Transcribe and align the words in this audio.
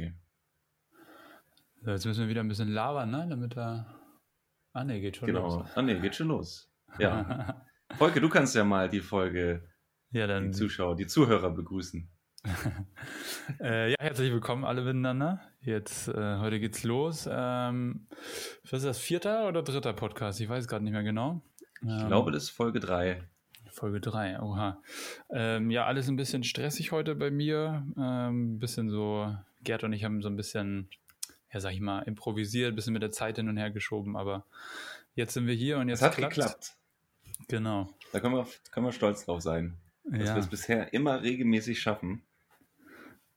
Okay. 0.00 0.14
So, 1.82 1.90
jetzt 1.90 2.04
müssen 2.06 2.22
wir 2.22 2.28
wieder 2.28 2.40
ein 2.42 2.48
bisschen 2.48 2.68
labern, 2.72 3.10
ne? 3.10 3.26
Damit 3.28 3.56
er. 3.56 3.86
Ah, 4.72 4.84
ne, 4.84 5.00
geht 5.00 5.16
schon 5.16 5.26
Genau. 5.26 5.58
los. 5.60 5.70
Ah, 5.74 5.82
nee, 5.82 5.98
geht 5.98 6.14
schon 6.14 6.28
los. 6.28 6.70
Ja. 6.98 7.64
Volker, 7.98 8.20
du 8.20 8.28
kannst 8.28 8.54
ja 8.54 8.64
mal 8.64 8.88
die 8.88 9.00
Folge, 9.00 9.68
ja, 10.10 10.26
die 10.26 10.32
dann. 10.32 10.52
Zuschauer, 10.52 10.96
die 10.96 11.06
Zuhörer 11.06 11.50
begrüßen. 11.50 12.08
Äh, 13.60 13.90
ja, 13.90 13.96
herzlich 13.98 14.32
willkommen 14.32 14.64
alle 14.64 14.80
miteinander. 14.82 15.40
Jetzt, 15.60 16.06
äh, 16.08 16.38
heute 16.38 16.60
geht's 16.60 16.84
los. 16.84 17.28
Ähm, 17.30 18.06
was 18.62 18.72
ist 18.74 18.84
das, 18.86 18.98
vierter 18.98 19.48
oder 19.48 19.62
dritter 19.62 19.92
Podcast? 19.92 20.40
Ich 20.40 20.48
weiß 20.48 20.68
gerade 20.68 20.84
nicht 20.84 20.92
mehr 20.92 21.02
genau. 21.02 21.42
Ich 21.82 21.88
Ähm, 21.88 22.06
glaube, 22.06 22.30
das 22.30 22.44
ist 22.44 22.50
Folge 22.50 22.78
3. 22.80 23.22
Folge 23.72 24.00
3, 24.00 24.40
oha. 24.40 24.80
Ähm, 25.30 25.70
ja, 25.70 25.84
alles 25.84 26.08
ein 26.08 26.16
bisschen 26.16 26.44
stressig 26.44 26.92
heute 26.92 27.16
bei 27.16 27.30
mir. 27.32 27.84
Ähm, 27.98 28.54
ein 28.54 28.58
bisschen 28.60 28.88
so, 28.88 29.36
Gerd 29.62 29.84
und 29.84 29.92
ich 29.92 30.04
haben 30.04 30.22
so 30.22 30.28
ein 30.28 30.36
bisschen, 30.36 30.88
ja, 31.52 31.60
sag 31.60 31.72
ich 31.72 31.80
mal, 31.80 32.00
improvisiert, 32.02 32.72
ein 32.72 32.76
bisschen 32.76 32.92
mit 32.92 33.02
der 33.02 33.10
Zeit 33.10 33.36
hin 33.36 33.48
und 33.48 33.56
her 33.56 33.70
geschoben, 33.70 34.16
aber 34.16 34.46
jetzt 35.14 35.34
sind 35.34 35.46
wir 35.46 35.54
hier 35.54 35.78
und 35.78 35.88
jetzt 35.88 35.98
Es 36.00 36.06
hat 36.06 36.14
klappt's. 36.16 36.36
geklappt. 36.36 36.76
Genau. 37.48 37.88
Da 38.12 38.20
können 38.20 38.34
wir, 38.34 38.46
können 38.70 38.86
wir 38.86 38.92
stolz 38.92 39.24
drauf 39.24 39.40
sein, 39.42 39.76
dass 40.04 40.28
Ja, 40.28 40.34
wir 40.34 40.40
es 40.40 40.48
bisher 40.48 40.92
immer 40.92 41.22
regelmäßig 41.22 41.80
schaffen. 41.80 42.22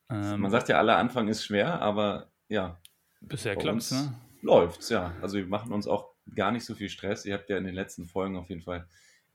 ähm, 0.09 0.41
Man 0.41 0.51
sagt 0.51 0.69
ja, 0.69 0.77
aller 0.77 0.97
Anfang 0.97 1.27
ist 1.27 1.43
schwer, 1.45 1.81
aber 1.81 2.29
ja, 2.49 2.77
bisher 3.21 3.55
klappt's, 3.55 3.91
ne? 3.91 4.13
läuft's, 4.41 4.89
ja. 4.89 5.15
Also 5.21 5.37
wir 5.37 5.45
machen 5.47 5.71
uns 5.71 5.87
auch 5.87 6.09
gar 6.35 6.51
nicht 6.51 6.65
so 6.65 6.75
viel 6.75 6.89
Stress. 6.89 7.25
Ihr 7.25 7.33
habt 7.33 7.49
ja 7.49 7.57
in 7.57 7.63
den 7.65 7.75
letzten 7.75 8.05
Folgen 8.05 8.35
auf 8.37 8.49
jeden 8.49 8.61
Fall 8.61 8.87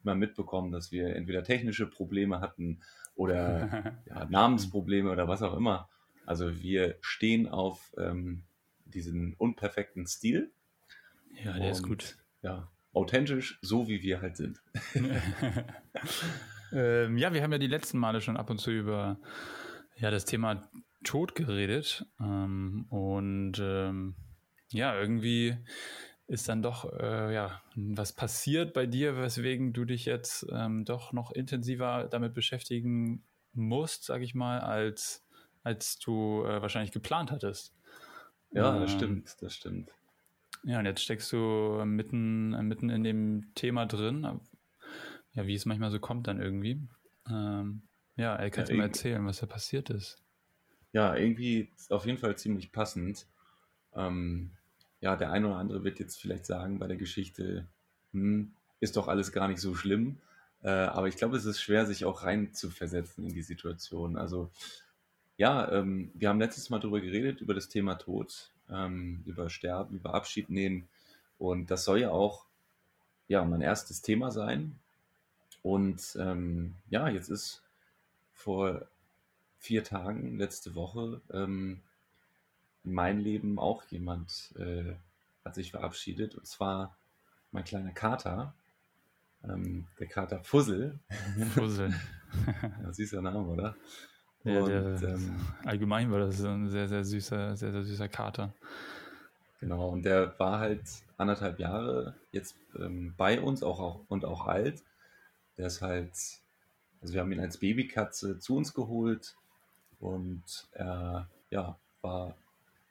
immer 0.03 0.15
mitbekommen, 0.15 0.71
dass 0.71 0.93
wir 0.93 1.17
entweder 1.17 1.43
technische 1.43 1.87
Probleme 1.87 2.41
hatten 2.41 2.83
oder 3.15 4.01
ja, 4.07 4.25
Namensprobleme 4.27 5.11
oder 5.11 5.27
was 5.29 5.43
auch 5.43 5.57
immer. 5.57 5.89
Also 6.29 6.61
wir 6.61 6.99
stehen 7.01 7.49
auf 7.49 7.95
ähm, 7.97 8.43
diesen 8.85 9.33
unperfekten 9.39 10.07
Stil. 10.07 10.53
ja, 11.43 11.59
der 11.59 11.71
ist 11.71 11.81
Und, 11.85 11.89
gut. 11.89 12.19
Ja, 12.43 12.71
authentisch, 12.93 13.59
so 13.63 13.89
wie 13.89 14.03
wir 14.03 14.21
halt 14.21 14.37
sind. 14.37 14.61
ähm, 16.73 17.17
ja, 17.17 17.33
wir 17.33 17.43
haben 17.43 17.53
ja 17.53 17.59
die 17.59 17.67
letzten 17.67 17.99
Male 17.99 18.21
schon 18.21 18.37
ab 18.37 18.51
und 18.51 18.59
zu 18.59 18.71
über 18.71 19.19
ja, 19.97 20.11
das 20.11 20.27
Thema 20.27 20.71
Tod 21.03 21.35
geredet. 21.35 22.05
Ähm, 22.21 22.85
und 22.91 23.59
ähm, 23.59 24.15
ja, 24.69 25.01
irgendwie 25.01 25.57
ist 26.27 26.47
dann 26.51 26.61
doch 26.61 26.93
äh, 26.93 27.33
ja, 27.33 27.63
was 27.75 28.13
passiert 28.13 28.75
bei 28.75 28.85
dir, 28.85 29.17
weswegen 29.17 29.73
du 29.73 29.87
dich 29.87 30.05
jetzt 30.05 30.47
ähm, 30.53 30.85
doch 30.85 31.15
noch 31.15 31.33
intensiver 31.33 32.07
damit 32.11 32.35
beschäftigen 32.35 33.25
musst, 33.55 34.05
sag 34.05 34.21
ich 34.21 34.35
mal, 34.35 34.61
als, 34.61 35.27
als 35.63 35.99
du 35.99 36.45
äh, 36.45 36.63
wahrscheinlich 36.63 36.93
geplant 36.93 37.31
hattest. 37.31 37.75
Ja, 38.53 38.79
das 38.79 38.91
Ähm, 38.91 38.91
stimmt, 38.91 39.41
das 39.41 39.55
stimmt. 39.55 39.91
Ja, 40.65 40.79
und 40.81 40.87
jetzt 40.87 41.03
steckst 41.03 41.33
du 41.33 41.83
mitten, 41.85 42.53
äh, 42.53 42.63
mitten 42.63 42.91
in 42.91 43.05
dem 43.05 43.53
Thema 43.55 43.87
drin. 43.87 44.41
Ja, 45.33 45.47
wie 45.47 45.55
es 45.55 45.67
manchmal 45.67 45.91
so 45.91 46.01
kommt 46.01 46.27
dann 46.27 46.41
irgendwie. 46.41 46.89
Ähm, 47.29 47.89
ja, 48.17 48.37
ey, 48.37 48.51
kannst 48.51 48.71
Ja, 48.71 48.75
du 48.75 48.77
mal 48.77 48.85
erzählen, 48.85 49.25
was 49.27 49.39
da 49.41 49.47
passiert 49.47 49.91
ist? 49.91 50.19
Ja, 50.93 51.15
irgendwie 51.17 51.71
auf 51.91 52.07
jeden 52.07 52.19
Fall 52.19 52.37
ziemlich 52.37 52.73
passend. 52.73 53.27
Ähm, 53.95 54.53
ja, 55.01 55.17
der 55.17 55.33
eine 55.33 55.49
oder 55.49 55.57
andere 55.59 55.85
wird 55.85 56.01
jetzt 56.01 56.21
vielleicht 56.21 56.47
sagen 56.47 56.79
bei 56.79 56.87
der 56.89 56.97
Geschichte, 56.97 57.69
hm, 58.13 58.55
ist 58.81 58.97
doch 58.97 59.09
alles 59.09 59.33
gar 59.33 59.49
nicht 59.49 59.61
so 59.61 59.75
schlimm. 59.75 60.19
Äh, 60.63 60.71
aber 60.71 61.09
ich 61.09 61.17
glaube, 61.17 61.37
es 61.37 61.45
ist 61.45 61.63
schwer, 61.63 61.87
sich 61.87 62.05
auch 62.05 62.25
rein 62.25 62.55
zu 62.55 62.71
versetzen 62.71 63.25
in 63.25 63.35
die 63.35 63.43
Situation. 63.43 64.17
Also 64.17 64.51
ja, 65.39 65.71
ähm, 65.71 66.11
wir 66.15 66.29
haben 66.29 66.41
letztes 66.41 66.69
Mal 66.69 66.81
darüber 66.81 67.01
geredet, 67.01 67.41
über 67.41 67.55
das 67.55 67.69
Thema 67.69 67.95
Tod, 67.95 68.51
ähm, 68.69 69.23
über 69.25 69.49
Sterben, 69.49 69.97
über 69.97 70.13
Abschied 70.13 70.51
nehmen. 70.51 70.89
Und 71.39 71.71
das 71.71 71.85
soll 71.85 72.01
ja 72.01 72.11
auch 72.11 72.45
ja, 73.29 73.45
mein 73.45 73.61
erstes 73.61 74.03
Thema 74.03 74.33
sein. 74.33 74.79
Und 75.63 76.17
ähm, 76.21 76.75
ja, 76.91 77.09
jetzt 77.09 77.29
ist 77.31 77.63
vor 78.35 78.87
vier 79.59 79.85
Tagen, 79.85 80.39
letzte 80.39 80.75
Woche, 80.75 81.21
ähm, 81.33 81.81
in 82.85 82.93
meinem 82.93 83.21
Leben 83.21 83.59
auch 83.61 83.85
jemand 83.85 84.53
äh, 84.59 84.95
hat 85.45 85.55
sich 85.55 85.71
verabschiedet. 85.71 86.35
Und 86.35 86.47
zwar 86.47 86.97
mein 87.53 87.65
kleiner 87.65 87.93
Kater, 87.93 88.55
ähm, 89.45 89.87
der 90.01 90.09
Kater 90.09 90.43
Fussel. 90.43 90.99
Fussel. 91.55 91.95
ja, 92.83 92.93
süßer 92.93 93.23
Name, 93.23 93.47
oder? 93.47 93.77
Ja, 94.55 94.61
Und, 94.63 94.69
der, 94.69 95.09
ähm, 95.15 95.47
allgemein 95.65 96.11
war 96.11 96.21
das 96.21 96.39
so 96.39 96.49
ein 96.49 96.69
sehr, 96.69 96.89
sehr 96.89 97.05
süßer, 97.05 97.57
sehr, 97.57 97.73
sehr 97.73 97.83
süßer 97.85 98.09
Kater. 98.09 98.53
Genau, 99.61 99.89
und 99.89 100.05
der 100.05 100.39
war 100.39 100.61
halt 100.61 100.83
anderthalb 101.17 101.59
Jahre 101.59 102.15
jetzt 102.33 102.55
ähm, 102.79 103.15
bei 103.17 103.41
uns 103.41 103.63
auch, 103.63 103.81
auch 103.81 104.05
und 104.09 104.25
auch 104.25 104.47
alt. 104.47 104.83
Der 105.57 105.67
ist 105.67 105.83
halt, 105.83 106.13
also 107.01 107.15
wir 107.15 107.21
haben 107.21 107.33
ihn 107.33 107.41
als 107.41 107.59
Babykatze 107.59 108.39
zu 108.39 108.57
uns 108.57 108.73
geholt 108.75 109.35
und 110.01 110.43
er 110.73 111.29
ja, 111.51 111.77
war 112.03 112.35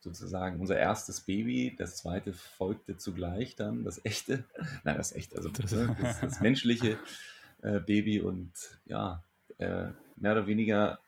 sozusagen 0.02 0.60
unser 0.60 0.78
erstes 0.78 1.22
Baby. 1.22 1.76
Das 1.78 1.98
zweite 1.98 2.34
folgte 2.34 2.98
zugleich 2.98 3.56
dann, 3.56 3.84
das 3.84 4.04
echte, 4.06 4.44
nein, 4.84 4.98
das 4.98 5.14
echte, 5.14 5.38
also 5.38 5.50
Das- 5.50 5.72
das, 5.72 5.88
das, 6.02 6.20
das 6.22 6.42
menschliche 6.42 6.98
äh, 7.62 7.80
Baby 7.80 8.20
und 8.20 8.52
ja, 8.86 9.24
äh, 9.58 9.88
mehr 10.18 10.34
oder 10.34 10.48
weniger 10.48 11.00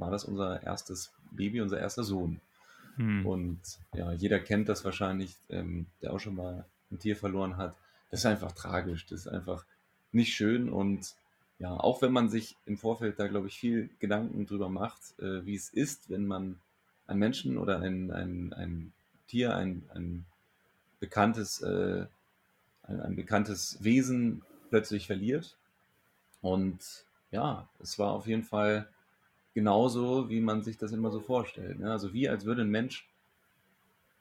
war 0.00 0.10
das 0.10 0.24
unser 0.24 0.62
erstes 0.62 1.12
Baby, 1.30 1.60
unser 1.60 1.78
erster 1.78 2.02
Sohn. 2.02 2.40
Hm. 2.96 3.24
Und 3.24 3.60
ja, 3.94 4.12
jeder 4.12 4.40
kennt 4.40 4.68
das 4.68 4.84
wahrscheinlich, 4.84 5.36
ähm, 5.48 5.86
der 6.02 6.12
auch 6.12 6.18
schon 6.18 6.34
mal 6.34 6.64
ein 6.90 6.98
Tier 6.98 7.16
verloren 7.16 7.56
hat. 7.56 7.76
Das 8.10 8.20
ist 8.20 8.26
einfach 8.26 8.52
tragisch, 8.52 9.06
das 9.06 9.20
ist 9.20 9.28
einfach 9.28 9.64
nicht 10.12 10.34
schön. 10.34 10.68
Und 10.68 11.14
ja, 11.58 11.74
auch 11.74 12.02
wenn 12.02 12.12
man 12.12 12.28
sich 12.28 12.56
im 12.66 12.76
Vorfeld 12.76 13.18
da, 13.18 13.28
glaube 13.28 13.46
ich, 13.46 13.58
viel 13.58 13.90
Gedanken 14.00 14.46
drüber 14.46 14.68
macht, 14.68 15.18
äh, 15.20 15.44
wie 15.46 15.54
es 15.54 15.68
ist, 15.68 16.10
wenn 16.10 16.26
man 16.26 16.58
einen 17.06 17.20
Menschen 17.20 17.58
oder 17.58 17.80
ein, 17.80 18.10
ein, 18.10 18.52
ein 18.52 18.92
Tier, 19.28 19.54
ein, 19.54 19.82
ein 19.94 20.24
bekanntes, 20.98 21.60
äh, 21.62 22.06
ein, 22.84 23.00
ein 23.00 23.16
bekanntes 23.16 23.82
Wesen 23.82 24.42
plötzlich 24.70 25.06
verliert. 25.06 25.56
Und 26.40 27.04
ja, 27.30 27.68
es 27.80 27.98
war 27.98 28.12
auf 28.12 28.26
jeden 28.26 28.42
Fall 28.42 28.88
genauso, 29.54 30.28
wie 30.28 30.40
man 30.40 30.62
sich 30.62 30.76
das 30.78 30.92
immer 30.92 31.10
so 31.10 31.20
vorstellt. 31.20 31.78
Ne? 31.80 31.90
Also 31.90 32.12
wie 32.12 32.28
als 32.28 32.44
würde 32.44 32.62
ein 32.62 32.70
Mensch 32.70 33.08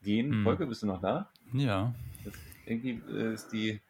gehen. 0.04 0.32
Hm. 0.32 0.44
Volker, 0.44 0.66
bist 0.66 0.84
du 0.84 0.88
noch 0.88 1.02
da? 1.02 1.30
Ja, 1.54 1.94
Das, 2.24 2.34
irgendwie 2.66 3.02
äh, 3.12 3.34
ist 3.34 3.50
die 3.50 3.82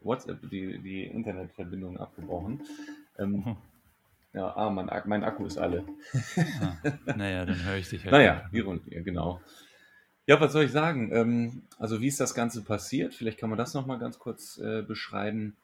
WhatsApp, 0.00 0.40
die, 0.50 0.78
die 0.78 1.04
Internetverbindung 1.04 1.96
abgebrochen. 1.98 2.60
Ähm, 3.18 3.32
Mhm. 3.44 3.56
ja, 4.32 4.56
ah, 4.56 4.70
mein, 4.70 4.88
Ak- 4.88 5.06
mein 5.06 5.22
Akku 5.24 5.44
ist 5.46 5.58
alle. 5.58 5.84
ah, 6.60 6.76
naja, 7.16 7.44
dann 7.44 7.62
höre 7.64 7.76
ich 7.76 7.88
dich 7.88 8.02
halt. 8.04 8.12
Naja. 8.12 8.48
Ironie, 8.52 8.80
genau. 9.04 9.40
Ja, 10.26 10.40
was 10.40 10.52
soll 10.52 10.64
ich 10.64 10.72
sagen? 10.72 11.10
Ähm, 11.12 11.62
also 11.78 12.00
wie 12.00 12.06
ist 12.06 12.20
das 12.20 12.34
Ganze 12.34 12.62
passiert? 12.62 13.12
Vielleicht 13.14 13.38
kann 13.38 13.50
man 13.50 13.58
das 13.58 13.74
nochmal 13.74 13.98
ganz 13.98 14.18
kurz 14.18 14.56
äh, 14.58 14.82
beschreiben. 14.82 15.56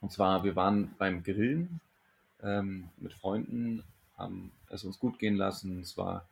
Und 0.00 0.12
zwar, 0.12 0.44
wir 0.44 0.54
waren 0.56 0.94
beim 0.98 1.22
Grillen 1.24 1.80
ähm, 2.42 2.88
mit 2.98 3.12
Freunden, 3.14 3.82
haben 4.18 4.52
es 4.68 4.84
uns 4.84 4.98
gut 4.98 5.18
gehen 5.18 5.36
lassen. 5.36 5.80
Es 5.80 5.96
war 5.96 6.26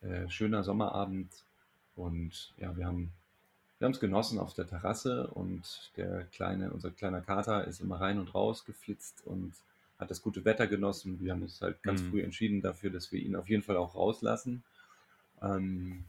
äh, 0.00 0.28
schöner 0.28 0.64
Sommerabend 0.64 1.30
und 1.94 2.52
ja, 2.56 2.76
wir 2.76 2.86
haben 2.86 3.12
wir 3.78 3.86
haben 3.86 3.92
es 3.92 4.00
genossen 4.00 4.38
auf 4.38 4.52
der 4.52 4.66
Terrasse 4.66 5.28
und 5.28 5.90
der 5.96 6.24
kleine, 6.24 6.70
unser 6.70 6.90
kleiner 6.90 7.22
Kater 7.22 7.66
ist 7.66 7.80
immer 7.80 7.98
rein 7.98 8.18
und 8.18 8.34
raus 8.34 8.66
geflitzt 8.66 9.26
und 9.26 9.54
hat 9.98 10.10
das 10.10 10.20
gute 10.20 10.44
Wetter 10.44 10.66
genossen. 10.66 11.18
Wir 11.20 11.32
haben 11.32 11.42
uns 11.42 11.62
halt 11.62 11.82
ganz 11.82 12.02
Mhm. 12.02 12.10
früh 12.10 12.22
entschieden 12.22 12.60
dafür, 12.60 12.90
dass 12.90 13.10
wir 13.10 13.20
ihn 13.20 13.36
auf 13.36 13.48
jeden 13.48 13.62
Fall 13.62 13.78
auch 13.78 13.94
rauslassen. 13.94 14.62
Ähm, 15.42 16.04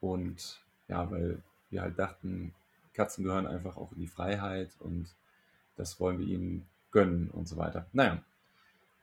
und 0.00 0.60
ja, 0.88 1.10
weil 1.10 1.42
wir 1.70 1.82
halt 1.82 1.98
dachten, 1.98 2.54
Katzen 2.94 3.24
gehören 3.24 3.46
einfach 3.48 3.76
auch 3.76 3.92
in 3.92 4.00
die 4.00 4.06
Freiheit 4.06 4.70
und 4.78 5.08
das 5.76 5.98
wollen 6.00 6.18
wir 6.20 6.26
ihnen 6.26 6.66
gönnen 6.92 7.30
und 7.30 7.48
so 7.48 7.56
weiter. 7.56 7.86
Naja, 7.92 8.22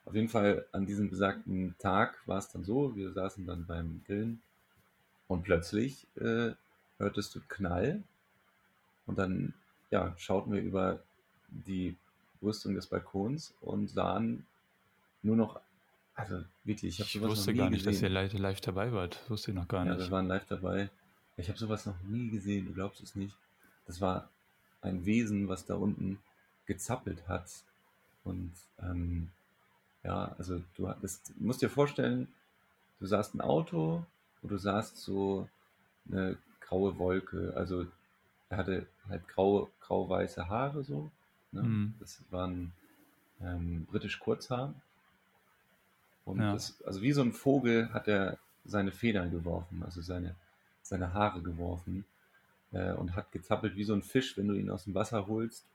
auf 0.06 0.16
jeden 0.16 0.30
Fall 0.30 0.66
an 0.72 0.86
diesem 0.86 1.10
besagten 1.10 1.76
Tag 1.80 2.18
war 2.26 2.38
es 2.38 2.50
dann 2.50 2.64
so, 2.64 2.96
wir 2.96 3.12
saßen 3.14 3.46
dann 3.46 3.66
beim 3.66 4.02
Grillen 4.06 4.42
und 5.28 5.44
plötzlich 5.44 6.06
äh, 6.18 6.52
hörtest 6.98 7.36
du 7.36 7.40
Knall 7.48 8.04
und 9.06 9.18
dann 9.18 9.54
ja, 9.92 10.14
schauten 10.18 10.52
wir 10.54 10.62
über 10.62 11.00
die 11.48 11.96
Brüstung 12.42 12.76
des 12.76 12.88
Balkons 12.88 13.54
und 13.62 13.90
sahen 13.90 14.46
nur 15.22 15.36
noch, 15.36 15.60
also 16.16 16.44
wirklich, 16.64 16.96
ich 16.96 17.00
habe 17.00 17.08
Ich 17.08 17.14
sowas 17.14 17.30
wusste 17.30 17.52
noch 17.52 17.54
nie 17.54 17.60
gar 17.60 17.70
nicht, 17.70 17.86
dass 17.86 17.94
gesehen. 17.96 18.06
ihr 18.08 18.10
live, 18.10 18.34
live 18.34 18.62
dabei 18.62 18.92
wart. 18.92 19.20
Das 19.22 19.30
wusste 19.30 19.52
ich 19.52 19.56
noch 19.56 19.68
gar 19.68 19.86
Ja, 19.86 19.96
nicht. 19.96 20.06
wir 20.06 20.12
waren 20.12 20.28
live 20.28 20.46
dabei. 20.48 20.90
Ich 21.38 21.48
habe 21.50 21.58
sowas 21.58 21.86
noch 21.86 22.00
nie 22.04 22.30
gesehen, 22.30 22.66
du 22.68 22.74
glaubst 22.74 23.02
es 23.02 23.16
nicht. 23.16 23.36
Das 23.88 24.02
war 24.02 24.30
ein 24.82 25.06
Wesen, 25.06 25.48
was 25.48 25.66
da 25.66 25.76
unten 25.76 26.20
gezappelt 26.66 27.28
hat. 27.28 27.50
Und 28.24 28.52
ähm, 28.82 29.30
ja, 30.04 30.36
also 30.38 30.62
du 30.76 30.88
hattest, 30.88 31.34
musst 31.40 31.62
dir 31.62 31.70
vorstellen, 31.70 32.28
du 33.00 33.06
sahst 33.06 33.36
ein 33.36 33.42
Auto 33.42 34.06
wo 34.44 34.50
du 34.50 34.58
sahst 34.58 34.98
so 34.98 35.48
eine 36.12 36.38
graue 36.60 36.98
Wolke. 37.00 37.54
Also 37.56 37.88
er 38.50 38.58
hatte 38.58 38.86
halt 39.10 39.28
graue, 39.28 39.70
grau-weiße 39.82 40.48
Haare 40.48 40.84
so. 40.84 41.10
Ne? 41.52 41.64
Mhm. 41.64 41.94
Das 42.00 42.22
waren 42.30 42.74
ähm, 43.42 43.88
britisch 43.90 44.20
Kurzhaar. 44.20 44.74
Und 46.26 46.40
Ja. 46.40 46.54
das, 46.54 46.82
also 46.84 47.02
wie 47.02 47.14
so 47.14 47.22
ein 47.22 47.32
Vogel 47.32 47.92
hat 47.94 48.08
er 48.08 48.38
seine 48.66 48.92
Federn 48.92 49.32
geworfen, 49.32 49.84
also 49.84 50.02
seine, 50.02 50.36
seine 50.82 51.14
Haare 51.14 51.42
geworfen 51.42 52.06
äh, 52.72 52.94
und 52.94 53.16
hat 53.16 53.32
gezappelt 53.32 53.76
wie 53.76 53.84
so 53.84 53.94
ein 53.94 54.04
Fisch, 54.04 54.38
wenn 54.38 54.48
du 54.48 54.54
ihn 54.54 54.70
aus 54.70 54.86
dem 54.86 54.94
Wasser 54.94 55.28
holst 55.28 55.66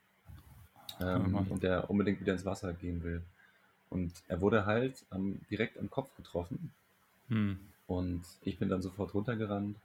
ähm, 1.01 1.33
Mann. 1.33 1.47
und 1.49 1.63
der 1.63 1.91
unbedingt 1.91 2.21
wieder 2.21 2.33
ins 2.33 2.47
Wasser 2.47 2.73
gehen 2.73 3.03
will. 3.03 3.23
Und 3.91 4.13
er 4.29 4.41
wurde 4.41 4.67
halt 4.67 5.05
am, 5.11 5.41
direkt 5.51 5.79
am 5.79 5.91
Kopf 5.91 6.15
getroffen 6.17 6.73
Hm. 7.29 7.59
und 7.87 8.23
ich 8.43 8.59
bin 8.59 8.69
dann 8.69 8.83
sofort 8.83 9.15
runtergerannt. 9.15 9.77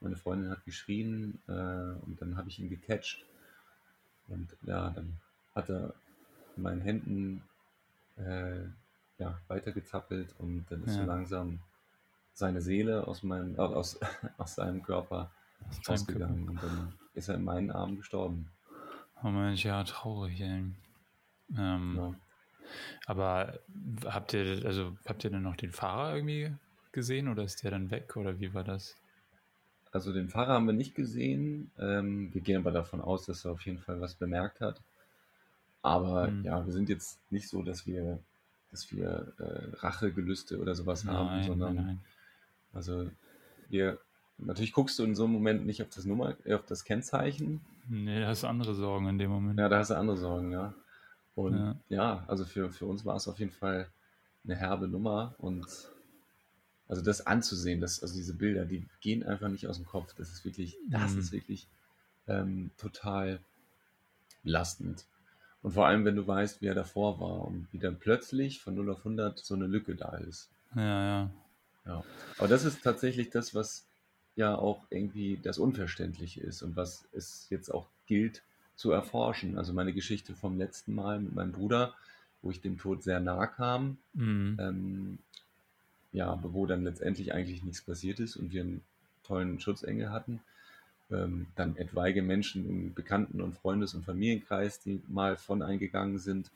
Meine 0.00 0.16
Freundin 0.16 0.50
hat 0.50 0.64
geschrien 0.64 1.38
äh, 1.46 1.52
und 1.52 2.16
dann 2.20 2.36
habe 2.36 2.48
ich 2.48 2.58
ihn 2.58 2.68
gecatcht. 2.68 3.24
Und 4.28 4.48
ja, 4.62 4.90
dann 4.90 5.18
hat 5.54 5.68
er 5.68 5.94
in 6.56 6.62
meinen 6.62 6.80
Händen 6.80 7.42
äh, 8.16 8.64
ja, 9.18 9.38
weitergezappelt 9.48 10.34
und 10.38 10.66
dann 10.70 10.82
ist 10.84 10.94
so 10.94 11.02
Ja. 11.02 11.06
langsam 11.06 11.60
seine 12.34 12.62
Seele 12.62 13.06
aus, 13.06 13.22
meinem, 13.22 13.54
äh, 13.56 13.58
aus, 13.58 13.98
aus 14.38 14.54
seinem 14.56 14.82
Körper 14.82 15.30
Aus 15.68 15.82
deinem 15.82 15.86
rausgegangen 15.94 16.48
und 16.48 16.62
dann 16.62 16.92
ist 17.14 17.28
er 17.28 17.36
in 17.36 17.44
meinen 17.44 17.70
Armen 17.70 17.96
gestorben. 17.98 18.48
Oh 19.22 19.28
Mensch, 19.28 19.64
ja, 19.64 19.82
traurig, 19.84 20.40
ey. 20.40 20.64
Ähm, 21.56 21.96
Ja. 21.96 22.14
Aber 23.06 23.58
habt 24.04 24.32
ihr, 24.34 24.64
also 24.64 24.96
habt 25.06 25.24
ihr 25.24 25.30
denn 25.30 25.42
noch 25.42 25.56
den 25.56 25.72
Fahrer 25.72 26.14
irgendwie 26.14 26.52
gesehen 26.92 27.28
oder 27.28 27.42
ist 27.44 27.62
der 27.62 27.70
dann 27.70 27.90
weg 27.90 28.16
oder 28.16 28.38
wie 28.40 28.52
war 28.54 28.64
das? 28.64 28.96
Also 29.92 30.12
den 30.12 30.28
Fahrer 30.28 30.54
haben 30.54 30.66
wir 30.66 30.72
nicht 30.72 30.94
gesehen. 30.94 31.70
Ähm, 31.78 32.32
wir 32.32 32.40
gehen 32.40 32.56
aber 32.58 32.70
davon 32.72 33.00
aus, 33.00 33.26
dass 33.26 33.44
er 33.44 33.52
auf 33.52 33.60
jeden 33.66 33.78
Fall 33.78 34.00
was 34.00 34.14
bemerkt 34.14 34.60
hat. 34.60 34.80
Aber 35.82 36.28
Hm. 36.28 36.44
ja, 36.44 36.64
wir 36.64 36.72
sind 36.72 36.88
jetzt 36.88 37.18
nicht 37.30 37.48
so, 37.48 37.62
dass 37.62 37.86
wir, 37.86 38.18
dass 38.70 38.90
wir 38.92 39.32
äh, 39.38 39.76
Rachegelüste 39.78 40.58
oder 40.60 40.74
sowas 40.74 41.04
haben, 41.04 41.26
Nein, 41.26 41.44
sondern 41.44 41.74
nein, 41.74 41.84
nein. 41.86 42.00
also 42.72 43.10
wir 43.68 43.98
natürlich 44.38 44.72
guckst 44.72 44.98
du 44.98 45.04
in 45.04 45.14
so 45.14 45.24
einem 45.24 45.32
Moment 45.34 45.66
nicht 45.66 45.82
auf 45.82 45.88
das 45.90 46.04
Nummer, 46.04 46.36
äh, 46.44 46.54
auf 46.54 46.64
das 46.66 46.84
Kennzeichen. 46.84 47.60
Nee, 47.88 48.20
da 48.20 48.28
hast 48.28 48.44
du 48.44 48.46
andere 48.46 48.74
Sorgen 48.74 49.08
in 49.08 49.18
dem 49.18 49.30
Moment. 49.30 49.58
Ja, 49.58 49.68
da 49.68 49.78
hast 49.78 49.90
du 49.90 49.96
andere 49.96 50.16
Sorgen, 50.16 50.52
ja. 50.52 50.72
Und 51.34 51.56
Ja. 51.56 51.76
ja, 51.88 52.24
also 52.28 52.44
für, 52.44 52.70
für 52.70 52.86
uns 52.86 53.04
war 53.04 53.16
es 53.16 53.28
auf 53.28 53.38
jeden 53.38 53.52
Fall 53.52 53.88
eine 54.44 54.56
herbe 54.56 54.88
Nummer 54.88 55.34
und 55.38 55.66
also 56.88 57.00
das 57.02 57.26
anzusehen, 57.26 57.80
das, 57.80 58.02
also 58.02 58.14
diese 58.14 58.34
Bilder, 58.34 58.66
die 58.66 58.86
gehen 59.00 59.22
einfach 59.22 59.48
nicht 59.48 59.66
aus 59.66 59.76
dem 59.76 59.86
Kopf. 59.86 60.14
Das 60.14 60.30
ist 60.30 60.44
wirklich, 60.44 60.76
das 60.90 61.14
Mhm. 61.14 61.18
ist 61.20 61.32
wirklich 61.32 61.66
ähm, 62.26 62.70
total 62.76 63.40
belastend. 64.42 65.06
Und 65.62 65.72
vor 65.72 65.86
allem, 65.86 66.04
wenn 66.04 66.16
du 66.16 66.26
weißt, 66.26 66.60
wie 66.60 66.66
er 66.66 66.74
davor 66.74 67.20
war 67.20 67.46
und 67.46 67.68
wie 67.72 67.78
dann 67.78 67.98
plötzlich 67.98 68.60
von 68.60 68.74
0 68.74 68.90
auf 68.90 69.04
100 69.04 69.38
so 69.38 69.54
eine 69.54 69.66
Lücke 69.66 69.94
da 69.94 70.16
ist. 70.16 70.50
Ja, 70.74 70.82
ja. 70.82 71.30
Ja. 71.86 72.04
Aber 72.38 72.48
das 72.48 72.64
ist 72.64 72.82
tatsächlich 72.82 73.30
das, 73.30 73.54
was 73.54 73.86
ja 74.36 74.54
auch 74.54 74.84
irgendwie 74.90 75.38
das 75.42 75.58
Unverständliche 75.58 76.40
ist 76.40 76.62
und 76.62 76.76
was 76.76 77.04
es 77.12 77.46
jetzt 77.50 77.70
auch 77.70 77.88
gilt 78.06 78.42
zu 78.76 78.90
erforschen. 78.90 79.58
Also 79.58 79.72
meine 79.72 79.92
Geschichte 79.92 80.34
vom 80.34 80.58
letzten 80.58 80.94
Mal 80.94 81.20
mit 81.20 81.34
meinem 81.34 81.52
Bruder, 81.52 81.94
wo 82.42 82.50
ich 82.50 82.60
dem 82.60 82.78
Tod 82.78 83.02
sehr 83.02 83.20
nahe 83.20 83.48
kam, 83.48 83.98
Mhm. 84.14 84.56
ähm, 84.60 85.18
ja, 86.12 86.38
wo 86.42 86.66
dann 86.66 86.84
letztendlich 86.84 87.32
eigentlich 87.32 87.62
nichts 87.62 87.82
passiert 87.82 88.20
ist 88.20 88.36
und 88.36 88.52
wir 88.52 88.62
einen 88.62 88.82
tollen 89.24 89.60
Schutzengel 89.60 90.10
hatten. 90.10 90.40
Ähm, 91.10 91.46
dann 91.56 91.76
etwaige 91.76 92.22
Menschen 92.22 92.68
im 92.68 92.94
Bekannten- 92.94 93.40
und 93.42 93.54
Freundes- 93.58 93.94
und 93.94 94.04
Familienkreis, 94.04 94.80
die 94.80 95.00
mal 95.08 95.36
von 95.36 95.62
eingegangen 95.62 96.18
sind. 96.18 96.50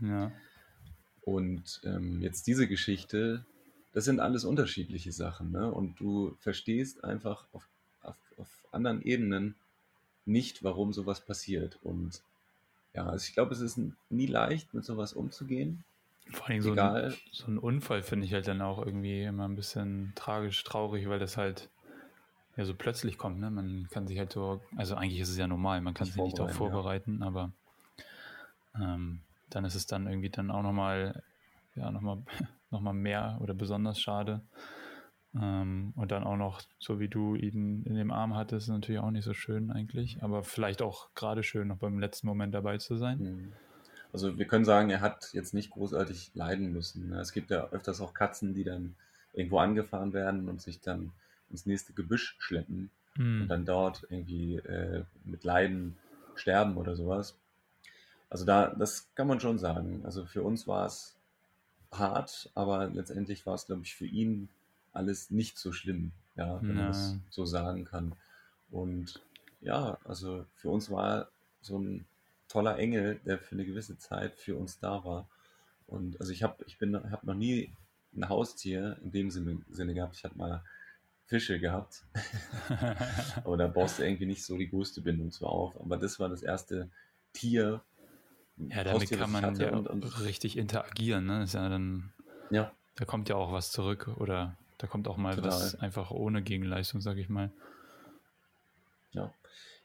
Ja. 0.00 0.32
Und 1.22 1.80
ähm, 1.84 2.20
jetzt 2.20 2.46
diese 2.46 2.66
Geschichte, 2.66 3.44
das 3.92 4.04
sind 4.04 4.18
alles 4.20 4.44
unterschiedliche 4.44 5.12
Sachen. 5.12 5.52
Ne? 5.52 5.70
Und 5.70 6.00
du 6.00 6.34
verstehst 6.40 7.04
einfach 7.04 7.44
auf, 7.52 7.68
auf, 8.02 8.16
auf 8.38 8.48
anderen 8.72 9.02
Ebenen 9.02 9.54
nicht, 10.24 10.62
warum 10.62 10.92
sowas 10.92 11.20
passiert. 11.20 11.78
Und 11.82 12.22
ja, 12.94 13.06
also 13.06 13.24
ich 13.26 13.34
glaube, 13.34 13.52
es 13.52 13.60
ist 13.60 13.80
nie 14.10 14.26
leicht, 14.26 14.74
mit 14.74 14.84
sowas 14.84 15.12
umzugehen. 15.12 15.84
Vor 16.30 16.48
allem 16.48 16.62
so 16.62 16.72
ein, 16.72 17.14
so 17.32 17.46
ein 17.46 17.58
Unfall 17.58 18.02
finde 18.02 18.26
ich 18.26 18.32
halt 18.32 18.46
dann 18.46 18.62
auch 18.62 18.78
irgendwie 18.84 19.22
immer 19.22 19.48
ein 19.48 19.56
bisschen 19.56 20.12
tragisch, 20.14 20.62
traurig, 20.64 21.08
weil 21.08 21.18
das 21.18 21.36
halt 21.36 21.68
ja 22.56 22.64
so 22.64 22.74
plötzlich 22.74 23.18
kommt. 23.18 23.40
Ne? 23.40 23.50
Man 23.50 23.88
kann 23.90 24.06
sich 24.06 24.18
halt 24.18 24.32
so, 24.32 24.60
also 24.76 24.94
eigentlich 24.94 25.20
ist 25.20 25.30
es 25.30 25.36
ja 25.36 25.46
normal, 25.46 25.80
man 25.80 25.94
kann 25.94 26.06
sich 26.06 26.16
nicht 26.16 26.38
darauf 26.38 26.52
vorbereiten, 26.52 27.18
vorbereiten, 27.18 27.22
aber 27.22 27.52
ähm, 28.80 29.20
dann 29.50 29.64
ist 29.64 29.74
es 29.74 29.86
dann 29.86 30.06
irgendwie 30.06 30.30
dann 30.30 30.50
auch 30.50 30.62
nochmal, 30.62 31.22
ja, 31.74 31.90
nochmal 31.90 32.18
noch 32.70 32.80
mal 32.80 32.94
mehr 32.94 33.38
oder 33.40 33.54
besonders 33.54 34.00
schade. 34.00 34.40
Ähm, 35.40 35.92
und 35.96 36.10
dann 36.12 36.24
auch 36.24 36.36
noch, 36.36 36.62
so 36.78 37.00
wie 37.00 37.08
du 37.08 37.34
ihn 37.34 37.84
in 37.84 37.94
dem 37.94 38.10
Arm 38.10 38.34
hattest, 38.34 38.68
ist 38.68 38.72
natürlich 38.72 39.00
auch 39.00 39.10
nicht 39.10 39.24
so 39.24 39.32
schön 39.34 39.70
eigentlich, 39.70 40.22
aber 40.22 40.42
vielleicht 40.42 40.82
auch 40.82 41.08
gerade 41.14 41.42
schön, 41.42 41.68
noch 41.68 41.78
beim 41.78 41.98
letzten 41.98 42.26
Moment 42.26 42.54
dabei 42.54 42.78
zu 42.78 42.96
sein. 42.96 43.18
Mhm. 43.18 43.52
Also 44.12 44.36
wir 44.36 44.44
können 44.46 44.66
sagen, 44.66 44.90
er 44.90 45.00
hat 45.00 45.30
jetzt 45.32 45.54
nicht 45.54 45.70
großartig 45.70 46.32
leiden 46.34 46.72
müssen. 46.72 47.08
ne? 47.08 47.20
Es 47.20 47.32
gibt 47.32 47.50
ja 47.50 47.68
öfters 47.70 48.00
auch 48.02 48.12
Katzen, 48.12 48.52
die 48.52 48.64
dann 48.64 48.94
irgendwo 49.32 49.58
angefahren 49.58 50.12
werden 50.12 50.48
und 50.50 50.60
sich 50.60 50.80
dann 50.80 51.12
ins 51.50 51.64
nächste 51.64 51.92
Gebüsch 51.94 52.36
schleppen 52.38 52.90
Mhm. 53.16 53.42
und 53.42 53.48
dann 53.48 53.64
dort 53.66 54.06
irgendwie 54.08 54.56
äh, 54.56 55.04
mit 55.24 55.44
Leiden 55.44 55.96
sterben 56.34 56.76
oder 56.76 56.96
sowas. 56.96 57.36
Also 58.30 58.44
da, 58.46 58.68
das 58.68 59.08
kann 59.14 59.26
man 59.26 59.40
schon 59.40 59.58
sagen. 59.58 60.00
Also 60.04 60.24
für 60.24 60.42
uns 60.42 60.66
war 60.66 60.86
es 60.86 61.14
hart, 61.90 62.50
aber 62.54 62.88
letztendlich 62.88 63.44
war 63.44 63.54
es, 63.54 63.66
glaube 63.66 63.82
ich, 63.82 63.94
für 63.94 64.06
ihn 64.06 64.48
alles 64.92 65.30
nicht 65.30 65.58
so 65.58 65.72
schlimm, 65.72 66.12
ja, 66.36 66.60
wenn 66.62 66.76
man 66.76 66.86
das 66.88 67.12
Ja. 67.12 67.20
so 67.30 67.44
sagen 67.44 67.84
kann. 67.84 68.14
Und 68.70 69.20
ja, 69.60 69.98
also 70.04 70.46
für 70.54 70.70
uns 70.70 70.90
war 70.90 71.28
so 71.60 71.78
ein 71.78 72.06
toller 72.48 72.78
Engel, 72.78 73.20
der 73.24 73.38
für 73.38 73.54
eine 73.54 73.64
gewisse 73.64 73.96
Zeit 73.98 74.34
für 74.34 74.56
uns 74.56 74.78
da 74.78 75.04
war. 75.04 75.28
Und 75.86 76.20
also 76.20 76.32
ich 76.32 76.42
habe, 76.42 76.64
ich 76.66 76.78
bin, 76.78 77.10
habe 77.10 77.26
noch 77.26 77.34
nie 77.34 77.72
ein 78.14 78.28
Haustier 78.28 78.98
in 79.02 79.10
dem 79.10 79.30
Sinne, 79.30 79.94
gehabt. 79.94 80.16
Ich 80.16 80.24
habe 80.24 80.36
mal 80.36 80.62
Fische 81.24 81.58
gehabt, 81.58 82.04
aber 83.44 83.56
da 83.56 83.68
baust 83.68 83.98
du 83.98 84.02
irgendwie 84.02 84.26
nicht 84.26 84.44
so 84.44 84.58
die 84.58 84.68
größte 84.68 85.00
Bindung 85.00 85.30
zu 85.30 85.46
auf. 85.46 85.78
Aber 85.80 85.96
das 85.96 86.20
war 86.20 86.28
das 86.28 86.42
erste 86.42 86.90
Tier. 87.32 87.82
Ja, 88.58 88.84
damit 88.84 89.02
Haustier, 89.02 89.18
kann 89.18 89.32
man 89.32 89.56
ja 89.56 89.72
und, 89.72 89.86
und, 89.86 90.20
richtig 90.20 90.58
interagieren. 90.58 91.24
Ne? 91.24 91.44
Ist 91.44 91.54
ja 91.54 91.68
dann, 91.70 92.12
ja, 92.50 92.70
da 92.96 93.06
kommt 93.06 93.30
ja 93.30 93.36
auch 93.36 93.52
was 93.52 93.72
zurück 93.72 94.08
oder 94.18 94.58
da 94.82 94.88
kommt 94.88 95.06
auch 95.06 95.16
mal 95.16 95.36
Total. 95.36 95.52
was 95.52 95.76
einfach 95.76 96.10
ohne 96.10 96.42
Gegenleistung, 96.42 97.00
sag 97.00 97.16
ich 97.16 97.28
mal. 97.28 97.50
ja. 99.12 99.32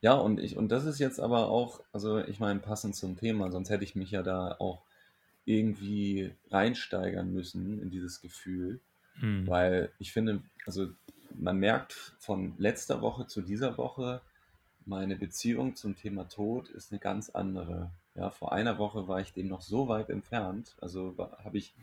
Ja, 0.01 0.13
und 0.13 0.39
ich, 0.39 0.57
und 0.57 0.69
das 0.69 0.85
ist 0.85 0.99
jetzt 0.99 1.19
aber 1.19 1.49
auch, 1.49 1.83
also 1.91 2.19
ich 2.19 2.39
meine, 2.39 2.59
passend 2.59 2.95
zum 2.95 3.17
Thema, 3.17 3.51
sonst 3.51 3.69
hätte 3.69 3.83
ich 3.83 3.95
mich 3.95 4.11
ja 4.11 4.21
da 4.23 4.55
auch 4.59 4.83
irgendwie 5.45 6.33
reinsteigern 6.49 7.31
müssen 7.31 7.81
in 7.81 7.89
dieses 7.89 8.21
Gefühl. 8.21 8.79
Hm. 9.19 9.47
Weil 9.47 9.91
ich 9.99 10.11
finde, 10.11 10.41
also 10.65 10.87
man 11.35 11.57
merkt 11.57 11.93
von 12.19 12.55
letzter 12.57 13.01
Woche 13.01 13.27
zu 13.27 13.41
dieser 13.41 13.77
Woche, 13.77 14.21
meine 14.85 15.15
Beziehung 15.15 15.75
zum 15.75 15.95
Thema 15.95 16.27
Tod 16.27 16.69
ist 16.69 16.91
eine 16.91 16.99
ganz 16.99 17.29
andere. 17.29 17.91
Ja, 18.15 18.29
vor 18.31 18.51
einer 18.51 18.77
Woche 18.79 19.07
war 19.07 19.19
ich 19.19 19.33
dem 19.33 19.47
noch 19.47 19.61
so 19.61 19.87
weit 19.87 20.09
entfernt, 20.09 20.75
also 20.81 21.15
habe 21.17 21.57
ich 21.57 21.75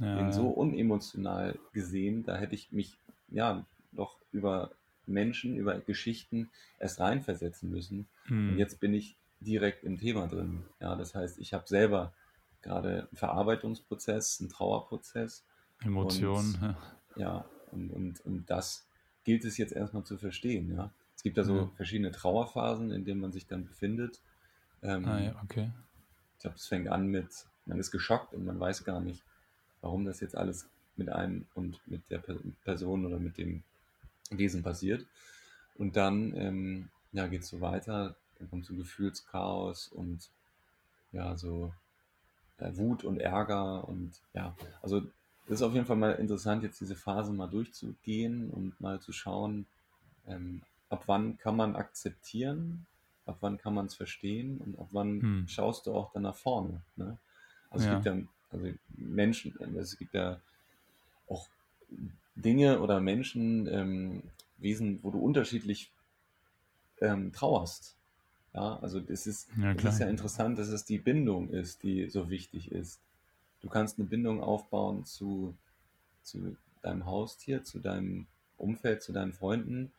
ja, 0.00 0.06
den 0.16 0.32
so 0.32 0.48
unemotional 0.48 1.58
gesehen, 1.72 2.24
da 2.24 2.36
hätte 2.36 2.54
ich 2.54 2.72
mich 2.72 2.98
ja 3.28 3.64
noch 3.92 4.16
über 4.32 4.70
Menschen, 5.06 5.56
über 5.56 5.78
Geschichten 5.80 6.50
erst 6.78 7.00
reinversetzen 7.00 7.70
müssen. 7.70 8.06
hm. 8.28 8.52
Und 8.52 8.58
jetzt 8.58 8.80
bin 8.80 8.94
ich 8.94 9.16
direkt 9.40 9.84
im 9.84 9.98
Thema 9.98 10.26
drin. 10.26 10.64
Ja, 10.80 10.96
das 10.96 11.14
heißt, 11.14 11.38
ich 11.38 11.52
habe 11.52 11.66
selber 11.68 12.12
gerade 12.62 13.08
einen 13.08 13.16
Verarbeitungsprozess, 13.16 14.40
einen 14.40 14.48
Trauerprozess 14.50 15.44
Emotionen. 15.84 16.58
ja. 16.60 16.76
ja, 17.16 17.44
und, 17.72 17.90
und, 17.90 18.20
und 18.24 18.50
das 18.50 18.86
gilt 19.24 19.44
es 19.44 19.56
jetzt 19.58 19.72
erstmal 19.72 20.04
zu 20.04 20.16
verstehen, 20.18 20.74
ja. 20.74 20.90
Es 21.16 21.22
gibt 21.22 21.38
da 21.38 21.44
so 21.44 21.58
Ja. 21.58 21.70
verschiedene 21.76 22.10
Trauerphasen, 22.10 22.90
in 22.90 23.04
denen 23.04 23.20
man 23.20 23.32
sich 23.32 23.46
dann 23.46 23.64
befindet. 23.66 24.20
Ähm, 24.82 25.06
Ah, 25.06 25.18
ja, 25.20 25.34
okay. 25.42 25.70
Ich 26.36 26.42
glaube, 26.42 26.56
es 26.56 26.66
fängt 26.66 26.88
an 26.88 27.08
mit, 27.08 27.46
man 27.66 27.78
ist 27.78 27.90
geschockt 27.90 28.34
und 28.34 28.44
man 28.44 28.60
weiß 28.60 28.84
gar 28.84 29.00
nicht, 29.00 29.22
warum 29.80 30.04
das 30.04 30.20
jetzt 30.20 30.36
alles 30.36 30.68
mit 30.96 31.08
einem 31.08 31.46
und 31.54 31.80
mit 31.86 32.08
der 32.10 32.18
Per- 32.18 32.40
Person 32.64 33.06
oder 33.06 33.18
mit 33.18 33.38
dem 33.38 33.62
Wesen 34.30 34.62
passiert. 34.62 35.06
Und 35.76 35.96
dann 35.96 36.34
ähm, 36.36 36.88
ja, 37.12 37.26
geht 37.26 37.42
es 37.42 37.48
so 37.48 37.60
weiter, 37.60 38.16
dann 38.38 38.50
kommt 38.50 38.66
so 38.66 38.74
Gefühlschaos 38.74 39.88
und 39.88 40.28
ja, 41.12 41.36
so 41.36 41.72
äh, 42.58 42.76
Wut 42.76 43.04
und 43.04 43.20
Ärger 43.20 43.86
und 43.88 44.12
ja, 44.34 44.54
also 44.82 45.00
das 45.48 45.60
ist 45.60 45.62
auf 45.62 45.74
jeden 45.74 45.86
Fall 45.86 45.96
mal 45.96 46.12
interessant, 46.12 46.62
jetzt 46.62 46.80
diese 46.80 46.96
Phase 46.96 47.32
mal 47.32 47.46
durchzugehen 47.46 48.50
und 48.50 48.80
mal 48.80 49.00
zu 49.00 49.12
schauen, 49.12 49.66
ähm, 50.26 50.62
ab 50.88 51.04
wann 51.06 51.38
kann 51.38 51.56
man 51.56 51.76
akzeptieren, 51.76 52.86
ab 53.26 53.38
wann 53.40 53.58
kann 53.58 53.74
man 53.74 53.86
es 53.86 53.94
verstehen 53.94 54.58
und 54.58 54.78
ab 54.78 54.88
wann 54.90 55.20
hm. 55.20 55.48
schaust 55.48 55.86
du 55.86 55.94
auch 55.94 56.12
dann 56.12 56.22
nach 56.22 56.34
vorne. 56.34 56.82
Ne? 56.96 57.16
Also 57.70 57.86
ja. 57.86 57.92
es 57.92 58.04
gibt 58.04 58.06
ja 58.06 58.22
also 58.50 58.66
Menschen, 58.96 59.54
es 59.76 59.98
gibt 59.98 60.14
ja 60.14 60.40
auch 61.28 61.48
Dinge 62.34 62.80
oder 62.80 63.00
Menschen, 63.00 63.66
ähm, 63.66 64.22
Wesen, 64.58 65.00
wo 65.02 65.10
du 65.10 65.18
unterschiedlich 65.18 65.90
ähm, 67.00 67.32
trauerst. 67.32 67.96
Ja, 68.54 68.78
also 68.78 69.00
das 69.00 69.26
ist, 69.26 69.48
ja, 69.60 69.74
das 69.74 69.94
ist 69.94 70.00
ja 70.00 70.08
interessant, 70.08 70.58
dass 70.58 70.68
es 70.68 70.84
die 70.84 70.98
Bindung 70.98 71.50
ist, 71.50 71.82
die 71.82 72.08
so 72.08 72.30
wichtig 72.30 72.72
ist. 72.72 73.00
Du 73.60 73.68
kannst 73.68 73.98
eine 73.98 74.08
Bindung 74.08 74.42
aufbauen 74.42 75.04
zu, 75.04 75.54
zu 76.22 76.56
deinem 76.82 77.04
Haustier, 77.04 77.64
zu 77.64 77.80
deinem 77.80 78.26
Umfeld, 78.56 79.02
zu 79.02 79.12
deinen 79.12 79.34
Freunden. 79.34 79.92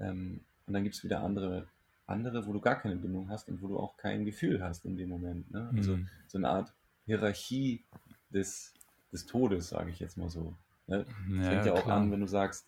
Ähm, 0.00 0.40
und 0.66 0.74
dann 0.74 0.82
gibt 0.82 0.96
es 0.96 1.04
wieder 1.04 1.22
andere, 1.22 1.68
andere, 2.06 2.46
wo 2.46 2.52
du 2.52 2.60
gar 2.60 2.80
keine 2.80 2.96
Bindung 2.96 3.28
hast 3.28 3.48
und 3.48 3.62
wo 3.62 3.68
du 3.68 3.78
auch 3.78 3.96
kein 3.96 4.24
Gefühl 4.24 4.62
hast 4.62 4.84
in 4.84 4.96
dem 4.96 5.08
Moment. 5.08 5.50
Ne? 5.52 5.70
Also 5.76 5.96
mhm. 5.96 6.08
so 6.26 6.38
eine 6.38 6.48
Art 6.48 6.72
Hierarchie 7.06 7.84
des, 8.30 8.72
des 9.12 9.26
Todes, 9.26 9.68
sage 9.68 9.90
ich 9.90 10.00
jetzt 10.00 10.16
mal 10.16 10.28
so. 10.28 10.54
Ne? 10.86 11.06
Ja, 11.28 11.42
fängt 11.42 11.66
ja 11.66 11.72
auch 11.74 11.84
klar. 11.84 11.98
an, 11.98 12.10
wenn 12.10 12.20
du 12.20 12.26
sagst. 12.26 12.66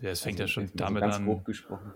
Ja, 0.00 0.10
es 0.10 0.20
fängt 0.22 0.40
also, 0.40 0.60
ja 0.60 0.66
schon 0.66 0.76
damit 0.76 1.02
so 1.02 1.10
an, 1.10 1.44
gesprochen. 1.44 1.92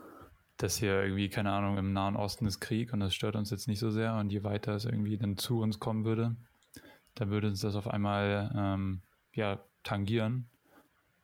dass 0.58 0.76
hier 0.76 1.02
irgendwie, 1.02 1.28
keine 1.28 1.52
Ahnung, 1.52 1.78
im 1.78 1.92
Nahen 1.92 2.16
Osten 2.16 2.46
ist 2.46 2.60
Krieg 2.60 2.92
und 2.92 3.00
das 3.00 3.14
stört 3.14 3.36
uns 3.36 3.50
jetzt 3.50 3.66
nicht 3.66 3.78
so 3.78 3.90
sehr. 3.90 4.14
Und 4.16 4.30
je 4.30 4.44
weiter 4.44 4.74
es 4.74 4.84
irgendwie 4.84 5.16
dann 5.16 5.36
zu 5.36 5.60
uns 5.60 5.80
kommen 5.80 6.04
würde, 6.04 6.36
da 7.14 7.28
würde 7.28 7.48
uns 7.48 7.60
das 7.60 7.76
auf 7.76 7.88
einmal 7.88 8.52
ähm, 8.54 9.02
ja, 9.32 9.60
tangieren. 9.82 10.48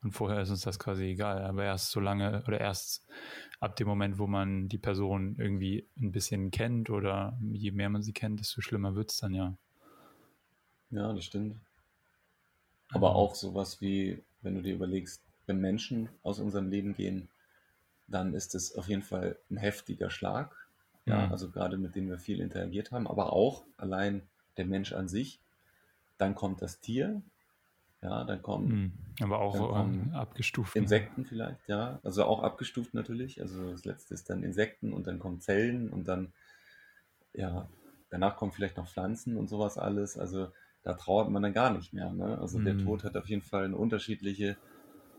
Und 0.03 0.13
vorher 0.13 0.41
ist 0.41 0.49
uns 0.49 0.61
das 0.61 0.79
quasi 0.79 1.03
egal. 1.05 1.43
Aber 1.43 1.63
erst 1.63 1.91
so 1.91 1.99
lange 1.99 2.43
oder 2.47 2.59
erst 2.59 3.05
ab 3.59 3.75
dem 3.75 3.87
Moment, 3.87 4.17
wo 4.17 4.25
man 4.25 4.67
die 4.67 4.79
Person 4.79 5.35
irgendwie 5.37 5.87
ein 5.99 6.11
bisschen 6.11 6.49
kennt 6.49 6.89
oder 6.89 7.37
je 7.51 7.71
mehr 7.71 7.89
man 7.89 8.01
sie 8.01 8.13
kennt, 8.13 8.39
desto 8.39 8.61
schlimmer 8.61 8.95
wird 8.95 9.11
es 9.11 9.17
dann 9.17 9.33
ja. 9.35 9.55
Ja, 10.91 11.13
das 11.13 11.25
stimmt. 11.25 11.57
Aber 12.89 13.15
auch 13.15 13.35
sowas 13.35 13.81
wie, 13.81 14.21
wenn 14.41 14.55
du 14.55 14.61
dir 14.61 14.75
überlegst, 14.75 15.21
wenn 15.45 15.59
Menschen 15.59 16.09
aus 16.23 16.39
unserem 16.39 16.69
Leben 16.69 16.93
gehen, 16.93 17.29
dann 18.07 18.33
ist 18.33 18.53
es 18.55 18.75
auf 18.75 18.87
jeden 18.87 19.01
Fall 19.01 19.37
ein 19.49 19.57
heftiger 19.57 20.09
Schlag. 20.09 20.55
Ja, 21.05 21.25
mhm. 21.25 21.31
also 21.31 21.49
gerade 21.49 21.77
mit 21.77 21.95
dem 21.95 22.09
wir 22.09 22.19
viel 22.19 22.39
interagiert 22.39 22.91
haben, 22.91 23.07
aber 23.07 23.33
auch 23.33 23.63
allein 23.77 24.21
der 24.57 24.65
Mensch 24.65 24.93
an 24.93 25.07
sich. 25.07 25.39
Dann 26.17 26.35
kommt 26.35 26.61
das 26.61 26.79
Tier, 26.79 27.21
ja, 28.01 28.23
dann 28.23 28.41
kommen. 28.41 28.67
Mhm. 28.67 28.91
Aber 29.23 29.39
auch 29.39 29.79
ähm, 29.79 30.11
abgestuft. 30.13 30.75
Ne? 30.75 30.81
Insekten 30.81 31.25
vielleicht, 31.25 31.67
ja. 31.67 31.99
Also 32.03 32.25
auch 32.25 32.43
abgestuft 32.43 32.93
natürlich. 32.93 33.41
Also 33.41 33.71
das 33.71 33.85
letzte 33.85 34.13
ist 34.13 34.29
dann 34.29 34.43
Insekten 34.43 34.93
und 34.93 35.07
dann 35.07 35.19
kommen 35.19 35.39
Zellen 35.39 35.89
und 35.89 36.07
dann, 36.07 36.33
ja, 37.33 37.67
danach 38.09 38.37
kommen 38.37 38.51
vielleicht 38.51 38.77
noch 38.77 38.87
Pflanzen 38.87 39.37
und 39.37 39.49
sowas 39.49 39.77
alles. 39.77 40.17
Also 40.17 40.51
da 40.83 40.93
trauert 40.93 41.29
man 41.29 41.43
dann 41.43 41.53
gar 41.53 41.71
nicht 41.71 41.93
mehr. 41.93 42.11
Ne? 42.11 42.37
Also 42.39 42.59
mhm. 42.59 42.65
der 42.65 42.77
Tod 42.77 43.03
hat 43.03 43.15
auf 43.15 43.27
jeden 43.27 43.41
Fall 43.41 43.65
eine 43.65 43.77
unterschiedliche 43.77 44.57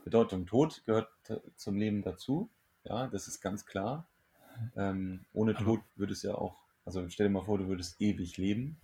Bedeutung. 0.05 0.47
Tod 0.47 0.83
gehört 0.85 1.09
zum 1.57 1.77
Leben 1.77 2.03
dazu, 2.03 2.51
ja, 2.85 3.07
das 3.07 3.29
ist 3.29 3.41
ganz 3.41 3.65
klar. 3.65 4.07
Ähm, 4.77 5.25
ohne 5.33 5.55
Tod 5.55 5.81
würde 5.97 6.13
es 6.13 6.23
ja 6.23 6.35
auch, 6.35 6.57
also 6.85 7.09
stell 7.09 7.29
dir 7.29 7.33
mal 7.33 7.45
vor, 7.45 7.59
du 7.59 7.69
würdest 7.69 8.01
ewig 8.01 8.37
leben. 8.37 8.77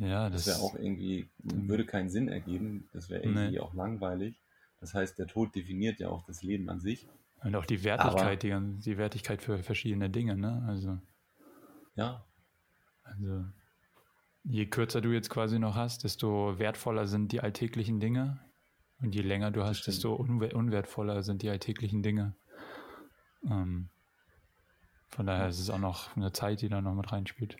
Ja, 0.00 0.28
das, 0.28 0.44
das 0.44 0.56
wäre 0.56 0.66
auch 0.66 0.74
irgendwie, 0.74 1.28
würde 1.38 1.86
keinen 1.86 2.10
Sinn 2.10 2.28
ergeben, 2.28 2.88
das 2.92 3.10
wäre 3.10 3.22
irgendwie 3.22 3.52
nee. 3.52 3.60
auch 3.60 3.74
langweilig. 3.74 4.40
Das 4.80 4.94
heißt, 4.94 5.18
der 5.18 5.26
Tod 5.26 5.54
definiert 5.54 5.98
ja 6.00 6.08
auch 6.08 6.24
das 6.26 6.42
Leben 6.42 6.68
an 6.68 6.80
sich. 6.80 7.06
Und 7.42 7.54
auch 7.54 7.66
die 7.66 7.84
Wertigkeit, 7.84 8.44
Aber, 8.44 8.70
die, 8.70 8.80
die 8.80 8.98
Wertigkeit 8.98 9.42
für 9.42 9.58
verschiedene 9.58 10.10
Dinge, 10.10 10.36
ne? 10.36 10.64
Also. 10.66 10.98
Ja. 11.94 12.24
Also, 13.04 13.44
je 14.48 14.66
kürzer 14.66 15.00
du 15.00 15.10
jetzt 15.10 15.30
quasi 15.30 15.58
noch 15.58 15.76
hast, 15.76 16.04
desto 16.04 16.58
wertvoller 16.58 17.06
sind 17.06 17.32
die 17.32 17.40
alltäglichen 17.40 18.00
Dinge. 18.00 18.38
Und 19.00 19.14
je 19.14 19.22
länger 19.22 19.50
du 19.50 19.62
hast, 19.62 19.86
desto 19.86 20.14
unwertvoller 20.14 21.22
sind 21.22 21.42
die 21.42 21.50
alltäglichen 21.50 22.02
Dinge. 22.02 22.34
Ähm, 23.44 23.88
von 25.08 25.26
daher 25.26 25.48
ist 25.48 25.60
es 25.60 25.70
auch 25.70 25.78
noch 25.78 26.16
eine 26.16 26.32
Zeit, 26.32 26.62
die 26.62 26.68
da 26.68 26.80
noch 26.80 26.94
mit 26.94 27.12
reinspielt. 27.12 27.56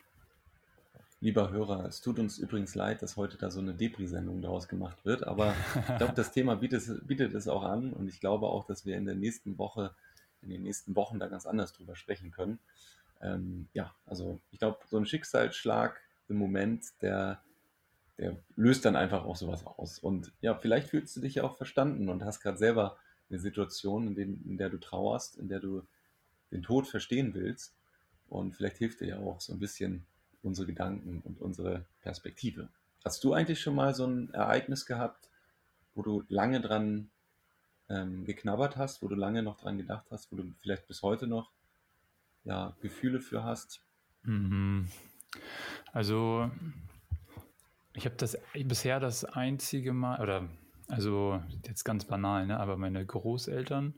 Lieber 1.21 1.51
Hörer, 1.51 1.85
es 1.85 2.01
tut 2.01 2.17
uns 2.17 2.37
übrigens 2.37 2.75
leid, 2.75 3.01
dass 3.01 3.17
heute 3.17 3.37
da 3.37 3.51
so 3.51 3.59
eine 3.59 3.73
Depri-Sendung 3.73 4.41
daraus 4.41 4.67
gemacht 4.67 5.03
wird, 5.03 5.27
aber 5.27 5.53
ich 5.75 5.97
glaube, 5.97 6.13
das 6.15 6.31
Thema 6.31 6.55
bietet, 6.55 7.05
bietet 7.07 7.33
es 7.33 7.49
auch 7.49 7.63
an 7.63 7.91
und 7.91 8.07
ich 8.07 8.21
glaube 8.21 8.47
auch, 8.47 8.65
dass 8.65 8.85
wir 8.85 8.95
in 8.95 9.05
der 9.05 9.15
nächsten 9.15 9.57
Woche, 9.57 9.93
in 10.41 10.49
den 10.49 10.63
nächsten 10.63 10.95
Wochen 10.95 11.19
da 11.19 11.27
ganz 11.27 11.45
anders 11.45 11.73
drüber 11.73 11.97
sprechen 11.97 12.31
können. 12.31 12.59
Ähm, 13.21 13.67
ja, 13.73 13.93
also 14.05 14.39
ich 14.51 14.59
glaube, 14.59 14.77
so 14.87 14.97
ein 14.97 15.05
Schicksalsschlag 15.05 15.99
im 16.29 16.37
Moment, 16.37 16.85
der, 17.01 17.41
der 18.17 18.37
löst 18.55 18.85
dann 18.85 18.95
einfach 18.95 19.25
auch 19.25 19.35
sowas 19.35 19.65
aus. 19.65 19.99
Und 19.99 20.31
ja, 20.41 20.55
vielleicht 20.55 20.89
fühlst 20.89 21.15
du 21.15 21.21
dich 21.21 21.35
ja 21.35 21.43
auch 21.43 21.57
verstanden 21.57 22.09
und 22.09 22.23
hast 22.23 22.41
gerade 22.41 22.57
selber 22.57 22.97
eine 23.29 23.39
Situation, 23.39 24.07
in, 24.07 24.15
dem, 24.15 24.41
in 24.45 24.57
der 24.57 24.69
du 24.69 24.77
trauerst, 24.77 25.37
in 25.37 25.47
der 25.47 25.59
du 25.59 25.83
den 26.51 26.63
Tod 26.63 26.87
verstehen 26.87 27.33
willst. 27.33 27.75
Und 28.27 28.55
vielleicht 28.55 28.77
hilft 28.77 29.01
dir 29.01 29.07
ja 29.07 29.17
auch 29.19 29.41
so 29.41 29.53
ein 29.53 29.59
bisschen 29.59 30.05
unsere 30.41 30.67
Gedanken 30.67 31.21
und 31.23 31.41
unsere 31.41 31.85
Perspektive. 32.01 32.69
Hast 33.03 33.23
du 33.23 33.33
eigentlich 33.33 33.61
schon 33.61 33.75
mal 33.75 33.93
so 33.93 34.05
ein 34.05 34.33
Ereignis 34.33 34.85
gehabt, 34.85 35.29
wo 35.95 36.01
du 36.01 36.23
lange 36.27 36.61
dran 36.61 37.09
ähm, 37.89 38.25
geknabbert 38.25 38.77
hast, 38.77 39.01
wo 39.01 39.07
du 39.07 39.15
lange 39.15 39.43
noch 39.43 39.57
dran 39.57 39.77
gedacht 39.77 40.05
hast, 40.11 40.31
wo 40.31 40.37
du 40.37 40.53
vielleicht 40.61 40.87
bis 40.87 41.01
heute 41.01 41.27
noch 41.27 41.51
ja, 42.43 42.75
Gefühle 42.81 43.19
für 43.19 43.43
hast? 43.43 43.81
Mhm. 44.23 44.89
Also, 45.91 46.49
ich 47.93 48.05
habe 48.05 48.15
das 48.15 48.37
bisher 48.65 48.99
das 48.99 49.25
einzige 49.25 49.93
Mal, 49.93 50.21
oder 50.21 50.49
also 50.87 51.41
jetzt 51.65 51.83
ganz 51.83 52.05
banal, 52.05 52.47
ne? 52.47 52.59
aber 52.59 52.77
meine 52.77 53.05
Großeltern 53.05 53.93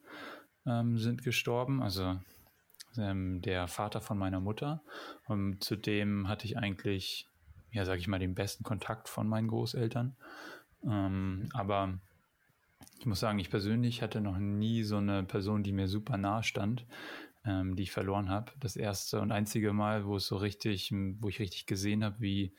ähm, 0.65 0.97
sind 0.97 1.23
gestorben, 1.23 1.81
also 1.81 2.19
ähm, 2.97 3.41
der 3.41 3.67
Vater 3.67 4.01
von 4.01 4.17
meiner 4.17 4.39
Mutter. 4.39 4.81
Und 5.25 5.63
zudem 5.63 6.27
hatte 6.27 6.45
ich 6.45 6.57
eigentlich, 6.57 7.27
ja, 7.71 7.85
sag 7.85 7.99
ich 7.99 8.07
mal, 8.07 8.19
den 8.19 8.35
besten 8.35 8.63
Kontakt 8.63 9.07
von 9.07 9.27
meinen 9.27 9.47
Großeltern. 9.47 10.15
Ähm, 10.83 11.47
aber 11.53 11.99
ich 12.99 13.05
muss 13.05 13.19
sagen, 13.19 13.39
ich 13.39 13.49
persönlich 13.49 14.01
hatte 14.01 14.21
noch 14.21 14.37
nie 14.37 14.83
so 14.83 14.97
eine 14.97 15.23
Person, 15.23 15.63
die 15.63 15.71
mir 15.71 15.87
super 15.87 16.17
nah 16.17 16.43
stand, 16.43 16.85
ähm, 17.45 17.75
die 17.75 17.83
ich 17.83 17.91
verloren 17.91 18.29
habe. 18.29 18.51
Das 18.59 18.75
erste 18.75 19.21
und 19.21 19.31
einzige 19.31 19.73
Mal, 19.73 20.05
wo 20.05 20.15
es 20.15 20.27
so 20.27 20.37
richtig, 20.37 20.91
wo 20.91 21.29
ich 21.29 21.39
richtig 21.39 21.65
gesehen 21.65 22.03
habe, 22.03 22.19
wie 22.19 22.53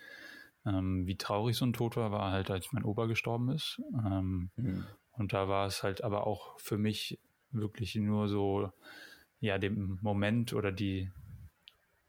ähm, 0.64 1.06
wie 1.06 1.16
traurig 1.16 1.56
so 1.56 1.64
ein 1.64 1.72
Tod 1.72 1.96
war, 1.96 2.12
war 2.12 2.30
halt, 2.30 2.50
als 2.50 2.72
mein 2.72 2.84
Opa 2.84 3.06
gestorben 3.06 3.50
ist. 3.50 3.80
Ähm, 3.92 4.50
mhm. 4.56 4.84
Und 5.12 5.32
da 5.32 5.48
war 5.48 5.66
es 5.66 5.82
halt 5.82 6.04
aber 6.04 6.26
auch 6.26 6.58
für 6.58 6.78
mich 6.78 7.18
wirklich 7.50 7.94
nur 7.96 8.28
so, 8.28 8.70
ja, 9.40 9.58
dem 9.58 9.98
Moment 10.02 10.52
oder 10.52 10.72
die, 10.72 11.10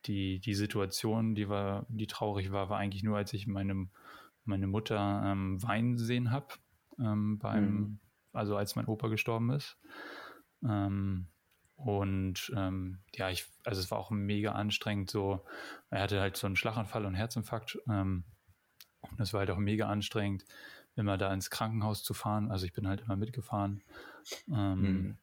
die, 0.06 0.40
die 0.40 0.54
Situation, 0.54 1.36
die 1.36 1.50
war, 1.50 1.86
die 1.90 2.08
traurig 2.08 2.52
war, 2.52 2.70
war 2.70 2.78
eigentlich 2.78 3.04
nur, 3.04 3.18
als 3.18 3.34
ich 3.34 3.48
meine, 3.48 3.88
meine 4.46 4.68
Mutter 4.68 5.24
ähm, 5.26 5.62
weinen 5.64 5.98
sehen 5.98 6.32
habe, 6.32 6.48
ähm, 7.00 7.40
beim, 7.40 7.74
mhm. 7.74 8.00
also 8.34 8.56
als 8.56 8.76
mein 8.76 8.86
Opa 8.86 9.08
gestorben 9.08 9.50
ist. 9.52 9.78
Ähm, 10.64 11.28
und 11.84 12.52
ähm, 12.56 13.00
ja, 13.14 13.30
ich, 13.30 13.46
also 13.66 13.82
es 13.82 13.92
war 13.92 13.98
auch 13.98 14.10
mega 14.10 14.54
anstrengend. 14.54 15.12
So, 15.12 15.44
er 15.90 16.04
hatte 16.04 16.22
halt 16.22 16.38
so 16.38 16.48
einen 16.48 16.56
Schlaganfall 16.56 17.06
und 17.06 17.14
Herzinfarkt. 17.14 17.78
Ähm, 17.90 18.24
und 19.02 19.20
es 19.20 19.34
war 19.34 19.42
halt 19.42 19.52
auch 19.52 19.58
mega 19.58 19.90
anstrengend, 19.90 20.46
immer 20.96 21.18
da 21.18 21.34
ins 21.34 21.50
Krankenhaus 21.50 22.02
zu 22.02 22.14
fahren. 22.14 22.52
Also 22.52 22.66
ich 22.66 22.72
bin 22.72 22.88
halt 22.88 23.02
immer 23.02 23.18
mitgefahren. 23.18 23.84
Ähm, 24.50 24.82
mhm. 24.82 25.18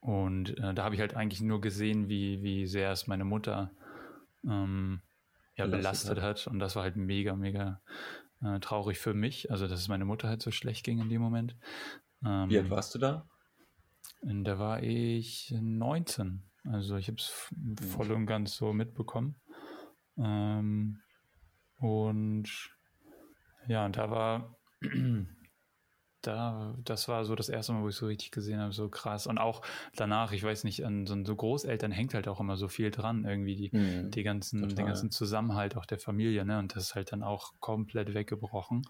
Und 0.00 0.58
äh, 0.58 0.74
da 0.74 0.82
habe 0.82 0.96
ich 0.96 1.00
halt 1.00 1.14
eigentlich 1.14 1.40
nur 1.40 1.60
gesehen, 1.60 2.08
wie, 2.08 2.42
wie 2.42 2.66
sehr 2.66 2.90
es 2.90 3.06
meine 3.06 3.24
Mutter 3.24 3.70
ähm, 4.44 5.00
ja, 5.54 5.66
belastet, 5.66 6.18
hat. 6.18 6.40
hat. 6.40 6.46
Und 6.48 6.58
das 6.58 6.74
war 6.74 6.82
halt 6.82 6.96
mega, 6.96 7.36
mega 7.36 7.80
äh, 8.42 8.58
traurig 8.58 8.98
für 8.98 9.14
mich. 9.14 9.52
Also, 9.52 9.68
dass 9.68 9.78
es 9.78 9.86
meine 9.86 10.04
Mutter 10.04 10.28
halt 10.28 10.42
so 10.42 10.50
schlecht 10.50 10.84
ging 10.84 10.98
in 10.98 11.08
dem 11.08 11.22
Moment. 11.22 11.54
Ähm, 12.24 12.50
wie 12.50 12.58
alt 12.58 12.70
warst 12.70 12.96
du 12.96 12.98
da? 12.98 13.28
Da 14.22 14.58
war 14.58 14.82
ich 14.82 15.54
19. 15.58 16.42
Also 16.64 16.96
ich 16.96 17.08
habe 17.08 17.18
es 17.18 17.50
voll 17.90 18.10
und 18.12 18.26
ganz 18.26 18.56
so 18.56 18.72
mitbekommen. 18.72 19.36
Ähm, 20.18 21.00
und 21.78 22.48
ja, 23.68 23.84
und 23.84 23.96
da 23.96 24.10
war, 24.10 24.56
da, 26.22 26.74
das 26.84 27.08
war 27.08 27.24
so 27.24 27.34
das 27.34 27.48
erste 27.48 27.72
Mal, 27.72 27.82
wo 27.82 27.88
ich 27.88 27.96
so 27.96 28.06
richtig 28.06 28.30
gesehen 28.30 28.60
habe, 28.60 28.72
so 28.72 28.88
krass. 28.88 29.26
Und 29.26 29.38
auch 29.38 29.62
danach, 29.94 30.32
ich 30.32 30.42
weiß 30.42 30.64
nicht, 30.64 30.84
an 30.84 31.06
so, 31.06 31.22
so 31.24 31.36
Großeltern 31.36 31.92
hängt 31.92 32.14
halt 32.14 32.28
auch 32.28 32.40
immer 32.40 32.56
so 32.56 32.68
viel 32.68 32.90
dran, 32.90 33.24
irgendwie 33.24 33.56
die, 33.56 33.76
mhm, 33.76 34.10
die 34.10 34.22
ganzen, 34.22 34.68
den 34.68 34.86
ganzen 34.86 35.10
Zusammenhalt 35.10 35.76
auch 35.76 35.86
der 35.86 35.98
Familie, 35.98 36.44
ne? 36.44 36.58
Und 36.58 36.74
das 36.74 36.84
ist 36.84 36.94
halt 36.94 37.12
dann 37.12 37.22
auch 37.22 37.52
komplett 37.60 38.14
weggebrochen, 38.14 38.82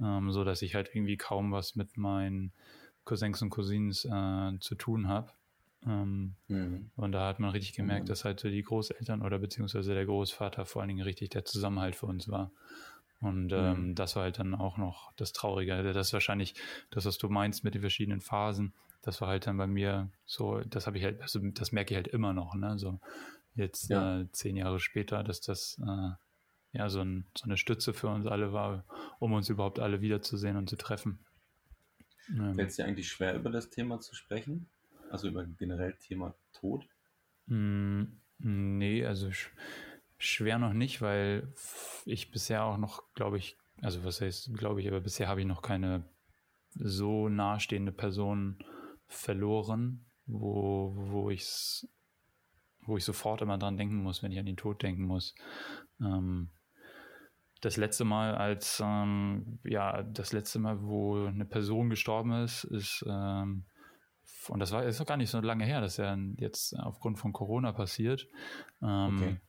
ähm, 0.00 0.30
so 0.32 0.44
dass 0.44 0.62
ich 0.62 0.74
halt 0.74 0.90
irgendwie 0.92 1.16
kaum 1.16 1.52
was 1.52 1.76
mit 1.76 1.96
meinen 1.96 2.52
Cousins 3.04 3.42
und 3.42 3.50
Cousins 3.50 4.04
äh, 4.04 4.58
zu 4.60 4.74
tun 4.74 5.08
habe. 5.08 5.32
Ähm, 5.86 6.34
mhm. 6.48 6.90
Und 6.96 7.12
da 7.12 7.26
hat 7.26 7.40
man 7.40 7.50
richtig 7.50 7.74
gemerkt, 7.74 8.04
mhm. 8.04 8.08
dass 8.08 8.24
halt 8.24 8.40
so 8.40 8.48
die 8.48 8.62
Großeltern 8.62 9.22
oder 9.22 9.38
beziehungsweise 9.38 9.94
der 9.94 10.06
Großvater 10.06 10.64
vor 10.64 10.82
allen 10.82 10.88
Dingen 10.88 11.04
richtig 11.04 11.30
der 11.30 11.44
Zusammenhalt 11.44 11.96
für 11.96 12.06
uns 12.06 12.28
war. 12.28 12.50
Und 13.20 13.52
ähm, 13.52 13.88
mhm. 13.88 13.94
das 13.94 14.16
war 14.16 14.24
halt 14.24 14.38
dann 14.38 14.54
auch 14.54 14.76
noch 14.76 15.12
das 15.16 15.32
Traurige. 15.32 15.74
Also 15.74 15.92
das 15.92 16.08
ist 16.08 16.12
wahrscheinlich 16.12 16.54
das, 16.90 17.06
was 17.06 17.18
du 17.18 17.28
meinst 17.28 17.64
mit 17.64 17.74
den 17.74 17.80
verschiedenen 17.80 18.20
Phasen. 18.20 18.74
Das 19.02 19.20
war 19.20 19.28
halt 19.28 19.46
dann 19.46 19.56
bei 19.56 19.66
mir 19.66 20.10
so, 20.24 20.60
das 20.60 20.86
habe 20.86 20.98
ich 20.98 21.04
halt, 21.04 21.20
also 21.20 21.38
das 21.40 21.72
merke 21.72 21.92
ich 21.92 21.96
halt 21.96 22.08
immer 22.08 22.32
noch, 22.32 22.54
ne? 22.54 22.78
So 22.78 23.00
jetzt 23.54 23.88
ja. 23.90 24.20
äh, 24.20 24.30
zehn 24.32 24.56
Jahre 24.56 24.80
später, 24.80 25.22
dass 25.22 25.40
das 25.40 25.80
äh, 25.86 26.10
ja 26.72 26.88
so, 26.88 27.00
ein, 27.00 27.26
so, 27.36 27.44
eine 27.44 27.56
Stütze 27.56 27.92
für 27.92 28.08
uns 28.08 28.26
alle 28.26 28.52
war, 28.52 28.84
um 29.20 29.32
uns 29.32 29.48
überhaupt 29.48 29.78
alle 29.78 30.00
wiederzusehen 30.00 30.56
und 30.56 30.68
zu 30.68 30.76
treffen. 30.76 31.24
Fällt 32.26 32.70
es 32.70 32.76
dir 32.76 32.84
eigentlich 32.84 33.08
schwer, 33.08 33.34
über 33.34 33.50
das 33.50 33.70
Thema 33.70 34.00
zu 34.00 34.14
sprechen? 34.14 34.68
Also 35.10 35.28
über 35.28 35.44
generell 35.44 35.94
Thema 35.94 36.34
Tod? 36.52 36.86
Mm, 37.46 38.04
nee, 38.38 39.04
also 39.04 39.30
schwer 40.18 40.58
noch 40.58 40.72
nicht, 40.72 41.02
weil 41.02 41.52
ich 42.04 42.30
bisher 42.30 42.64
auch 42.64 42.78
noch, 42.78 43.02
glaube 43.14 43.38
ich, 43.38 43.58
also 43.82 44.04
was 44.04 44.20
heißt, 44.20 44.54
glaube 44.54 44.80
ich, 44.80 44.88
aber 44.88 45.00
bisher 45.00 45.28
habe 45.28 45.40
ich 45.40 45.46
noch 45.46 45.62
keine 45.62 46.04
so 46.74 47.28
nahestehende 47.28 47.92
Person 47.92 48.58
verloren, 49.06 50.06
wo, 50.26 50.94
wo 50.96 51.30
ich 51.30 51.86
wo 52.86 52.96
ich 52.96 53.04
sofort 53.04 53.40
immer 53.40 53.58
dran 53.58 53.76
denken 53.76 54.02
muss, 54.02 54.22
wenn 54.22 54.32
ich 54.32 54.38
an 54.38 54.46
den 54.46 54.56
Tod 54.56 54.82
denken 54.82 55.04
muss. 55.04 55.34
Ähm, 56.00 56.50
das 57.64 57.76
letzte 57.76 58.04
Mal, 58.04 58.34
als 58.34 58.82
ähm, 58.84 59.58
ja, 59.64 60.02
das 60.02 60.32
letzte 60.32 60.58
Mal, 60.58 60.82
wo 60.82 61.24
eine 61.24 61.44
Person 61.44 61.90
gestorben 61.90 62.32
ist, 62.44 62.64
ist 62.64 63.04
ähm, 63.08 63.64
und 64.48 64.60
das 64.60 64.72
war 64.72 64.84
ist 64.84 64.98
noch 64.98 65.06
gar 65.06 65.16
nicht 65.16 65.30
so 65.30 65.40
lange 65.40 65.64
her, 65.64 65.80
dass 65.80 65.98
er 65.98 66.18
jetzt 66.36 66.78
aufgrund 66.78 67.18
von 67.18 67.32
Corona 67.32 67.72
passiert. 67.72 68.28
Ähm, 68.82 69.16
okay. 69.16 69.40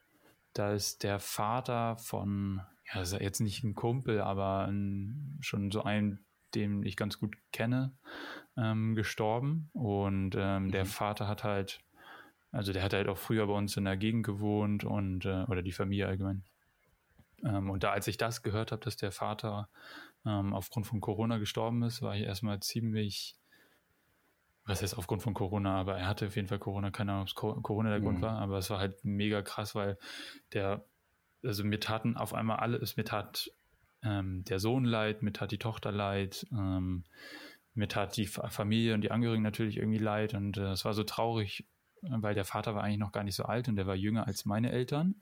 Da 0.53 0.73
ist 0.73 1.03
der 1.03 1.19
Vater 1.19 1.97
von, 1.97 2.61
ja, 2.93 3.01
ist 3.01 3.13
jetzt 3.19 3.41
nicht 3.41 3.63
ein 3.63 3.75
Kumpel, 3.75 4.21
aber 4.21 4.67
ein, 4.67 5.37
schon 5.41 5.71
so 5.71 5.83
ein, 5.83 6.25
den 6.53 6.83
ich 6.83 6.95
ganz 6.95 7.19
gut 7.19 7.35
kenne, 7.51 7.97
ähm, 8.57 8.95
gestorben. 8.95 9.69
Und 9.73 10.35
ähm, 10.37 10.65
mhm. 10.65 10.71
der 10.71 10.85
Vater 10.85 11.27
hat 11.27 11.43
halt, 11.43 11.81
also 12.51 12.71
der 12.71 12.83
hat 12.83 12.93
halt 12.93 13.09
auch 13.09 13.17
früher 13.17 13.47
bei 13.47 13.53
uns 13.53 13.75
in 13.75 13.83
der 13.83 13.97
Gegend 13.97 14.25
gewohnt 14.25 14.85
und, 14.85 15.25
äh, 15.25 15.43
oder 15.47 15.61
die 15.61 15.73
Familie 15.73 16.07
allgemein. 16.07 16.45
Ähm, 17.43 17.69
und 17.69 17.83
da, 17.83 17.91
als 17.91 18.07
ich 18.07 18.17
das 18.17 18.43
gehört 18.43 18.71
habe, 18.71 18.83
dass 18.83 18.97
der 18.97 19.11
Vater 19.11 19.69
ähm, 20.25 20.53
aufgrund 20.53 20.87
von 20.87 21.01
Corona 21.01 21.37
gestorben 21.37 21.83
ist, 21.83 22.01
war 22.01 22.15
ich 22.15 22.23
erstmal 22.23 22.59
ziemlich 22.59 23.37
was 24.65 24.81
heißt 24.81 24.97
aufgrund 24.97 25.21
von 25.21 25.33
Corona, 25.33 25.79
aber 25.79 25.97
er 25.97 26.07
hatte 26.07 26.27
auf 26.27 26.35
jeden 26.35 26.47
Fall 26.47 26.59
Corona, 26.59 26.89
keine 26.89 27.11
Ahnung, 27.11 27.23
ob 27.23 27.27
es 27.27 27.35
Corona 27.35 27.89
der 27.89 27.99
mhm. 27.99 28.03
Grund 28.03 28.21
war, 28.21 28.39
aber 28.39 28.57
es 28.57 28.69
war 28.69 28.79
halt 28.79 29.05
mega 29.05 29.41
krass, 29.41 29.75
weil 29.75 29.97
der, 30.53 30.83
also 31.43 31.63
mir 31.63 31.79
taten 31.79 32.17
auf 32.17 32.33
einmal 32.33 32.57
alle, 32.57 32.77
es 32.77 32.97
mir 32.97 33.03
tat 33.03 33.51
ähm, 34.03 34.43
der 34.45 34.59
Sohn 34.59 34.83
leid, 34.83 35.21
mir 35.21 35.33
tat 35.33 35.51
die 35.51 35.59
Tochter 35.59 35.91
leid, 35.91 36.47
ähm, 36.51 37.03
mir 37.75 37.87
tat 37.87 38.17
die 38.17 38.25
Familie 38.25 38.93
und 38.95 39.01
die 39.01 39.11
Angehörigen 39.11 39.43
natürlich 39.43 39.77
irgendwie 39.77 39.99
leid 39.99 40.33
und 40.33 40.57
äh, 40.57 40.71
es 40.71 40.83
war 40.83 40.93
so 40.93 41.03
traurig, 41.03 41.67
weil 42.01 42.33
der 42.33 42.45
Vater 42.45 42.73
war 42.73 42.83
eigentlich 42.83 42.99
noch 42.99 43.11
gar 43.11 43.23
nicht 43.23 43.35
so 43.35 43.43
alt 43.43 43.67
und 43.67 43.75
der 43.75 43.85
war 43.85 43.95
jünger 43.95 44.25
als 44.25 44.45
meine 44.45 44.71
Eltern 44.71 45.15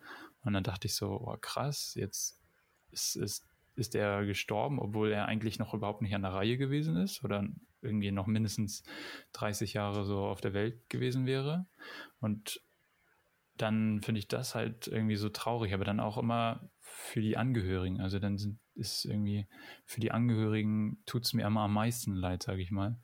und 0.43 0.53
dann 0.53 0.63
dachte 0.63 0.87
ich 0.87 0.95
so, 0.95 1.21
oh 1.21 1.37
krass, 1.39 1.93
jetzt 1.95 2.39
ist, 2.91 3.15
ist, 3.15 3.45
ist 3.75 3.95
er 3.95 4.25
gestorben, 4.25 4.79
obwohl 4.79 5.11
er 5.11 5.25
eigentlich 5.25 5.59
noch 5.59 5.73
überhaupt 5.73 6.01
nicht 6.01 6.15
an 6.15 6.21
der 6.21 6.33
Reihe 6.33 6.57
gewesen 6.57 6.95
ist 6.97 7.23
oder 7.23 7.47
irgendwie 7.81 8.11
noch 8.11 8.27
mindestens 8.27 8.83
30 9.33 9.73
Jahre 9.73 10.05
so 10.05 10.25
auf 10.25 10.41
der 10.41 10.53
Welt 10.53 10.89
gewesen 10.89 11.25
wäre. 11.25 11.65
Und 12.19 12.61
dann 13.57 14.01
finde 14.01 14.19
ich 14.19 14.27
das 14.27 14.55
halt 14.55 14.87
irgendwie 14.87 15.15
so 15.15 15.29
traurig, 15.29 15.73
aber 15.73 15.85
dann 15.85 15.99
auch 15.99 16.17
immer 16.17 16.69
für 16.79 17.21
die 17.21 17.37
Angehörigen. 17.37 18.01
Also 18.01 18.19
dann 18.19 18.37
sind, 18.37 18.59
ist 18.75 19.05
irgendwie 19.05 19.47
für 19.85 19.99
die 19.99 20.11
Angehörigen 20.11 21.01
tut 21.05 21.25
es 21.25 21.33
mir 21.33 21.45
immer 21.45 21.61
am 21.61 21.73
meisten 21.73 22.15
leid, 22.15 22.43
sage 22.43 22.61
ich 22.61 22.71
mal. 22.71 22.97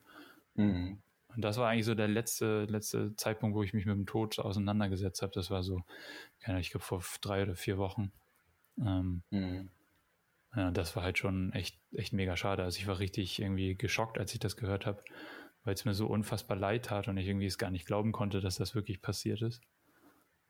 Mhm. 0.56 1.02
Und 1.36 1.42
das 1.44 1.58
war 1.58 1.70
eigentlich 1.70 1.86
so 1.86 1.96
der 1.96 2.08
letzte, 2.08 2.66
letzte 2.66 3.16
Zeitpunkt, 3.16 3.56
wo 3.56 3.64
ich 3.64 3.74
mich 3.74 3.86
mit 3.86 3.96
dem 3.96 4.06
Tod 4.06 4.40
auseinandergesetzt 4.40 5.22
habe. 5.22 5.32
Das 5.34 5.52
war 5.52 5.64
so, 5.64 5.84
ich 6.58 6.72
glaube, 6.72 6.84
vor 6.84 7.04
drei 7.22 7.44
oder 7.44 7.56
vier 7.56 7.78
Wochen. 7.78 8.12
Ähm, 8.78 9.24
mhm. 9.30 9.70
Ja, 10.56 10.72
das 10.72 10.96
war 10.96 11.04
halt 11.04 11.20
schon 11.20 11.54
echt, 11.54 11.80
echt 11.94 12.14
mega 12.14 12.36
schade. 12.36 12.64
Also 12.64 12.80
ich 12.80 12.88
war 12.88 13.00
richtig 13.00 13.40
irgendwie 13.40 13.76
geschockt, 13.76 14.18
als 14.18 14.34
ich 14.34 14.40
das 14.40 14.58
gehört 14.58 14.86
habe, 14.86 15.04
weil 15.64 15.76
es 15.76 15.86
mir 15.86 15.94
so 15.94 16.08
unfassbar 16.08 16.58
leid 16.58 16.86
tat 16.86 17.08
und 17.08 17.18
ich 17.18 17.28
irgendwie 17.28 17.46
es 17.46 17.60
gar 17.60 17.70
nicht 17.70 17.86
glauben 17.86 18.12
konnte, 18.12 18.42
dass 18.42 18.56
das 18.56 18.74
wirklich 18.74 19.02
passiert 19.02 19.42
ist. 19.44 19.62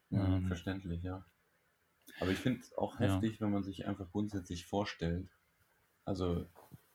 Ja, 0.09 0.25
ähm, 0.25 0.47
verständlich, 0.47 1.03
ja. 1.03 1.25
Aber 2.19 2.31
ich 2.31 2.37
finde 2.37 2.61
es 2.61 2.75
auch 2.77 2.99
heftig, 2.99 3.35
ja. 3.35 3.41
wenn 3.41 3.51
man 3.51 3.63
sich 3.63 3.85
einfach 3.85 4.09
grundsätzlich 4.11 4.65
vorstellt. 4.65 5.29
Also, 6.05 6.45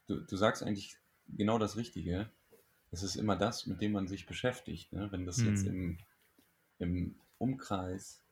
du, 0.07 0.20
du 0.20 0.37
sagst 0.37 0.62
eigentlich 0.62 0.97
genau 1.29 1.59
das 1.59 1.77
Richtige. 1.77 2.31
Es 2.94 3.02
ist 3.02 3.16
immer 3.16 3.35
das, 3.35 3.66
mit 3.66 3.83
dem 3.83 3.90
man 3.90 4.07
sich 4.07 4.24
beschäftigt. 4.24 4.92
Ne? 4.92 5.11
Wenn 5.11 5.26
das 5.26 5.38
mhm. 5.38 5.48
jetzt 5.48 5.66
im, 5.66 5.98
im 6.78 7.16
Umkreis, 7.38 8.22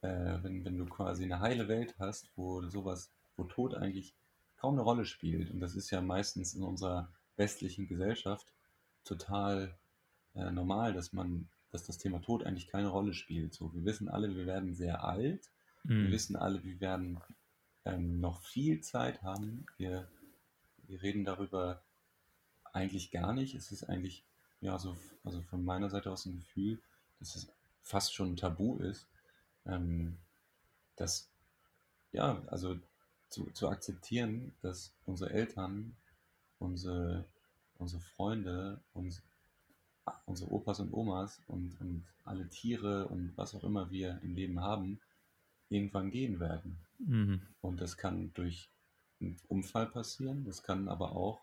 äh, 0.00 0.38
wenn, 0.42 0.64
wenn 0.64 0.78
du 0.78 0.86
quasi 0.86 1.24
eine 1.24 1.40
heile 1.40 1.68
Welt 1.68 1.94
hast, 1.98 2.30
wo 2.36 2.62
sowas 2.62 3.12
wo 3.36 3.44
Tod 3.44 3.74
eigentlich 3.74 4.14
kaum 4.56 4.74
eine 4.74 4.82
Rolle 4.82 5.04
spielt. 5.04 5.50
Und 5.50 5.60
das 5.60 5.74
ist 5.74 5.90
ja 5.90 6.00
meistens 6.00 6.54
in 6.54 6.62
unserer 6.62 7.12
westlichen 7.36 7.86
Gesellschaft 7.86 8.50
total 9.04 9.76
äh, 10.34 10.50
normal, 10.50 10.94
dass 10.94 11.12
man, 11.12 11.50
dass 11.70 11.84
das 11.84 11.98
Thema 11.98 12.22
Tod 12.22 12.44
eigentlich 12.44 12.68
keine 12.68 12.88
Rolle 12.88 13.12
spielt. 13.12 13.52
So, 13.52 13.74
wir 13.74 13.84
wissen 13.84 14.08
alle, 14.08 14.34
wir 14.34 14.46
werden 14.46 14.74
sehr 14.74 15.04
alt. 15.04 15.50
Mhm. 15.84 16.04
Wir 16.04 16.12
wissen 16.12 16.34
alle, 16.36 16.64
wir 16.64 16.80
werden 16.80 17.20
ähm, 17.84 18.20
noch 18.20 18.40
viel 18.40 18.80
Zeit 18.80 19.22
haben. 19.22 19.66
Wir, 19.76 20.08
wir 20.86 21.02
reden 21.02 21.26
darüber 21.26 21.82
eigentlich 22.76 23.10
gar 23.10 23.32
nicht. 23.32 23.54
Es 23.54 23.72
ist 23.72 23.84
eigentlich, 23.84 24.22
ja, 24.60 24.78
so, 24.78 24.96
also 25.24 25.40
von 25.42 25.64
meiner 25.64 25.90
Seite 25.90 26.12
aus 26.12 26.26
ein 26.26 26.36
Gefühl, 26.36 26.78
dass 27.18 27.34
es 27.34 27.48
fast 27.82 28.14
schon 28.14 28.32
ein 28.32 28.36
Tabu 28.36 28.76
ist. 28.76 29.06
Ähm, 29.64 30.16
dass, 30.96 31.28
ja, 32.12 32.40
also 32.46 32.78
zu, 33.28 33.50
zu 33.52 33.68
akzeptieren, 33.68 34.52
dass 34.62 34.92
unsere 35.06 35.30
Eltern, 35.30 35.96
unsere, 36.58 37.24
unsere 37.78 38.00
Freunde, 38.00 38.80
uns, 38.94 39.22
unsere 40.26 40.50
Opas 40.52 40.80
und 40.80 40.92
Omas 40.92 41.40
und, 41.48 41.80
und 41.80 42.04
alle 42.24 42.48
Tiere 42.48 43.08
und 43.08 43.32
was 43.36 43.54
auch 43.54 43.64
immer 43.64 43.90
wir 43.90 44.20
im 44.22 44.34
Leben 44.34 44.60
haben, 44.60 45.00
irgendwann 45.68 46.10
gehen 46.10 46.38
werden. 46.40 46.78
Mhm. 46.98 47.42
Und 47.60 47.80
das 47.80 47.96
kann 47.96 48.32
durch 48.34 48.68
einen 49.20 49.38
Unfall 49.48 49.86
passieren, 49.86 50.44
das 50.44 50.62
kann 50.62 50.88
aber 50.88 51.12
auch, 51.12 51.40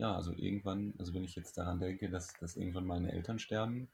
ja, 0.00 0.14
also 0.14 0.32
irgendwann, 0.32 0.94
also 0.98 1.12
wenn 1.12 1.24
ich 1.24 1.36
jetzt 1.36 1.58
daran 1.58 1.78
denke, 1.78 2.08
dass, 2.08 2.32
dass 2.40 2.56
irgendwann 2.56 2.86
meine 2.86 3.12
Eltern 3.12 3.38
sterben, 3.38 3.88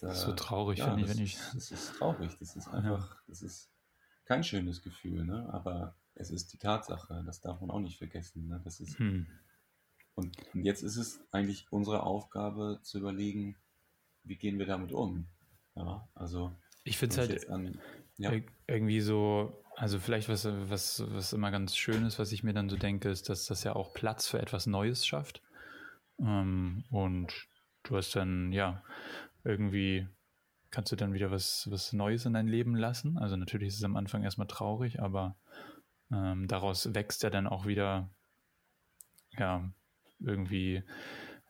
das 0.00 0.18
ist 0.18 0.24
so 0.24 0.32
traurig, 0.32 0.78
ja, 0.78 0.96
das, 0.96 1.10
wenn 1.10 1.24
ich. 1.24 1.38
Das 1.54 1.70
ist 1.70 1.94
traurig, 1.94 2.36
das 2.38 2.56
ist 2.56 2.68
einfach, 2.68 3.16
das 3.28 3.42
ist 3.42 3.70
kein 4.24 4.42
schönes 4.44 4.82
Gefühl, 4.82 5.24
ne? 5.24 5.48
Aber 5.52 5.94
es 6.14 6.30
ist 6.30 6.52
die 6.54 6.58
Tatsache, 6.58 7.22
das 7.26 7.40
darf 7.42 7.60
man 7.60 7.70
auch 7.70 7.80
nicht 7.80 7.98
vergessen. 7.98 8.48
Ne? 8.48 8.60
Das 8.64 8.80
ist, 8.80 8.98
hm. 8.98 9.26
und, 10.14 10.36
und 10.54 10.64
jetzt 10.64 10.82
ist 10.82 10.96
es 10.96 11.20
eigentlich 11.30 11.66
unsere 11.70 12.02
Aufgabe 12.02 12.80
zu 12.82 12.98
überlegen, 12.98 13.56
wie 14.24 14.36
gehen 14.36 14.58
wir 14.58 14.66
damit 14.66 14.92
um. 14.92 15.26
Ja, 15.74 16.08
also 16.14 16.56
ich 16.84 16.96
finde 16.96 17.20
es 17.20 17.28
halt 17.28 17.50
an, 17.50 17.78
ja. 18.16 18.32
irgendwie 18.66 19.00
so, 19.00 19.62
also 19.76 19.98
vielleicht 19.98 20.28
was, 20.30 20.46
was, 20.46 21.04
was 21.06 21.32
immer 21.34 21.50
ganz 21.50 21.76
schön 21.76 22.06
ist, 22.06 22.18
was 22.18 22.32
ich 22.32 22.42
mir 22.42 22.54
dann 22.54 22.70
so 22.70 22.76
denke, 22.76 23.10
ist, 23.10 23.28
dass 23.28 23.46
das 23.46 23.62
ja 23.62 23.76
auch 23.76 23.92
Platz 23.92 24.26
für 24.26 24.40
etwas 24.40 24.66
Neues 24.66 25.06
schafft. 25.06 25.42
Ähm, 26.18 26.84
und 26.90 27.46
du 27.82 27.96
hast 27.96 28.16
dann, 28.16 28.52
ja, 28.52 28.82
irgendwie 29.44 30.08
kannst 30.70 30.92
du 30.92 30.96
dann 30.96 31.12
wieder 31.12 31.30
was, 31.30 31.70
was 31.70 31.92
Neues 31.92 32.24
in 32.24 32.32
dein 32.32 32.48
Leben 32.48 32.74
lassen. 32.74 33.18
Also 33.18 33.36
natürlich 33.36 33.68
ist 33.68 33.76
es 33.76 33.84
am 33.84 33.96
Anfang 33.96 34.24
erstmal 34.24 34.46
traurig, 34.46 35.00
aber 35.00 35.36
ähm, 36.10 36.48
daraus 36.48 36.94
wächst 36.94 37.22
ja 37.22 37.30
dann 37.30 37.46
auch 37.46 37.66
wieder, 37.66 38.08
ja, 39.38 39.70
irgendwie, 40.20 40.82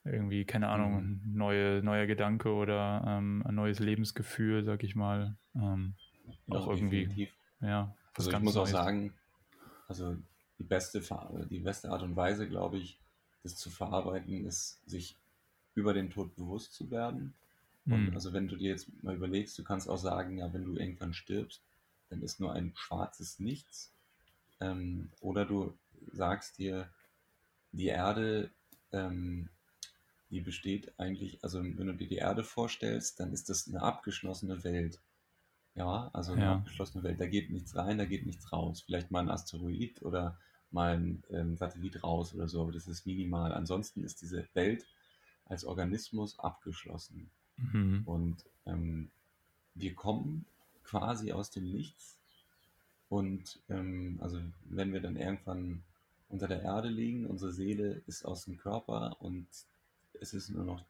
irgendwie, 0.04 0.44
keine 0.44 0.68
Ahnung, 0.68 1.02
mhm. 1.02 1.20
neue, 1.32 1.80
neuer 1.82 2.06
Gedanke 2.06 2.52
oder 2.52 3.04
ähm, 3.06 3.44
ein 3.46 3.54
neues 3.54 3.78
Lebensgefühl, 3.78 4.64
sag 4.64 4.82
ich 4.82 4.96
mal. 4.96 5.36
Ähm, 5.54 5.94
auch 6.50 6.66
irgendwie, 6.66 7.06
definitiv. 7.06 7.32
ja. 7.60 7.94
Also 8.18 8.30
ich 8.30 8.40
muss 8.40 8.54
Neues. 8.54 8.68
auch 8.70 8.72
sagen, 8.72 9.12
also 9.88 10.16
die 10.58 10.64
beste, 10.64 11.00
die 11.50 11.60
beste 11.60 11.90
Art 11.90 12.02
und 12.02 12.16
Weise, 12.16 12.48
glaube 12.48 12.78
ich, 12.78 12.98
das 13.42 13.56
zu 13.56 13.70
verarbeiten 13.70 14.46
ist, 14.46 14.80
sich 14.88 15.16
über 15.74 15.92
den 15.94 16.10
Tod 16.10 16.34
bewusst 16.36 16.74
zu 16.74 16.90
werden. 16.90 17.34
Und 17.88 18.08
Mhm. 18.08 18.14
also 18.14 18.32
wenn 18.32 18.48
du 18.48 18.56
dir 18.56 18.70
jetzt 18.70 18.88
mal 19.02 19.14
überlegst, 19.14 19.58
du 19.58 19.64
kannst 19.64 19.88
auch 19.88 19.98
sagen, 19.98 20.38
ja, 20.38 20.52
wenn 20.52 20.64
du 20.64 20.76
irgendwann 20.76 21.14
stirbst, 21.14 21.60
dann 22.10 22.22
ist 22.22 22.40
nur 22.40 22.52
ein 22.52 22.72
schwarzes 22.76 23.38
Nichts. 23.38 23.92
Ähm, 24.60 25.10
oder 25.20 25.44
du 25.44 25.74
sagst 26.12 26.58
dir, 26.58 26.88
die 27.72 27.86
Erde, 27.86 28.50
ähm, 28.92 29.48
die 30.30 30.40
besteht 30.40 30.98
eigentlich, 30.98 31.42
also 31.44 31.62
wenn 31.62 31.86
du 31.86 31.94
dir 31.94 32.08
die 32.08 32.16
Erde 32.16 32.42
vorstellst, 32.42 33.20
dann 33.20 33.32
ist 33.32 33.48
das 33.48 33.68
eine 33.68 33.82
abgeschlossene 33.82 34.64
Welt. 34.64 34.98
Ja, 35.76 36.10
also 36.14 36.32
eine 36.32 36.42
Ja. 36.42 36.54
abgeschlossene 36.54 37.04
Welt. 37.04 37.20
Da 37.20 37.26
geht 37.26 37.50
nichts 37.50 37.76
rein, 37.76 37.98
da 37.98 38.06
geht 38.06 38.26
nichts 38.26 38.50
raus. 38.52 38.82
Vielleicht 38.82 39.10
mal 39.10 39.20
ein 39.20 39.30
Asteroid 39.30 40.02
oder 40.02 40.38
mal 40.70 40.96
ein 40.96 41.22
ähm, 41.30 41.56
Satellit 41.56 42.02
raus 42.02 42.34
oder 42.34 42.48
so, 42.48 42.62
aber 42.62 42.72
das 42.72 42.88
ist 42.88 43.06
minimal. 43.06 43.52
Ansonsten 43.52 44.02
ist 44.02 44.22
diese 44.22 44.48
Welt 44.54 44.86
als 45.44 45.64
Organismus 45.64 46.38
abgeschlossen. 46.38 47.30
Mhm. 47.58 48.02
Und 48.06 48.44
ähm, 48.64 49.10
wir 49.74 49.94
kommen 49.94 50.46
quasi 50.82 51.32
aus 51.32 51.50
dem 51.50 51.70
Nichts. 51.70 52.18
Und 53.08 53.60
ähm, 53.68 54.18
also 54.20 54.40
wenn 54.64 54.92
wir 54.92 55.00
dann 55.00 55.16
irgendwann 55.16 55.82
unter 56.28 56.48
der 56.48 56.62
Erde 56.62 56.88
liegen, 56.88 57.26
unsere 57.26 57.52
Seele 57.52 58.02
ist 58.06 58.24
aus 58.24 58.46
dem 58.46 58.56
Körper 58.56 59.16
und 59.20 59.46
es 60.20 60.32
ist 60.32 60.48
nur 60.48 60.64
noch 60.64 60.84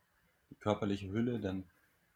die 0.50 0.54
körperliche 0.54 1.10
Hülle, 1.10 1.40
dann, 1.40 1.64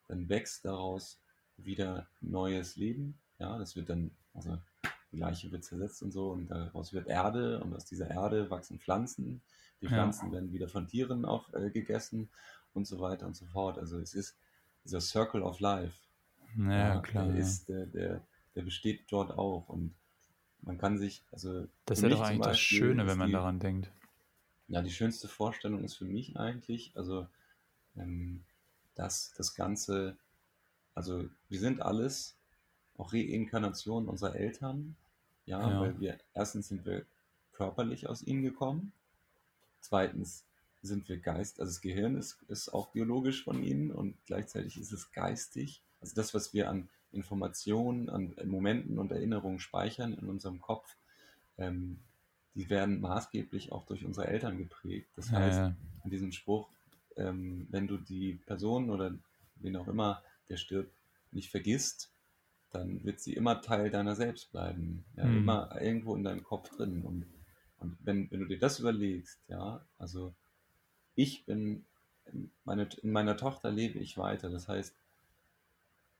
dann 0.07 0.29
wächst 0.29 0.65
daraus 0.65 1.20
wieder 1.65 2.07
neues 2.21 2.75
Leben. 2.75 3.17
Ja, 3.39 3.57
das 3.57 3.75
wird 3.75 3.89
dann, 3.89 4.11
also 4.33 4.57
die 5.11 5.17
Leiche 5.17 5.51
wird 5.51 5.63
zersetzt 5.63 6.01
und 6.03 6.11
so 6.11 6.31
und 6.31 6.47
daraus 6.49 6.93
wird 6.93 7.07
Erde 7.07 7.61
und 7.63 7.73
aus 7.73 7.85
dieser 7.85 8.09
Erde 8.09 8.49
wachsen 8.49 8.79
Pflanzen. 8.79 9.41
Die 9.81 9.85
Ja. 9.85 9.91
Pflanzen 9.91 10.31
werden 10.31 10.53
wieder 10.53 10.67
von 10.67 10.87
Tieren 10.87 11.25
auch 11.25 11.51
äh, 11.53 11.69
gegessen 11.71 12.29
und 12.73 12.85
so 12.85 12.99
weiter 12.99 13.25
und 13.25 13.35
so 13.35 13.45
fort. 13.45 13.77
Also 13.77 13.99
es 13.99 14.13
ist 14.13 14.37
dieser 14.85 15.01
Circle 15.01 15.41
of 15.41 15.59
Life. 15.59 15.97
Naja, 16.55 16.99
klar. 17.01 17.25
der 17.25 17.35
ja. 17.35 17.41
ist, 17.41 17.67
der, 17.69 17.85
der, 17.85 18.21
der 18.55 18.61
besteht 18.61 19.05
dort 19.09 19.31
auch 19.31 19.69
und 19.69 19.93
man 20.61 20.77
kann 20.77 20.97
sich, 20.97 21.23
also 21.31 21.67
Das 21.85 21.99
ist 21.99 22.03
ja 22.03 22.09
doch 22.09 22.21
eigentlich 22.21 22.39
das 22.39 22.47
Beispiel 22.49 22.77
Schöne, 22.77 23.03
ist 23.03 23.09
wenn 23.09 23.17
man 23.17 23.27
die, 23.27 23.33
daran 23.33 23.59
denkt. 23.59 23.91
Ja, 24.67 24.81
die 24.81 24.91
schönste 24.91 25.27
Vorstellung 25.27 25.83
ist 25.83 25.95
für 25.95 26.05
mich 26.05 26.37
eigentlich, 26.37 26.91
also 26.95 27.27
ähm, 27.95 28.43
dass 28.95 29.33
das 29.35 29.55
Ganze, 29.55 30.17
also 30.95 31.29
wir 31.49 31.59
sind 31.59 31.81
alles 31.81 32.35
auch 32.97 33.13
Reinkarnationen 33.13 34.09
unserer 34.09 34.35
Eltern, 34.35 34.95
ja, 35.45 35.59
Ja. 35.69 35.79
weil 35.81 35.99
wir 35.99 36.17
erstens 36.33 36.67
sind 36.67 36.85
wir 36.85 37.05
körperlich 37.53 38.07
aus 38.07 38.21
ihnen 38.23 38.43
gekommen, 38.43 38.91
zweitens 39.79 40.45
sind 40.83 41.07
wir 41.09 41.17
Geist, 41.17 41.59
also 41.59 41.69
das 41.71 41.81
Gehirn 41.81 42.15
ist, 42.15 42.41
ist 42.47 42.69
auch 42.69 42.87
biologisch 42.89 43.43
von 43.43 43.61
ihnen 43.63 43.91
und 43.91 44.15
gleichzeitig 44.25 44.79
ist 44.79 44.91
es 44.91 45.11
geistig. 45.11 45.81
Also 46.01 46.15
das, 46.15 46.33
was 46.33 46.53
wir 46.53 46.69
an 46.69 46.89
Informationen, 47.11 48.09
an 48.09 48.33
Momenten 48.45 48.97
und 48.97 49.11
Erinnerungen 49.11 49.59
speichern 49.59 50.13
in 50.13 50.27
unserem 50.27 50.59
Kopf, 50.59 50.95
ähm, 51.57 51.99
die 52.55 52.69
werden 52.69 52.99
maßgeblich 53.01 53.71
auch 53.71 53.85
durch 53.85 54.03
unsere 54.05 54.27
Eltern 54.27 54.57
geprägt. 54.57 55.09
Das 55.15 55.29
Ja, 55.29 55.37
heißt, 55.37 55.57
ja. 55.59 55.75
in 56.03 56.09
diesem 56.09 56.31
Spruch, 56.31 56.67
ähm, 57.15 57.67
wenn 57.69 57.87
du 57.87 57.97
die 57.97 58.33
Person 58.45 58.89
oder 58.89 59.13
wen 59.57 59.75
auch 59.75 59.87
immer, 59.87 60.23
der 60.51 60.57
stirbt, 60.57 60.93
nicht 61.31 61.49
vergisst, 61.49 62.11
dann 62.71 63.03
wird 63.03 63.19
sie 63.19 63.33
immer 63.33 63.61
Teil 63.61 63.89
deiner 63.89 64.15
selbst 64.15 64.51
bleiben. 64.51 65.03
Ja, 65.15 65.25
Mhm. 65.25 65.37
Immer 65.37 65.81
irgendwo 65.81 66.15
in 66.15 66.23
deinem 66.23 66.43
Kopf 66.43 66.69
drin. 66.75 67.01
Und, 67.03 67.25
und 67.79 67.97
wenn, 68.01 68.29
wenn 68.31 68.41
du 68.41 68.45
dir 68.47 68.59
das 68.59 68.79
überlegst, 68.79 69.39
ja, 69.47 69.83
also 69.97 70.33
ich 71.15 71.45
bin, 71.45 71.85
meine, 72.65 72.87
in 73.01 73.11
meiner 73.11 73.35
Tochter 73.37 73.71
lebe 73.71 73.99
ich 73.99 74.17
weiter. 74.17 74.49
Das 74.49 74.67
heißt, 74.67 74.95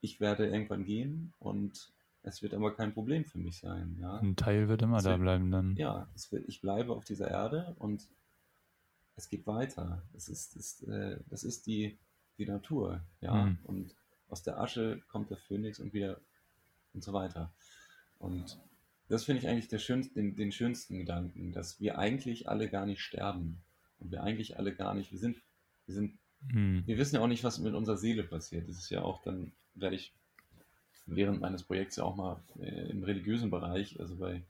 ich 0.01 0.19
werde 0.19 0.47
irgendwann 0.47 0.83
gehen 0.83 1.33
und 1.39 1.91
es 2.23 2.41
wird 2.41 2.53
aber 2.53 2.73
kein 2.75 2.93
Problem 2.93 3.25
für 3.25 3.37
mich 3.37 3.57
sein. 3.59 3.97
Ja, 3.99 4.17
Ein 4.19 4.35
Teil 4.35 4.67
wird 4.67 4.81
immer 4.81 4.97
Es 4.97 5.03
da 5.03 5.11
wird- 5.11 5.21
bleiben 5.21 5.51
dann. 5.51 5.75
ja 5.75 6.07
wird, 6.31 6.47
ich 6.49 6.61
bleibe 6.61 6.93
auf 6.93 7.05
dieser 7.05 7.29
Erde 7.29 7.75
und 7.79 8.07
es 9.15 9.29
geht 9.29 9.45
weiter. 9.47 10.01
Es 10.15 10.27
ist, 10.29 10.55
es, 10.55 10.81
äh, 10.83 11.19
das 11.29 11.43
ist 11.43 11.67
die, 11.67 11.97
die 12.37 12.45
Natur. 12.45 13.01
Ja, 13.21 13.45
Mhm. 13.45 13.57
und 13.63 13.95
aus 14.31 14.43
der 14.43 14.59
Asche 14.59 15.01
kommt 15.09 15.29
der 15.29 15.37
Phönix 15.37 15.79
und 15.79 15.93
wieder 15.93 16.19
und 16.93 17.03
so 17.03 17.13
weiter. 17.13 17.53
Und 18.17 18.59
das 19.07 19.25
finde 19.25 19.41
ich 19.41 19.47
eigentlich 19.47 19.67
der 19.67 19.79
schönste, 19.79 20.13
den, 20.13 20.35
den 20.35 20.51
schönsten 20.51 20.97
Gedanken, 20.97 21.51
dass 21.51 21.79
wir 21.79 21.97
eigentlich 21.97 22.49
alle 22.49 22.69
gar 22.69 22.85
nicht 22.85 23.01
sterben. 23.01 23.61
Und 23.99 24.11
wir 24.11 24.23
eigentlich 24.23 24.57
alle 24.57 24.73
gar 24.73 24.95
nicht, 24.95 25.11
wir 25.11 25.19
sind, 25.19 25.37
wir 25.85 25.93
sind 25.93 26.17
Mhm. 26.49 26.83
wir 26.85 26.97
wissen 26.97 27.15
ja 27.15 27.21
auch 27.21 27.27
nicht, 27.27 27.43
was 27.43 27.59
mit 27.59 27.73
unserer 27.73 27.97
Seele 27.97 28.23
passiert. 28.23 28.67
Das 28.67 28.77
ist 28.77 28.89
ja 28.89 29.01
auch, 29.01 29.21
dann 29.21 29.51
werde 29.75 29.95
ich 29.95 30.13
während 31.05 31.41
meines 31.41 31.63
Projekts 31.63 31.97
ja 31.97 32.03
auch 32.03 32.15
mal 32.15 32.41
äh, 32.59 32.89
im 32.89 33.03
religiösen 33.03 33.49
Bereich, 33.49 33.99
also 33.99 34.17
bei 34.17 34.43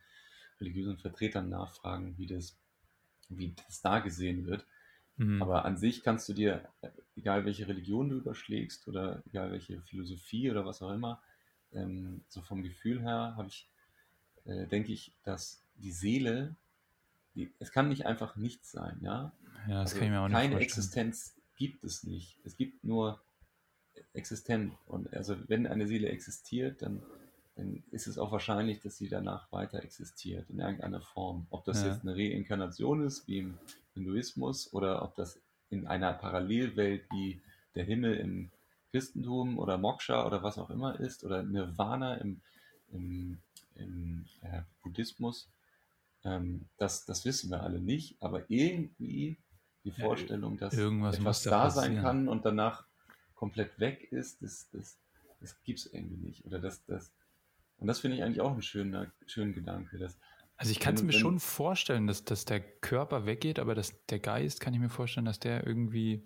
religiösen 0.59 0.97
Vertretern 0.97 1.49
nachfragen, 1.49 2.17
wie 2.17 2.27
das, 2.27 2.57
wie 3.29 3.53
das 3.67 3.81
da 3.81 3.99
gesehen 3.99 4.45
wird. 4.45 4.65
Mhm. 5.17 5.41
Aber 5.41 5.65
an 5.65 5.77
sich 5.77 6.03
kannst 6.03 6.27
du 6.29 6.33
dir, 6.33 6.67
egal 7.15 7.45
welche 7.45 7.67
Religion 7.67 8.09
du 8.09 8.17
überschlägst 8.17 8.87
oder 8.87 9.21
egal 9.27 9.51
welche 9.51 9.81
Philosophie 9.81 10.49
oder 10.49 10.65
was 10.65 10.81
auch 10.81 10.91
immer, 10.91 11.21
ähm, 11.73 12.21
so 12.27 12.41
vom 12.41 12.63
Gefühl 12.63 13.01
her 13.01 13.33
habe 13.37 13.47
ich, 13.47 13.67
äh, 14.45 14.67
denke 14.67 14.91
ich, 14.91 15.13
dass 15.23 15.63
die 15.75 15.91
Seele, 15.91 16.55
die, 17.35 17.51
es 17.59 17.71
kann 17.71 17.89
nicht 17.89 18.05
einfach 18.05 18.35
nichts 18.35 18.71
sein, 18.71 18.99
ja. 19.01 19.31
ja, 19.67 19.83
das 19.83 19.91
Also 19.91 19.95
kann 19.95 20.05
ich 20.05 20.11
mir 20.11 20.19
auch 20.21 20.27
nicht 20.27 20.33
keine 20.33 20.51
vorstellen. 20.53 20.63
Existenz 20.63 21.35
gibt 21.55 21.83
es 21.83 22.03
nicht. 22.03 22.39
Es 22.43 22.57
gibt 22.57 22.83
nur 22.83 23.21
existent. 24.13 24.73
Und 24.87 25.13
also 25.13 25.37
wenn 25.47 25.67
eine 25.67 25.87
Seele 25.87 26.09
existiert, 26.09 26.81
dann, 26.81 27.01
dann 27.55 27.83
ist 27.91 28.07
es 28.07 28.17
auch 28.17 28.31
wahrscheinlich, 28.31 28.79
dass 28.79 28.97
sie 28.97 29.09
danach 29.09 29.51
weiter 29.51 29.83
existiert 29.83 30.49
in 30.49 30.59
irgendeiner 30.59 31.01
Form. 31.01 31.47
Ob 31.49 31.63
das 31.65 31.83
Ja. 31.83 31.89
jetzt 31.89 32.01
eine 32.01 32.15
Reinkarnation 32.15 33.05
ist, 33.05 33.27
wie 33.27 33.39
im 33.39 33.57
Hinduismus, 33.93 34.73
oder 34.73 35.01
ob 35.03 35.15
das 35.15 35.39
in 35.69 35.87
einer 35.87 36.13
Parallelwelt 36.13 37.03
wie 37.11 37.41
der 37.75 37.85
Himmel 37.85 38.15
im 38.15 38.51
Christentum 38.91 39.57
oder 39.57 39.77
Moksha 39.77 40.25
oder 40.25 40.43
was 40.43 40.57
auch 40.57 40.69
immer 40.69 40.99
ist, 40.99 41.23
oder 41.23 41.43
Nirvana 41.43 42.15
im, 42.15 42.41
im, 42.91 43.37
im 43.75 44.25
äh, 44.41 44.61
Buddhismus, 44.83 45.49
ähm, 46.23 46.65
das, 46.77 47.05
das 47.05 47.25
wissen 47.25 47.49
wir 47.49 47.63
alle 47.63 47.79
nicht, 47.79 48.21
aber 48.21 48.43
irgendwie 48.49 49.37
die 49.83 49.89
Ja, 49.89 50.05
Vorstellung, 50.05 50.57
dass 50.57 50.73
irgendwas 50.75 51.17
etwas 51.17 51.43
da 51.43 51.49
da 51.51 51.69
sein 51.69 51.95
kann 52.01 52.27
und 52.27 52.45
danach 52.45 52.85
komplett 53.35 53.79
weg 53.79 54.11
ist, 54.11 54.41
das, 54.41 54.69
das, 54.71 54.97
das 55.39 55.55
gibt 55.63 55.79
es 55.79 55.85
irgendwie 55.93 56.17
nicht. 56.27 56.45
Oder 56.45 56.59
das, 56.59 56.85
das, 56.85 57.11
und 57.79 57.87
das 57.87 57.99
finde 57.99 58.17
ich 58.17 58.23
eigentlich 58.23 58.41
auch 58.41 58.51
einen 58.51 58.61
schönen, 58.61 59.11
schönen 59.25 59.53
Gedanke. 59.53 59.97
Dass, 59.97 60.17
Also 60.61 60.73
ich 60.73 60.79
kann 60.79 60.93
es 60.93 61.01
mir 61.01 61.11
schon 61.11 61.39
vorstellen, 61.39 62.05
dass, 62.05 62.23
dass 62.23 62.45
der 62.45 62.59
Körper 62.59 63.25
weggeht, 63.25 63.57
aber 63.57 63.73
dass 63.73 64.05
der 64.05 64.19
Geist 64.19 64.59
kann 64.61 64.75
ich 64.75 64.79
mir 64.79 64.91
vorstellen, 64.91 65.25
dass 65.25 65.39
der 65.39 65.65
irgendwie, 65.65 66.23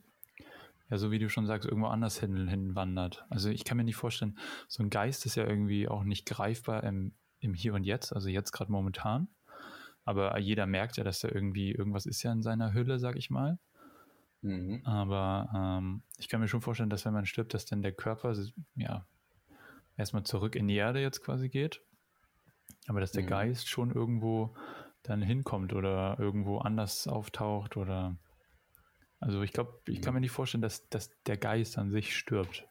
ja, 0.90 0.98
so 0.98 1.10
wie 1.10 1.20
du 1.20 1.30
schon 1.30 1.46
sagst, 1.46 1.66
irgendwo 1.66 1.88
anders 1.88 2.20
hin, 2.20 2.50
hinwandert. 2.50 3.26
Also 3.30 3.50
ich 3.50 3.64
kann 3.64 3.78
mir 3.78 3.86
nicht 3.86 3.96
vorstellen, 3.96 4.38
so 4.68 4.84
ein 4.84 4.90
Geist 4.90 5.26
ist 5.26 5.36
ja 5.36 5.48
irgendwie 5.48 5.88
auch 5.88 6.04
nicht 6.04 6.26
greifbar 6.26 6.84
im, 6.84 7.14
im 7.40 7.54
Hier 7.54 7.76
und 7.76 7.86
Jetzt, 7.86 8.12
also 8.12 8.28
jetzt 8.28 8.52
gerade 8.52 8.74
momentan. 8.74 9.30
Aber 10.04 10.38
jeder 10.38 10.66
merkt 10.66 10.98
ja, 10.98 11.06
dass 11.06 11.22
da 11.22 11.30
irgendwie 11.30 11.72
irgendwas 11.72 12.06
ist 12.06 12.22
ja 12.22 12.34
in 12.34 12.42
seiner 12.42 12.74
Hülle, 12.74 13.00
sag 13.00 13.16
ich 13.16 13.30
mal. 13.30 13.58
Mhm. 14.42 14.82
Aber 14.84 15.50
ähm, 15.56 16.04
ich 16.18 16.28
kann 16.28 16.42
mir 16.42 16.50
schon 16.50 16.60
vorstellen, 16.60 16.90
dass 16.90 17.06
wenn 17.06 17.14
man 17.14 17.26
stirbt, 17.26 17.54
dass 17.54 17.66
dann 17.68 17.82
der 17.82 17.94
Körper 17.94 18.36
ja 18.76 19.08
erstmal 19.96 20.24
zurück 20.24 20.58
in 20.58 20.68
die 20.68 20.76
Erde 20.76 21.00
jetzt 21.00 21.24
quasi 21.24 21.48
geht. 21.48 21.82
Aber 22.88 23.00
dass 23.00 23.12
der 23.12 23.24
Mhm. 23.24 23.28
Geist 23.30 23.70
schon 23.70 23.92
irgendwo 23.92 24.56
dann 25.04 25.22
hinkommt 25.22 25.74
oder 25.74 26.18
irgendwo 26.20 26.58
anders 26.60 27.08
auftaucht 27.08 27.78
oder 27.78 28.16
also 29.20 29.42
ich 29.42 29.54
glaube, 29.54 29.80
ich 29.88 30.02
kann 30.02 30.14
mir 30.14 30.20
nicht 30.20 30.32
vorstellen, 30.32 30.62
dass, 30.62 30.88
dass 30.90 31.10
der 31.24 31.38
Geist 31.38 31.78
an 31.78 31.90
sich 31.90 32.16
stirbt, 32.16 32.68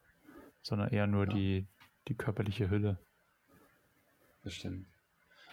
sondern 0.63 0.89
eher 0.91 1.07
nur 1.07 1.27
Ja. 1.27 1.35
die, 1.35 1.67
die 2.09 2.15
körperliche 2.15 2.71
Hülle. 2.71 2.99
Das 4.45 4.55
stimmt. 4.55 4.87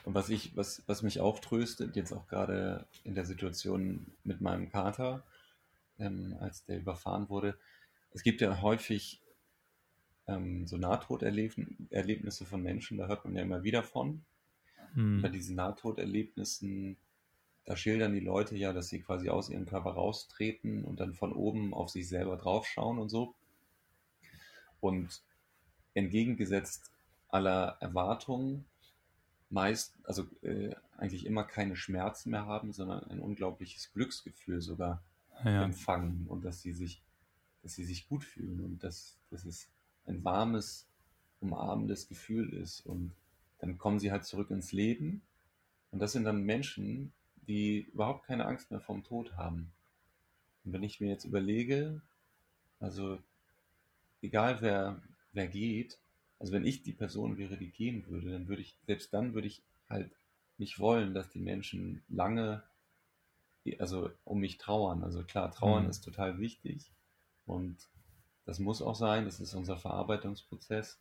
Und 0.06 0.16
was 0.16 0.30
ich, 0.30 0.56
was, 0.56 0.84
was 0.88 1.02
mich 1.04 1.20
auch 1.20 1.40
tröstet, 1.40 1.96
jetzt 1.96 2.12
auch 2.12 2.28
gerade 2.28 2.86
in 3.04 3.16
der 3.16 3.26
Situation 3.26 4.06
mit 4.24 4.42
meinem 4.42 4.72
Kater, 4.72 5.24
ähm, 6.00 6.36
als 6.40 6.66
der 6.66 6.80
überfahren 6.80 7.30
wurde, 7.30 7.58
es 8.14 8.24
gibt 8.24 8.42
ja 8.42 8.62
häufig 8.62 9.22
ähm, 10.28 10.68
so 10.68 10.78
Nahtoderlebnisse 10.78 12.46
von 12.46 12.62
Menschen, 12.62 12.98
da 12.98 13.08
hört 13.08 13.26
man 13.26 13.36
ja 13.36 13.42
immer 13.44 13.64
wieder 13.64 13.84
von. 13.84 14.24
Hm. 14.94 15.22
Bei 15.22 15.30
diesen 15.30 15.56
Nahtoderlebnissen, 15.56 16.98
da 17.66 17.76
schildern 17.76 18.14
die 18.14 18.20
Leute 18.20 18.56
ja, 18.56 18.74
dass 18.74 18.90
sie 18.90 19.02
quasi 19.02 19.30
aus 19.30 19.50
ihrem 19.50 19.66
Körper 19.66 19.92
raustreten 19.92 20.84
und 20.84 21.00
dann 21.00 21.14
von 21.14 21.34
oben 21.34 21.74
auf 21.74 21.90
sich 21.90 22.08
selber 22.08 22.38
draufschauen 22.38 23.00
und 23.00 23.10
so. 23.10 23.36
Und 24.80 25.22
entgegengesetzt 25.94 26.92
aller 27.30 27.78
Erwartungen 27.80 28.66
meist, 29.50 29.98
also 30.04 30.26
äh, 30.42 30.74
eigentlich 30.98 31.26
immer 31.26 31.44
keine 31.44 31.76
Schmerzen 31.76 32.32
mehr 32.32 32.46
haben, 32.46 32.74
sondern 32.74 33.04
ein 33.06 33.20
unglaubliches 33.20 33.92
Glücksgefühl 33.94 34.62
sogar 34.62 35.04
ja. 35.44 35.64
empfangen 35.64 36.26
und 36.28 36.46
dass 36.46 36.62
sie 36.62 36.74
sich, 36.74 37.02
dass 37.64 37.74
sie 37.74 37.84
sich 37.84 38.08
gut 38.08 38.24
fühlen 38.24 38.64
und 38.64 38.84
dass, 38.84 39.18
dass 39.30 39.46
es 39.46 39.68
ein 40.06 40.24
warmes, 40.24 40.88
umarmendes 41.42 42.08
Gefühl 42.08 42.54
ist. 42.54 42.86
Und 42.86 43.12
dann 43.62 43.78
kommen 43.78 44.00
sie 44.00 44.12
halt 44.12 44.26
zurück 44.26 44.50
ins 44.52 44.72
Leben. 44.72 45.22
Und 45.92 46.00
das 46.00 46.12
sind 46.12 46.26
dann 46.26 46.44
Menschen, 46.44 47.14
die 47.48 47.88
überhaupt 47.94 48.26
keine 48.26 48.46
Angst 48.46 48.72
mehr 48.72 48.82
vom 48.82 49.04
Tod 49.04 49.38
haben. 49.38 49.72
Und 50.64 50.74
wenn 50.74 50.84
ich 50.84 51.00
mir 51.00 51.10
jetzt 51.10 51.26
überlege, 51.26 52.02
also 52.80 53.20
egal 54.22 54.62
wer, 54.62 55.02
wer 55.34 55.48
geht, 55.48 56.00
also 56.40 56.54
wenn 56.54 56.66
ich 56.66 56.82
die 56.82 56.94
Person 56.94 57.38
wäre, 57.38 57.58
die 57.58 57.70
gehen 57.70 58.06
würde, 58.08 58.32
dann 58.32 58.48
würde 58.48 58.64
ich, 58.64 58.76
selbst 58.88 59.14
dann 59.14 59.34
würde 59.34 59.48
ich 59.48 59.62
halt 59.90 60.12
nicht 60.58 60.80
wollen, 60.80 61.14
dass 61.14 61.30
die 61.30 61.40
Menschen 61.40 62.04
lange, 62.10 62.64
also 63.78 64.10
um 64.24 64.40
mich 64.40 64.58
trauern. 64.58 65.04
Also 65.04 65.24
klar, 65.24 65.52
trauern 65.52 65.84
mhm. 65.84 65.90
ist 65.92 66.02
total 66.02 66.40
wichtig 66.40 66.92
und 67.46 67.78
das 68.46 68.60
muss 68.60 68.82
auch 68.82 68.96
sein, 68.96 69.26
das 69.26 69.40
ist 69.40 69.54
unser 69.54 69.78
Verarbeitungsprozess. 69.78 71.00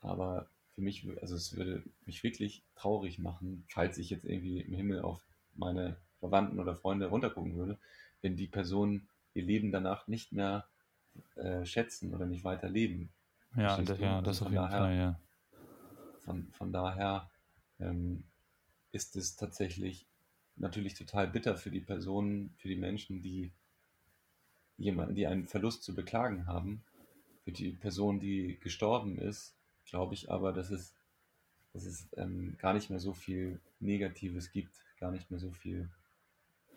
Aber 0.00 0.46
für 0.76 0.82
mich, 0.82 1.08
also 1.22 1.34
es 1.34 1.56
würde 1.56 1.82
mich 2.04 2.22
wirklich 2.22 2.62
traurig 2.76 3.18
machen, 3.18 3.64
falls 3.68 3.96
ich 3.96 4.10
jetzt 4.10 4.26
irgendwie 4.26 4.60
im 4.60 4.74
Himmel 4.74 5.00
auf 5.00 5.26
meine 5.54 5.96
Verwandten 6.20 6.60
oder 6.60 6.76
Freunde 6.76 7.06
runtergucken 7.06 7.56
würde, 7.56 7.78
wenn 8.20 8.36
die 8.36 8.46
Personen 8.46 9.08
ihr 9.32 9.44
Leben 9.44 9.72
danach 9.72 10.06
nicht 10.06 10.32
mehr 10.32 10.66
äh, 11.36 11.64
schätzen 11.64 12.14
oder 12.14 12.26
nicht 12.26 12.44
weiter 12.44 12.68
leben. 12.68 13.08
Ja, 13.56 13.80
das, 13.80 13.98
ja, 13.98 14.20
das 14.20 14.42
auf 14.42 14.48
jeden 14.48 14.56
daher, 14.62 14.78
Fall, 14.78 14.96
ja. 14.96 15.20
Von, 16.26 16.46
von 16.52 16.72
daher 16.74 17.30
ähm, 17.80 18.24
ist 18.92 19.16
es 19.16 19.34
tatsächlich 19.34 20.06
natürlich 20.56 20.92
total 20.92 21.26
bitter 21.26 21.56
für 21.56 21.70
die 21.70 21.80
Personen, 21.80 22.52
für 22.58 22.68
die 22.68 22.76
Menschen, 22.76 23.22
die 23.22 23.50
jemanden, 24.76 25.14
die 25.14 25.26
einen 25.26 25.46
Verlust 25.46 25.84
zu 25.84 25.94
beklagen 25.94 26.46
haben. 26.46 26.82
Für 27.44 27.52
die 27.52 27.70
Person, 27.70 28.20
die 28.20 28.58
gestorben 28.60 29.18
ist, 29.18 29.54
glaube 29.86 30.14
ich 30.14 30.30
aber, 30.30 30.52
dass 30.52 30.70
es, 30.70 30.94
dass 31.72 31.84
es 31.84 32.08
ähm, 32.16 32.56
gar 32.58 32.74
nicht 32.74 32.90
mehr 32.90 33.00
so 33.00 33.12
viel 33.12 33.60
Negatives 33.80 34.52
gibt, 34.52 34.74
gar 34.98 35.10
nicht 35.10 35.30
mehr 35.30 35.40
so 35.40 35.50
viel. 35.52 35.90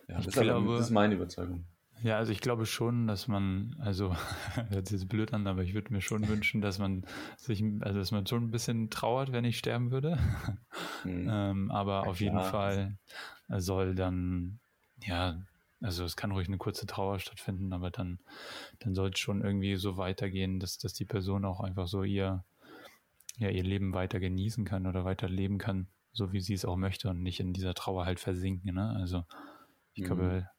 Ja, 0.08 0.22
das, 0.22 0.34
glaube, 0.34 0.54
aber, 0.54 0.78
das 0.78 0.88
ist 0.88 0.92
meine 0.92 1.16
Überzeugung. 1.16 1.66
Ja, 2.02 2.18
also 2.18 2.32
ich 2.32 2.40
glaube 2.40 2.66
schon, 2.66 3.08
dass 3.08 3.28
man, 3.28 3.76
also 3.80 4.16
hört 4.70 4.88
sich 4.88 5.02
jetzt 5.02 5.10
blöd 5.10 5.34
an, 5.34 5.48
aber 5.48 5.64
ich 5.64 5.74
würde 5.74 5.92
mir 5.92 6.02
schon 6.02 6.28
wünschen, 6.28 6.62
dass 6.62 6.80
man 6.80 7.06
sich, 7.38 7.64
also 7.82 8.00
dass 8.00 8.12
man 8.12 8.26
schon 8.26 8.46
ein 8.46 8.52
bisschen 8.52 8.90
trauert, 8.90 9.32
wenn 9.32 9.46
ich 9.46 9.58
sterben 9.58 9.92
würde. 9.92 10.18
Mhm. 11.06 11.30
ähm, 11.32 11.72
aber 11.72 11.94
ja, 11.94 12.04
auf 12.04 12.20
jeden 12.20 12.42
Fall 12.42 12.98
soll 13.48 13.96
dann, 13.96 14.60
ja, 15.02 15.42
also 15.82 16.04
es 16.04 16.18
kann 16.18 16.32
ruhig 16.32 16.48
eine 16.50 16.58
kurze 16.58 16.86
Trauer 16.86 17.20
stattfinden, 17.20 17.72
aber 17.72 17.90
dann, 17.90 18.20
dann 18.80 18.94
soll 18.96 19.12
es 19.12 19.20
schon 19.20 19.42
irgendwie 19.42 19.78
so 19.78 19.96
weitergehen, 19.96 20.60
dass, 20.60 20.78
dass 20.78 20.94
die 20.94 21.06
Person 21.06 21.46
auch 21.46 21.62
einfach 21.62 21.88
so 21.88 22.04
ihr, 22.04 22.44
ja, 23.40 23.50
ihr 23.50 23.64
Leben 23.64 23.94
weiter 23.94 24.20
genießen 24.20 24.66
kann 24.66 24.86
oder 24.86 25.06
weiter 25.06 25.30
leben 25.30 25.58
kann, 25.58 25.88
so 26.12 26.34
wie 26.34 26.42
sie 26.42 26.54
es 26.54 26.66
auch 26.66 26.76
möchte 26.76 27.10
und 27.10 27.24
nicht 27.24 27.40
in 27.40 27.54
dieser 27.54 27.74
Trauer 27.74 28.06
halt 28.06 28.20
versinken. 28.20 28.76
Ne? 28.76 28.96
Also 28.98 29.24
ich 29.94 30.04
mhm. 30.04 30.08
glaube, 30.08 30.50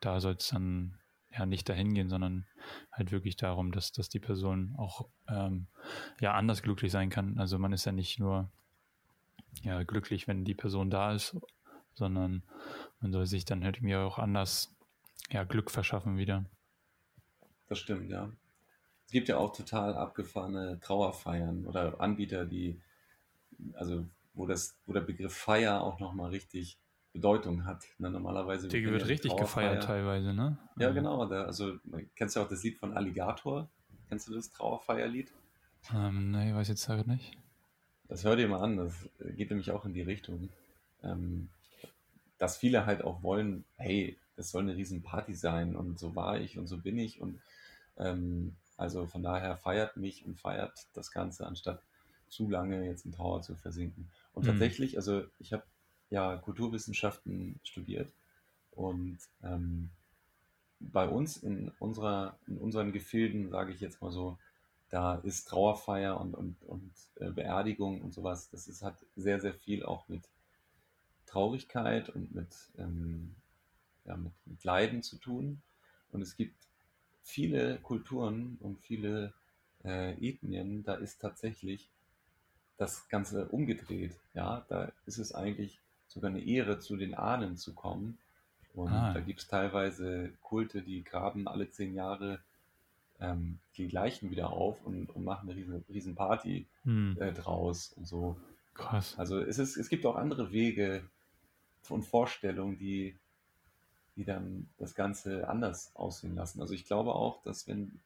da 0.00 0.20
soll 0.20 0.36
es 0.38 0.48
dann 0.48 0.98
ja 1.30 1.44
nicht 1.44 1.68
dahin 1.68 1.94
gehen, 1.94 2.08
sondern 2.08 2.46
halt 2.92 3.10
wirklich 3.10 3.36
darum, 3.36 3.72
dass, 3.72 3.90
dass 3.92 4.08
die 4.08 4.20
Person 4.20 4.74
auch 4.78 5.08
ähm, 5.28 5.66
ja 6.20 6.32
anders 6.34 6.62
glücklich 6.62 6.92
sein 6.92 7.10
kann. 7.10 7.38
Also 7.38 7.58
man 7.58 7.72
ist 7.72 7.84
ja 7.84 7.92
nicht 7.92 8.20
nur 8.20 8.50
ja 9.62 9.82
glücklich, 9.82 10.28
wenn 10.28 10.44
die 10.44 10.54
Person 10.54 10.90
da 10.90 11.12
ist, 11.12 11.36
sondern 11.94 12.44
man 13.00 13.12
soll 13.12 13.26
sich 13.26 13.44
dann 13.44 13.64
halt 13.64 13.82
mir 13.82 14.00
auch 14.00 14.18
anders 14.18 14.76
ja 15.30 15.42
Glück 15.42 15.72
verschaffen 15.72 16.16
wieder. 16.16 16.44
Das 17.68 17.80
stimmt, 17.80 18.08
ja. 18.10 18.30
Es 19.06 19.12
gibt 19.12 19.28
ja 19.28 19.38
auch 19.38 19.56
total 19.56 19.94
abgefahrene 19.94 20.80
Trauerfeiern 20.80 21.64
oder 21.66 22.00
Anbieter, 22.00 22.44
die 22.44 22.80
also 23.74 24.04
wo 24.34 24.46
das, 24.46 24.76
wo 24.86 24.92
der 24.92 25.00
Begriff 25.00 25.34
Feier 25.34 25.82
auch 25.82 25.98
nochmal 25.98 26.30
richtig 26.30 26.78
Bedeutung 27.12 27.64
hat. 27.64 27.84
Ne? 27.98 28.10
Normalerweise 28.10 28.68
Die 28.68 28.84
wird 28.84 29.08
richtig 29.08 29.34
gefeiert 29.36 29.84
teilweise, 29.84 30.34
ne? 30.34 30.58
Ja, 30.78 30.90
genau. 30.90 31.24
Der, 31.26 31.46
also 31.46 31.78
kennst 32.14 32.36
du 32.36 32.40
auch 32.40 32.48
das 32.48 32.62
Lied 32.62 32.76
von 32.76 32.92
Alligator? 32.92 33.68
Kennst 34.08 34.28
du 34.28 34.34
das 34.34 34.52
Trauerfeierlied? 34.52 35.32
Ähm, 35.94 36.32
nee, 36.32 36.54
weiß 36.54 36.68
jetzt 36.68 36.88
halt 36.88 37.06
nicht. 37.06 37.38
Das 38.08 38.24
hör 38.24 38.36
dir 38.36 38.46
mal 38.46 38.60
an, 38.60 38.76
das 38.76 38.94
geht 39.36 39.50
nämlich 39.50 39.70
auch 39.70 39.84
in 39.86 39.94
die 39.94 40.02
Richtung. 40.02 40.50
Ähm, 41.02 41.48
dass 42.38 42.58
viele 42.58 42.84
halt 42.84 43.02
auch 43.02 43.22
wollen, 43.22 43.64
hey, 43.76 44.18
das 44.36 44.50
soll 44.50 44.62
eine 44.62 44.76
Riesenparty 44.76 45.34
sein 45.34 45.74
und 45.74 45.98
so 45.98 46.14
war 46.14 46.38
ich 46.38 46.58
und 46.58 46.66
so 46.66 46.76
bin 46.76 46.98
ich 46.98 47.20
und 47.22 47.40
ähm, 47.96 48.54
also 48.76 49.06
von 49.06 49.22
daher 49.22 49.56
feiert 49.56 49.96
mich 49.96 50.24
und 50.24 50.38
feiert 50.38 50.86
das 50.94 51.10
Ganze, 51.10 51.46
anstatt 51.46 51.82
zu 52.28 52.48
lange 52.50 52.84
jetzt 52.84 53.04
in 53.04 53.12
Trauer 53.12 53.42
zu 53.42 53.54
versinken. 53.54 54.08
Und 54.32 54.44
mhm. 54.44 54.48
tatsächlich, 54.48 54.96
also 54.96 55.24
ich 55.38 55.52
habe 55.52 55.62
ja 56.10 56.36
Kulturwissenschaften 56.36 57.58
studiert 57.62 58.12
und 58.72 59.18
ähm, 59.42 59.90
bei 60.78 61.08
uns 61.08 61.36
in 61.38 61.72
unserer 61.78 62.38
in 62.46 62.58
unseren 62.58 62.92
Gefilden, 62.92 63.48
sage 63.48 63.72
ich 63.72 63.80
jetzt 63.80 64.02
mal 64.02 64.10
so, 64.10 64.38
da 64.88 65.16
ist 65.16 65.48
Trauerfeier 65.48 66.20
und, 66.20 66.34
und, 66.34 66.62
und 66.64 66.92
äh, 67.16 67.30
Beerdigung 67.30 68.02
und 68.02 68.12
sowas, 68.12 68.50
das 68.50 68.68
ist, 68.68 68.82
hat 68.82 69.04
sehr, 69.16 69.40
sehr 69.40 69.54
viel 69.54 69.84
auch 69.84 70.08
mit 70.08 70.28
Traurigkeit 71.26 72.08
und 72.08 72.34
mit, 72.34 72.54
ähm, 72.78 73.34
ja, 74.04 74.16
mit, 74.16 74.32
mit 74.44 74.62
Leiden 74.62 75.02
zu 75.02 75.16
tun. 75.16 75.60
Und 76.12 76.22
es 76.22 76.36
gibt 76.36 76.54
viele 77.26 77.78
Kulturen 77.78 78.56
und 78.60 78.78
viele 78.78 79.34
äh, 79.84 80.12
Ethnien, 80.26 80.84
da 80.84 80.94
ist 80.94 81.20
tatsächlich 81.20 81.90
das 82.78 83.08
Ganze 83.08 83.46
umgedreht. 83.48 84.16
Ja, 84.32 84.64
da 84.68 84.92
ist 85.06 85.18
es 85.18 85.34
eigentlich 85.34 85.80
sogar 86.06 86.30
eine 86.30 86.40
Ehre, 86.40 86.78
zu 86.78 86.96
den 86.96 87.14
Ahnen 87.14 87.56
zu 87.56 87.74
kommen. 87.74 88.16
Und 88.74 88.92
ah. 88.92 89.12
da 89.12 89.20
gibt 89.20 89.40
es 89.40 89.48
teilweise 89.48 90.30
Kulte, 90.40 90.82
die 90.82 91.02
graben 91.02 91.48
alle 91.48 91.68
zehn 91.68 91.94
Jahre 91.94 92.38
ähm, 93.18 93.58
die 93.76 93.88
Leichen 93.88 94.30
wieder 94.30 94.50
auf 94.50 94.84
und, 94.84 95.10
und 95.10 95.24
machen 95.24 95.50
eine 95.50 95.58
riesen, 95.58 95.84
riesen 95.88 96.14
Party 96.14 96.66
hm. 96.84 97.16
äh, 97.18 97.32
draus 97.32 97.92
und 97.96 98.06
so. 98.06 98.36
Krass. 98.74 99.18
Also 99.18 99.40
es, 99.40 99.58
ist, 99.58 99.76
es 99.76 99.88
gibt 99.88 100.06
auch 100.06 100.16
andere 100.16 100.52
Wege 100.52 101.02
und 101.88 102.04
Vorstellungen, 102.04 102.78
die, 102.78 103.16
die 104.16 104.24
dann 104.24 104.68
das 104.78 104.94
Ganze 104.94 105.48
anders 105.48 105.94
aussehen 105.94 106.34
lassen. 106.34 106.60
Also 106.60 106.74
ich 106.74 106.86
glaube 106.86 107.14
auch, 107.14 107.42
dass 107.42 107.68
wenn, 107.68 108.00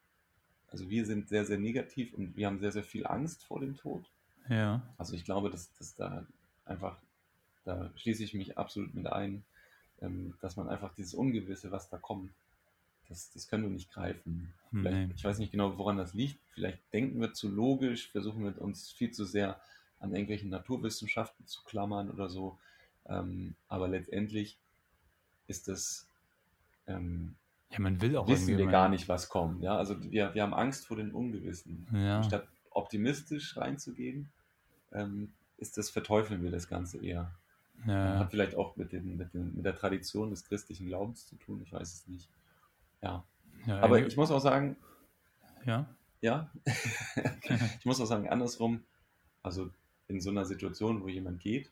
also 0.67 0.89
wir 0.89 1.05
sind 1.05 1.29
sehr, 1.29 1.45
sehr 1.45 1.57
negativ 1.57 2.13
und 2.13 2.35
wir 2.35 2.47
haben 2.47 2.59
sehr, 2.59 2.71
sehr 2.71 2.83
viel 2.83 3.07
Angst 3.07 3.43
vor 3.45 3.59
dem 3.59 3.75
Tod. 3.75 4.03
Ja. 4.49 4.81
Also 4.97 5.15
ich 5.15 5.23
glaube, 5.23 5.49
dass, 5.49 5.73
dass 5.77 5.95
da 5.95 6.25
einfach 6.65 6.97
da 7.63 7.91
schließe 7.95 8.23
ich 8.23 8.33
mich 8.33 8.57
absolut 8.57 8.93
mit 8.93 9.07
ein, 9.07 9.43
ähm, 10.01 10.33
dass 10.41 10.55
man 10.55 10.67
einfach 10.67 10.93
dieses 10.95 11.13
Ungewisse, 11.13 11.71
was 11.71 11.89
da 11.89 11.97
kommt, 11.97 12.31
das, 13.07 13.31
das 13.33 13.47
können 13.47 13.63
wir 13.63 13.69
nicht 13.69 13.91
greifen. 13.91 14.53
Nee. 14.71 15.09
Ich 15.15 15.23
weiß 15.23 15.37
nicht 15.39 15.51
genau, 15.51 15.77
woran 15.77 15.97
das 15.97 16.13
liegt. 16.13 16.39
Vielleicht 16.53 16.79
denken 16.93 17.19
wir 17.19 17.33
zu 17.33 17.49
logisch, 17.49 18.09
versuchen 18.09 18.43
wir 18.43 18.61
uns 18.61 18.89
viel 18.89 19.11
zu 19.11 19.25
sehr 19.25 19.59
an 19.99 20.11
irgendwelchen 20.11 20.49
Naturwissenschaften 20.49 21.45
zu 21.45 21.61
klammern 21.63 22.09
oder 22.09 22.29
so. 22.29 22.57
Ähm, 23.05 23.55
aber 23.67 23.89
letztendlich 23.89 24.57
ist 25.51 25.67
das. 25.67 26.07
Ähm, 26.87 27.35
ja, 27.69 27.79
man 27.79 28.01
will 28.01 28.17
auch 28.17 28.27
wissen 28.27 28.57
wir 28.57 28.65
gar 28.65 28.89
nicht, 28.89 29.07
was 29.07 29.29
kommt. 29.29 29.61
Ja, 29.61 29.77
also 29.77 30.01
wir, 30.03 30.33
wir 30.33 30.41
haben 30.41 30.53
Angst 30.53 30.87
vor 30.87 30.97
dem 30.97 31.13
Ungewissen. 31.13 31.87
Ja. 31.93 32.23
Statt 32.23 32.47
optimistisch 32.71 33.55
reinzugehen, 33.55 34.29
ähm, 34.91 35.31
ist 35.57 35.77
das 35.77 35.89
verteufeln 35.89 36.43
wir 36.43 36.51
das 36.51 36.67
Ganze 36.67 36.97
eher. 36.97 37.31
Ja. 37.85 38.19
Hat 38.19 38.31
vielleicht 38.31 38.55
auch 38.55 38.75
mit, 38.75 38.91
den, 38.91 39.17
mit, 39.17 39.33
den, 39.33 39.55
mit 39.55 39.65
der 39.65 39.75
Tradition 39.75 40.29
des 40.29 40.43
christlichen 40.45 40.87
Glaubens 40.87 41.27
zu 41.27 41.35
tun, 41.35 41.61
ich 41.63 41.71
weiß 41.71 41.93
es 41.93 42.07
nicht. 42.07 42.29
Ja. 43.01 43.23
ja 43.65 43.79
Aber 43.79 44.05
ich 44.05 44.17
muss 44.17 44.31
auch 44.31 44.39
sagen, 44.39 44.75
ja. 45.65 45.87
Ja. 46.21 46.51
ich 47.79 47.85
muss 47.85 47.99
auch 47.99 48.05
sagen, 48.05 48.29
andersrum, 48.29 48.83
also 49.43 49.69
in 50.07 50.21
so 50.21 50.29
einer 50.29 50.45
Situation, 50.45 51.01
wo 51.03 51.07
jemand 51.07 51.39
geht 51.39 51.71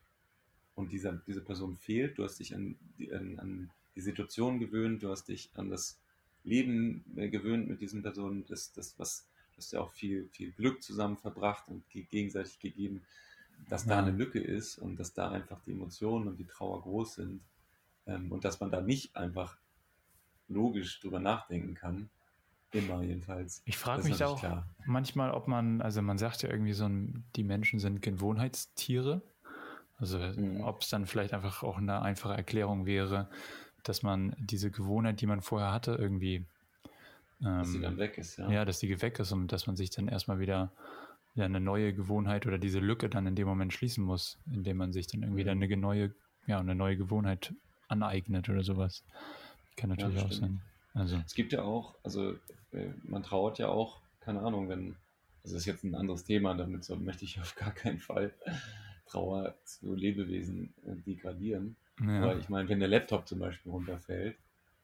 und 0.79 0.91
dieser, 0.91 1.13
diese 1.27 1.41
Person 1.41 1.77
fehlt, 1.77 2.17
du 2.17 2.23
hast 2.23 2.39
dich 2.39 2.55
an 2.55 2.75
die, 2.97 3.13
an, 3.13 3.39
an 3.39 3.69
die 3.95 4.01
Situation 4.01 4.59
gewöhnt, 4.59 5.03
du 5.03 5.09
hast 5.09 5.27
dich 5.27 5.49
an 5.55 5.69
das 5.69 5.99
Leben 6.43 7.03
äh, 7.15 7.29
gewöhnt 7.29 7.67
mit 7.67 7.81
diesen 7.81 8.01
Personen, 8.01 8.45
das, 8.47 8.71
das 8.73 8.97
was, 8.97 9.27
du 9.51 9.57
hast 9.57 9.71
ja 9.71 9.81
auch 9.81 9.91
viel, 9.91 10.27
viel 10.29 10.51
Glück 10.51 10.81
zusammen 10.81 11.17
verbracht 11.17 11.67
und 11.67 11.83
gegenseitig 11.89 12.59
gegeben 12.59 13.01
dass 13.67 13.85
da 13.85 13.99
eine 13.99 14.11
Lücke 14.11 14.39
ist 14.39 14.77
und 14.77 14.99
dass 14.99 15.13
da 15.13 15.31
einfach 15.31 15.59
die 15.65 15.71
Emotionen 15.71 16.27
und 16.27 16.37
die 16.37 16.45
Trauer 16.45 16.81
groß 16.81 17.15
sind 17.15 17.41
ähm, 18.05 18.31
und 18.31 18.45
dass 18.45 18.59
man 18.59 18.71
da 18.71 18.81
nicht 18.81 19.15
einfach 19.15 19.57
logisch 20.47 20.99
drüber 21.01 21.19
nachdenken 21.19 21.73
kann. 21.73 22.09
Immer 22.71 23.01
jedenfalls. 23.01 23.63
Ich 23.65 23.77
frage 23.77 24.03
mich 24.03 24.23
auch 24.23 24.39
klar. 24.39 24.67
manchmal, 24.85 25.31
ob 25.31 25.47
man, 25.47 25.81
also 25.81 26.03
man 26.03 26.19
sagt 26.19 26.43
ja 26.43 26.49
irgendwie 26.49 26.73
so, 26.73 26.87
die 27.35 27.43
Menschen 27.43 27.79
sind 27.79 28.01
Gewohnheitstiere. 28.01 29.23
Also 29.99 30.17
mhm. 30.17 30.62
ob 30.62 30.81
es 30.81 30.89
dann 30.89 31.05
vielleicht 31.05 31.33
einfach 31.33 31.63
auch 31.63 31.77
eine 31.77 32.01
einfache 32.01 32.33
Erklärung 32.33 32.85
wäre, 32.85 33.29
dass 33.83 34.03
man 34.03 34.35
diese 34.39 34.71
Gewohnheit, 34.71 35.21
die 35.21 35.27
man 35.27 35.41
vorher 35.41 35.71
hatte, 35.71 35.95
irgendwie 35.95 36.45
ähm, 37.41 37.59
dass 37.59 37.71
sie 37.71 37.81
dann 37.81 37.97
weg 37.97 38.17
ist, 38.17 38.38
ja. 38.38 38.49
Ja, 38.51 38.65
dass 38.65 38.79
die 38.79 39.01
weg 39.01 39.19
ist 39.19 39.31
und 39.31 39.51
dass 39.51 39.67
man 39.67 39.75
sich 39.75 39.89
dann 39.89 40.07
erstmal 40.07 40.39
wieder 40.39 40.71
ja, 41.35 41.45
eine 41.45 41.59
neue 41.59 41.93
Gewohnheit 41.93 42.45
oder 42.45 42.57
diese 42.57 42.79
Lücke 42.79 43.09
dann 43.09 43.27
in 43.27 43.35
dem 43.35 43.47
Moment 43.47 43.73
schließen 43.73 44.03
muss, 44.03 44.38
indem 44.51 44.77
man 44.77 44.91
sich 44.91 45.07
dann 45.07 45.23
irgendwie 45.23 45.43
dann 45.43 45.62
eine 45.62 45.77
neue, 45.77 46.13
ja, 46.47 46.59
eine 46.59 46.75
neue 46.75 46.97
Gewohnheit 46.97 47.53
aneignet 47.88 48.49
oder 48.49 48.63
sowas. 48.63 49.03
Kann 49.77 49.89
natürlich 49.89 50.17
ja, 50.17 50.25
auch 50.25 50.31
sein. 50.31 50.62
Also. 50.93 51.21
Es 51.25 51.33
gibt 51.33 51.53
ja 51.53 51.62
auch, 51.62 51.95
also 52.03 52.31
äh, 52.73 52.89
man 53.03 53.23
trauert 53.23 53.59
ja 53.59 53.69
auch, 53.69 54.01
keine 54.19 54.41
Ahnung, 54.41 54.67
wenn, 54.67 54.95
also 55.43 55.55
das 55.55 55.62
ist 55.62 55.65
jetzt 55.65 55.83
ein 55.83 55.95
anderes 55.95 56.25
Thema, 56.25 56.55
damit 56.55 56.83
so 56.83 56.95
möchte 56.95 57.23
ich 57.23 57.39
auf 57.39 57.55
gar 57.55 57.71
keinen 57.71 57.99
Fall 57.99 58.33
Trauer 59.09 59.55
zu 59.63 59.93
Lebewesen 59.93 60.73
äh, 60.85 60.95
degradieren. 60.95 61.75
Ja. 61.99 62.23
Aber 62.23 62.37
ich 62.37 62.49
meine, 62.49 62.69
wenn 62.69 62.79
der 62.79 62.87
Laptop 62.87 63.27
zum 63.27 63.39
Beispiel 63.39 63.71
runterfällt, 63.71 64.37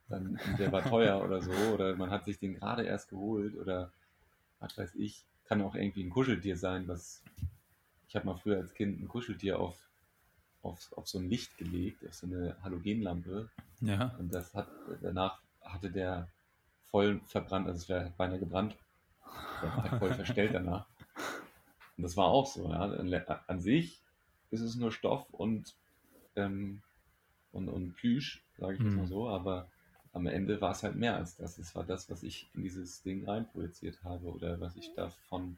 dann 0.09 0.39
der 0.59 0.71
war 0.71 0.83
teuer 0.83 1.23
oder 1.23 1.41
so, 1.41 1.51
oder 1.73 1.95
man 1.95 2.11
hat 2.11 2.25
sich 2.25 2.37
den 2.37 2.55
gerade 2.55 2.83
erst 2.83 3.09
geholt 3.09 3.55
oder 3.55 3.91
was 4.59 4.77
weiß 4.77 4.95
ich, 4.95 5.23
kann 5.45 5.61
auch 5.61 5.75
irgendwie 5.75 6.03
ein 6.03 6.09
Kuscheltier 6.09 6.57
sein, 6.57 6.87
was 6.87 7.23
ich 8.07 8.15
habe 8.15 8.27
mal 8.27 8.37
früher 8.37 8.57
als 8.57 8.73
Kind 8.73 9.01
ein 9.01 9.07
Kuscheltier 9.07 9.59
auf, 9.59 9.77
auf, 10.61 10.91
auf 10.95 11.07
so 11.07 11.19
ein 11.19 11.29
Licht 11.29 11.57
gelegt, 11.57 12.05
auf 12.07 12.13
so 12.13 12.27
eine 12.27 12.55
Halogenlampe. 12.63 13.49
Ja. 13.81 14.15
Und 14.19 14.33
das 14.33 14.53
hat 14.53 14.67
danach 15.01 15.39
hatte 15.61 15.89
der 15.89 16.27
voll 16.85 17.19
verbrannt, 17.25 17.67
also 17.67 17.77
es 17.77 17.89
wäre 17.89 18.13
beinahe 18.17 18.39
gebrannt. 18.39 18.75
Der 19.61 19.75
war 19.75 19.99
voll 19.99 20.13
verstellt 20.13 20.53
danach. 20.53 20.85
Und 21.97 22.03
das 22.03 22.15
war 22.15 22.27
auch 22.27 22.45
so, 22.45 22.69
ja. 22.69 22.83
An 23.47 23.59
sich 23.59 24.01
ist 24.51 24.61
es 24.61 24.75
nur 24.75 24.91
Stoff 24.91 25.25
und, 25.33 25.75
ähm, 26.35 26.81
und, 27.51 27.69
und 27.69 27.95
Plüsch, 27.95 28.43
sage 28.57 28.75
ich 28.75 28.81
jetzt 28.81 28.95
mal 28.95 29.03
mhm. 29.03 29.07
so, 29.07 29.29
aber 29.29 29.67
am 30.13 30.27
Ende 30.27 30.61
war 30.61 30.71
es 30.71 30.81
halt 30.83 30.95
mehr 30.95 31.17
als 31.17 31.35
das. 31.35 31.57
Es 31.57 31.75
war 31.75 31.83
das, 31.83 32.09
was 32.09 32.23
ich 32.23 32.49
in 32.53 32.63
dieses 32.63 33.03
Ding 33.03 33.25
reinprojiziert 33.25 34.01
habe 34.03 34.27
oder 34.27 34.59
was 34.61 34.77
ich 34.77 34.93
davon 34.93 35.57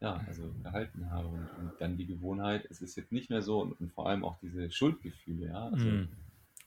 ja, 0.00 0.22
also 0.28 0.52
gehalten 0.62 1.10
habe. 1.10 1.28
Und, 1.28 1.48
und 1.58 1.72
dann 1.80 1.96
die 1.96 2.06
Gewohnheit, 2.06 2.66
es 2.70 2.82
ist 2.82 2.96
jetzt 2.96 3.10
nicht 3.10 3.30
mehr 3.30 3.42
so 3.42 3.60
und, 3.60 3.80
und 3.80 3.92
vor 3.92 4.08
allem 4.08 4.24
auch 4.24 4.38
diese 4.40 4.70
Schuldgefühle, 4.70 5.48
ja. 5.48 5.68
Also, 5.68 5.86
mm. 5.86 6.08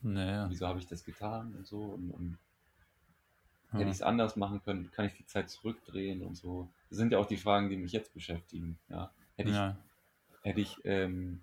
naja. 0.02 0.50
Wieso 0.50 0.68
habe 0.68 0.80
ich 0.80 0.88
das 0.88 1.06
getan 1.06 1.54
und 1.56 1.66
so 1.66 1.82
und, 1.82 2.12
und 2.12 2.38
ja. 3.72 3.80
hätte 3.80 3.90
ich 3.90 3.96
es 3.96 4.02
anders 4.02 4.36
machen 4.36 4.62
können, 4.64 4.92
kann 4.92 5.06
ich 5.06 5.14
die 5.14 5.26
Zeit 5.26 5.50
zurückdrehen 5.50 6.24
und 6.24 6.36
so. 6.36 6.68
Das 6.90 6.98
sind 6.98 7.12
ja 7.14 7.20
auch 7.20 7.28
die 7.28 7.38
Fragen, 7.38 7.70
die 7.70 7.78
mich 7.78 7.92
jetzt 7.92 8.14
beschäftigen, 8.14 8.78
ja. 8.90 9.12
Hätte 9.36 9.52
ja. 9.52 9.78
Hätte 10.48 10.62
ich 10.62 10.78
ähm, 10.84 11.42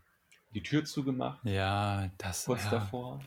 die 0.55 0.63
Tür 0.63 0.85
zugemacht? 0.85 1.45
Ja, 1.45 2.11
das 2.19 2.45
kurz 2.45 2.65
ja. 2.65 2.71
davor. 2.71 3.21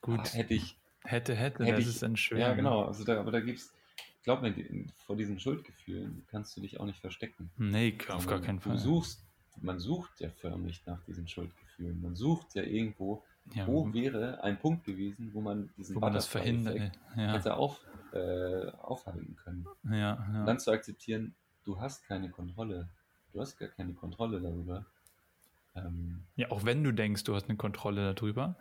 Gut. 0.00 0.34
Hätte 0.34 0.54
ich 0.54 0.76
Hätte, 1.04 1.34
hätte, 1.34 1.64
hätte 1.64 1.76
das 1.76 1.82
ich, 1.82 1.88
ist 1.88 2.02
dann 2.02 2.16
schön. 2.16 2.38
Ja, 2.38 2.50
ne? 2.50 2.56
genau. 2.56 2.84
Also 2.84 3.04
da, 3.04 3.20
aber 3.20 3.30
da 3.30 3.40
gibt's, 3.40 3.74
glaub 4.22 4.40
mir, 4.40 4.54
vor 5.06 5.16
diesen 5.16 5.38
Schuldgefühlen 5.38 6.26
kannst 6.30 6.56
du 6.56 6.62
dich 6.62 6.80
auch 6.80 6.86
nicht 6.86 6.98
verstecken. 6.98 7.50
Nee, 7.58 7.96
auf 8.08 8.26
gar 8.26 8.40
keinen 8.40 8.58
Fall. 8.58 8.72
Du 8.72 8.78
suchst, 8.78 9.22
man 9.60 9.78
sucht 9.78 10.20
ja 10.20 10.30
förmlich 10.30 10.82
nach 10.86 11.02
diesen 11.04 11.28
Schuldgefühlen. 11.28 12.00
Man 12.00 12.16
sucht 12.16 12.54
ja 12.54 12.62
irgendwo, 12.62 13.22
ja, 13.54 13.66
wo 13.66 13.92
wäre 13.92 14.42
ein 14.42 14.58
Punkt 14.58 14.84
gewesen, 14.84 15.30
wo 15.34 15.42
man 15.42 15.68
diesen 15.76 15.94
wo 15.94 16.00
man 16.00 16.14
das 16.14 16.26
verhindert 16.26 16.92
ja. 17.16 17.34
hätte 17.34 17.54
auf, 17.54 17.82
äh, 18.12 18.70
aufhalten 18.80 19.36
können. 19.44 19.66
Ja, 19.84 19.98
ja. 19.98 20.40
Und 20.40 20.46
dann 20.46 20.58
zu 20.58 20.70
akzeptieren, 20.70 21.34
du 21.64 21.78
hast 21.78 22.06
keine 22.06 22.30
Kontrolle. 22.30 22.88
Du 23.34 23.40
hast 23.40 23.58
gar 23.58 23.68
keine 23.68 23.92
Kontrolle 23.92 24.40
darüber. 24.40 24.86
Ähm, 25.74 26.24
ja, 26.36 26.50
auch 26.50 26.64
wenn 26.64 26.82
du 26.84 26.92
denkst, 26.92 27.24
du 27.24 27.34
hast 27.34 27.48
eine 27.48 27.56
Kontrolle 27.56 28.14
darüber, 28.14 28.56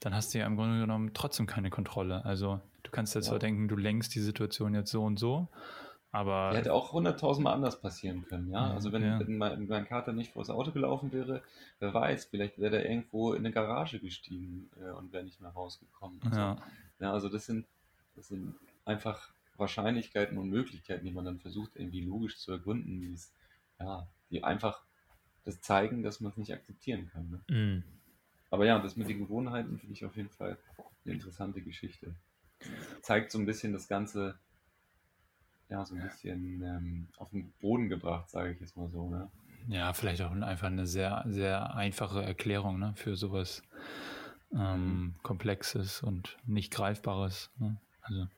dann 0.00 0.14
hast 0.14 0.34
du 0.34 0.38
ja 0.38 0.46
im 0.46 0.56
Grunde 0.56 0.80
genommen 0.80 1.12
trotzdem 1.14 1.46
keine 1.46 1.70
Kontrolle. 1.70 2.24
Also 2.24 2.60
du 2.82 2.90
kannst 2.90 3.14
jetzt 3.14 3.26
ja. 3.26 3.30
zwar 3.30 3.38
denken, 3.38 3.68
du 3.68 3.76
lenkst 3.76 4.14
die 4.14 4.20
Situation 4.20 4.74
jetzt 4.74 4.90
so 4.90 5.04
und 5.04 5.18
so, 5.18 5.48
aber. 6.10 6.50
Die 6.52 6.58
hätte 6.58 6.72
auch 6.72 6.92
hunderttausendmal 6.92 7.54
anders 7.54 7.80
passieren 7.80 8.24
können, 8.26 8.50
ja. 8.50 8.72
Also 8.72 8.92
wenn, 8.92 9.02
ja. 9.02 9.20
wenn, 9.20 9.36
mein, 9.36 9.66
mein, 9.66 9.86
Kater 9.86 10.12
nicht 10.12 10.32
vors 10.32 10.50
Auto 10.50 10.70
gelaufen 10.70 11.12
wäre, 11.12 11.42
wer 11.80 11.92
weiß, 11.92 12.26
vielleicht 12.26 12.58
wäre 12.58 12.70
der 12.70 12.88
irgendwo 12.88 13.32
in 13.32 13.40
eine 13.44 13.52
Garage 13.52 13.98
gestiegen 13.98 14.70
äh, 14.80 14.90
und 14.90 15.12
wäre 15.12 15.24
nicht 15.24 15.40
mehr 15.40 15.50
rausgekommen. 15.50 16.20
Ja. 16.32 16.56
So. 16.56 17.04
ja, 17.04 17.12
also 17.12 17.28
das 17.28 17.46
sind, 17.46 17.66
das 18.16 18.28
sind 18.28 18.54
einfach 18.84 19.30
Wahrscheinlichkeiten 19.56 20.38
und 20.38 20.48
Möglichkeiten, 20.48 21.04
die 21.04 21.12
man 21.12 21.24
dann 21.24 21.40
versucht, 21.40 21.72
irgendwie 21.74 22.00
logisch 22.00 22.38
zu 22.38 22.52
ergründen, 22.52 23.00
die, 23.00 23.18
ja, 23.80 24.06
die 24.30 24.44
einfach 24.44 24.82
das 25.44 25.60
zeigen, 25.60 26.02
dass 26.02 26.20
man 26.20 26.32
es 26.32 26.38
nicht 26.38 26.52
akzeptieren 26.52 27.10
kann. 27.12 27.42
Ne? 27.48 27.54
Mm. 27.54 27.84
Aber 28.50 28.66
ja, 28.66 28.78
das 28.78 28.96
mit 28.96 29.08
den 29.08 29.18
Gewohnheiten 29.18 29.78
finde 29.78 29.92
ich 29.92 30.04
auf 30.04 30.16
jeden 30.16 30.30
Fall 30.30 30.58
eine 31.04 31.14
interessante 31.14 31.60
Geschichte. 31.60 32.14
Zeigt 33.02 33.30
so 33.30 33.38
ein 33.38 33.46
bisschen 33.46 33.72
das 33.72 33.88
Ganze, 33.88 34.38
ja, 35.68 35.84
so 35.84 35.94
ein 35.94 36.02
bisschen 36.02 36.62
ähm, 36.62 37.08
auf 37.16 37.30
den 37.30 37.52
Boden 37.60 37.88
gebracht, 37.88 38.30
sage 38.30 38.52
ich 38.52 38.60
jetzt 38.60 38.76
mal 38.76 38.88
so. 38.90 39.08
Ne? 39.08 39.30
Ja, 39.68 39.92
vielleicht 39.92 40.22
auch 40.22 40.32
einfach 40.32 40.68
eine 40.68 40.86
sehr, 40.86 41.24
sehr 41.28 41.74
einfache 41.74 42.22
Erklärung 42.22 42.78
ne, 42.78 42.94
für 42.96 43.16
sowas 43.16 43.62
ähm, 44.52 44.60
mhm. 44.60 45.14
Komplexes 45.22 46.02
und 46.02 46.38
nicht 46.46 46.72
Greifbares. 46.72 47.50
Ne? 47.58 47.76
Also. 48.02 48.28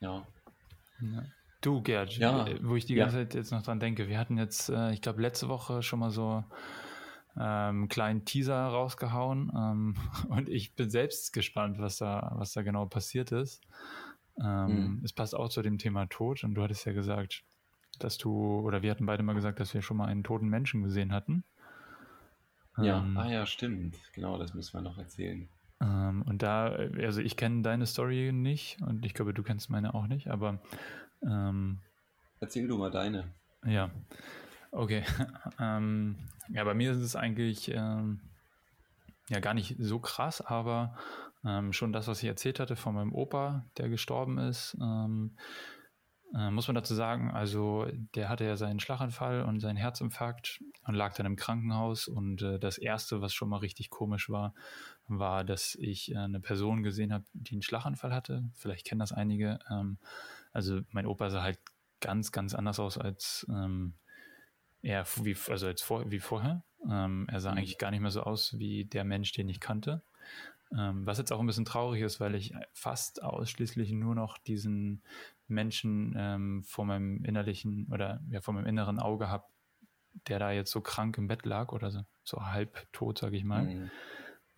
Ja. 0.00 0.26
ja. 1.00 1.24
Du, 1.64 1.80
Gerd, 1.80 2.18
ja. 2.18 2.46
wo 2.60 2.76
ich 2.76 2.84
die 2.84 2.94
ganze 2.94 3.16
ja. 3.16 3.22
Zeit 3.24 3.34
jetzt 3.34 3.50
noch 3.50 3.62
dran 3.62 3.80
denke, 3.80 4.06
wir 4.06 4.18
hatten 4.18 4.36
jetzt, 4.36 4.68
äh, 4.68 4.92
ich 4.92 5.00
glaube, 5.00 5.22
letzte 5.22 5.48
Woche 5.48 5.82
schon 5.82 5.98
mal 5.98 6.10
so 6.10 6.44
ähm, 7.38 7.88
kleinen 7.88 8.26
Teaser 8.26 8.66
rausgehauen 8.66 9.50
ähm, 9.56 9.94
und 10.28 10.50
ich 10.50 10.74
bin 10.74 10.90
selbst 10.90 11.32
gespannt, 11.32 11.78
was 11.78 11.96
da, 11.96 12.32
was 12.36 12.52
da 12.52 12.60
genau 12.60 12.84
passiert 12.84 13.32
ist. 13.32 13.62
Ähm, 14.38 14.66
mhm. 14.66 15.00
Es 15.04 15.14
passt 15.14 15.34
auch 15.34 15.48
zu 15.48 15.62
dem 15.62 15.78
Thema 15.78 16.04
Tod 16.06 16.44
und 16.44 16.54
du 16.54 16.62
hattest 16.62 16.84
ja 16.84 16.92
gesagt, 16.92 17.44
dass 17.98 18.18
du, 18.18 18.60
oder 18.60 18.82
wir 18.82 18.90
hatten 18.90 19.06
beide 19.06 19.22
mal 19.22 19.34
gesagt, 19.34 19.58
dass 19.58 19.72
wir 19.72 19.80
schon 19.80 19.96
mal 19.96 20.06
einen 20.06 20.22
toten 20.22 20.48
Menschen 20.48 20.82
gesehen 20.82 21.12
hatten. 21.12 21.44
Ja, 22.76 22.98
ähm, 22.98 23.16
ah 23.16 23.30
ja, 23.30 23.46
stimmt. 23.46 23.96
Genau, 24.12 24.36
das 24.36 24.52
müssen 24.52 24.74
wir 24.74 24.82
noch 24.82 24.98
erzählen. 24.98 25.48
Ähm, 25.80 26.22
und 26.26 26.42
da, 26.42 26.66
also 26.66 27.22
ich 27.22 27.38
kenne 27.38 27.62
deine 27.62 27.86
Story 27.86 28.32
nicht 28.32 28.82
und 28.82 29.06
ich 29.06 29.14
glaube, 29.14 29.32
du 29.32 29.42
kennst 29.42 29.70
meine 29.70 29.94
auch 29.94 30.08
nicht, 30.08 30.28
aber 30.28 30.60
ähm, 31.26 31.80
Erzähl 32.40 32.68
du 32.68 32.76
mal 32.76 32.90
deine. 32.90 33.32
Ja, 33.64 33.90
Okay. 34.74 35.04
ähm, 35.60 36.16
ja, 36.48 36.64
bei 36.64 36.74
mir 36.74 36.90
ist 36.90 36.98
es 36.98 37.14
eigentlich 37.14 37.70
ähm, 37.72 38.20
ja 39.28 39.38
gar 39.38 39.54
nicht 39.54 39.76
so 39.78 40.00
krass, 40.00 40.40
aber 40.40 40.96
ähm, 41.44 41.72
schon 41.72 41.92
das, 41.92 42.08
was 42.08 42.22
ich 42.22 42.28
erzählt 42.28 42.58
hatte 42.58 42.74
von 42.74 42.94
meinem 42.94 43.14
Opa, 43.14 43.64
der 43.78 43.88
gestorben 43.88 44.38
ist, 44.38 44.76
ähm, 44.80 45.36
äh, 46.34 46.50
muss 46.50 46.66
man 46.66 46.74
dazu 46.74 46.92
sagen, 46.92 47.30
also 47.30 47.86
der 48.16 48.28
hatte 48.28 48.44
ja 48.44 48.56
seinen 48.56 48.80
Schlaganfall 48.80 49.42
und 49.42 49.60
seinen 49.60 49.76
Herzinfarkt 49.76 50.60
und 50.88 50.94
lag 50.94 51.14
dann 51.14 51.26
im 51.26 51.36
Krankenhaus 51.36 52.08
und 52.08 52.42
äh, 52.42 52.58
das 52.58 52.76
erste, 52.76 53.20
was 53.20 53.32
schon 53.32 53.50
mal 53.50 53.58
richtig 53.58 53.90
komisch 53.90 54.28
war, 54.28 54.54
war, 55.06 55.44
dass 55.44 55.76
ich 55.76 56.10
äh, 56.10 56.16
eine 56.16 56.40
Person 56.40 56.82
gesehen 56.82 57.12
habe, 57.12 57.24
die 57.32 57.52
einen 57.52 57.62
Schlaganfall 57.62 58.12
hatte. 58.12 58.50
Vielleicht 58.54 58.86
kennen 58.86 58.98
das 58.98 59.12
einige. 59.12 59.60
Also 60.54 60.80
mein 60.90 61.06
Opa 61.06 61.28
sah 61.28 61.42
halt 61.42 61.58
ganz, 62.00 62.32
ganz 62.32 62.54
anders 62.54 62.80
aus 62.80 62.96
als 62.96 63.46
ähm, 63.50 63.94
ja, 64.80 65.04
wie, 65.22 65.36
also 65.48 65.66
als 65.66 65.82
vor, 65.82 66.10
wie 66.10 66.20
vorher. 66.20 66.62
Ähm, 66.88 67.26
er 67.30 67.40
sah 67.40 67.52
mhm. 67.52 67.58
eigentlich 67.58 67.78
gar 67.78 67.90
nicht 67.90 68.00
mehr 68.00 68.10
so 68.10 68.22
aus 68.22 68.58
wie 68.58 68.84
der 68.84 69.04
Mensch, 69.04 69.32
den 69.32 69.48
ich 69.48 69.60
kannte. 69.60 70.02
Ähm, 70.76 71.06
was 71.06 71.18
jetzt 71.18 71.32
auch 71.32 71.40
ein 71.40 71.46
bisschen 71.46 71.64
traurig 71.64 72.02
ist, 72.02 72.20
weil 72.20 72.34
ich 72.34 72.52
fast 72.72 73.22
ausschließlich 73.22 73.92
nur 73.92 74.14
noch 74.14 74.38
diesen 74.38 75.02
Menschen 75.48 76.14
ähm, 76.16 76.64
vor 76.64 76.84
meinem 76.84 77.24
innerlichen 77.24 77.88
oder 77.90 78.20
ja, 78.30 78.40
vor 78.40 78.54
meinem 78.54 78.66
inneren 78.66 78.98
Auge 78.98 79.28
habe, 79.28 79.44
der 80.28 80.38
da 80.38 80.52
jetzt 80.52 80.70
so 80.70 80.80
krank 80.80 81.18
im 81.18 81.28
Bett 81.28 81.44
lag 81.46 81.72
oder 81.72 81.90
so, 81.90 82.00
so 82.22 82.42
halb 82.42 82.86
tot, 82.92 83.18
sage 83.18 83.36
ich 83.36 83.44
mal. 83.44 83.64
Mhm. 83.64 83.90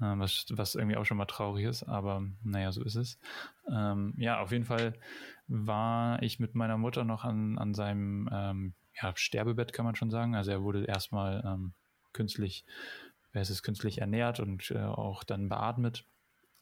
Ähm, 0.00 0.20
was, 0.20 0.46
was 0.50 0.74
irgendwie 0.74 0.96
auch 0.96 1.06
schon 1.06 1.16
mal 1.16 1.24
traurig 1.24 1.64
ist, 1.64 1.82
aber 1.84 2.22
naja, 2.42 2.70
so 2.70 2.84
ist 2.84 2.96
es. 2.96 3.18
Ähm, 3.70 4.12
ja, 4.18 4.40
auf 4.40 4.52
jeden 4.52 4.64
Fall 4.64 4.94
war 5.48 6.22
ich 6.22 6.38
mit 6.38 6.54
meiner 6.54 6.76
Mutter 6.76 7.04
noch 7.04 7.24
an, 7.24 7.56
an 7.58 7.72
seinem 7.72 8.28
ähm, 8.30 8.74
ja, 9.00 9.12
Sterbebett, 9.14 9.72
kann 9.72 9.86
man 9.86 9.96
schon 9.96 10.10
sagen. 10.10 10.34
Also 10.34 10.50
er 10.50 10.62
wurde 10.62 10.84
erstmal 10.84 11.42
ähm, 11.46 11.72
künstlich, 12.12 12.64
wer 13.32 13.42
ist 13.42 13.50
es, 13.50 13.62
künstlich 13.62 13.98
ernährt 13.98 14.38
und 14.40 14.70
äh, 14.70 14.78
auch 14.78 15.24
dann 15.24 15.48
beatmet. 15.48 16.04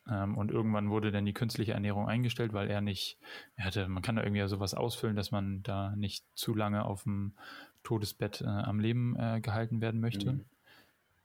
Ähm, 0.09 0.37
und 0.37 0.51
irgendwann 0.51 0.91
wurde 0.91 1.11
dann 1.11 1.25
die 1.25 1.33
künstliche 1.33 1.73
Ernährung 1.73 2.09
eingestellt, 2.09 2.53
weil 2.53 2.71
er 2.71 2.81
nicht, 2.81 3.19
er 3.57 3.65
hatte, 3.65 3.89
man 3.89 4.03
kann 4.03 4.17
da 4.17 4.23
irgendwie 4.23 4.47
sowas 4.47 4.75
ausfüllen, 4.75 5.17
dass 5.17 5.31
man 5.33 5.63
da 5.63 5.97
nicht 5.97 6.25
zu 6.35 6.55
lange 6.55 6.85
auf 6.85 7.05
dem 7.05 7.35
Todesbett 7.83 8.43
äh, 8.43 8.47
am 8.47 8.81
Leben 8.81 9.17
äh, 9.19 9.41
gehalten 9.41 9.81
werden 9.81 10.01
möchte. 10.01 10.35
Mhm. 10.35 10.45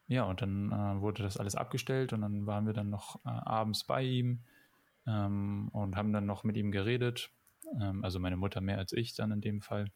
Ja, 0.09 0.23
und 0.23 0.41
dann 0.41 0.71
äh, 0.71 1.01
wurde 1.01 1.21
das 1.21 1.37
alles 1.37 1.55
abgestellt 1.55 2.13
und 2.13 2.21
dann 2.21 2.47
waren 2.47 2.65
wir 2.65 2.73
dann 2.73 2.89
noch 2.89 3.17
äh, 3.25 3.29
abends 3.29 3.83
bei 3.83 4.01
ihm 4.01 4.39
ähm, 5.05 5.69
und 5.71 5.95
haben 5.95 6.11
dann 6.11 6.25
noch 6.25 6.43
mit 6.43 6.57
ihm 6.57 6.71
geredet. 6.71 7.31
Ähm, 7.79 8.03
also 8.03 8.19
meine 8.19 8.35
Mutter 8.35 8.59
mehr 8.59 8.79
als 8.79 8.91
ich 8.91 9.13
dann 9.13 9.31
in 9.31 9.41
dem 9.41 9.61
Fall. 9.61 9.91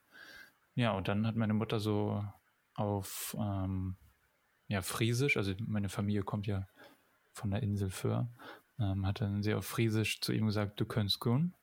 Ja, 0.76 0.91
und 0.91 1.07
dann 1.07 1.26
hat 1.26 1.36
meine 1.36 1.55
Mutter 1.55 1.80
so 1.80 2.24
auf 2.76 3.36
ähm, 3.39 3.95
ja, 4.68 4.84
Friesisch, 4.84 5.36
also 5.36 5.53
meine 5.66 5.89
Familie 5.89 6.22
kommt 6.22 6.45
ja 6.45 6.68
von 7.32 7.49
der 7.49 7.64
Insel 7.64 7.89
Föhr, 7.89 8.30
ähm, 8.80 9.07
hat 9.07 9.20
dann 9.20 9.41
sehr 9.41 9.57
auf 9.57 9.66
Friesisch 9.66 10.22
zu 10.22 10.32
ihm 10.32 10.45
gesagt, 10.45 10.80
du 10.80 10.86
könntest 10.86 11.22
gehen. 11.22 11.55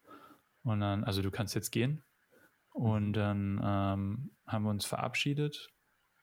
Und 0.64 0.80
dann, 0.80 1.04
also 1.04 1.22
du 1.22 1.30
kannst 1.30 1.54
jetzt 1.54 1.70
gehen. 1.70 2.02
Und 2.72 3.12
dann 3.12 3.60
ähm, 3.62 4.30
haben 4.46 4.64
wir 4.64 4.70
uns 4.70 4.86
verabschiedet. 4.86 5.70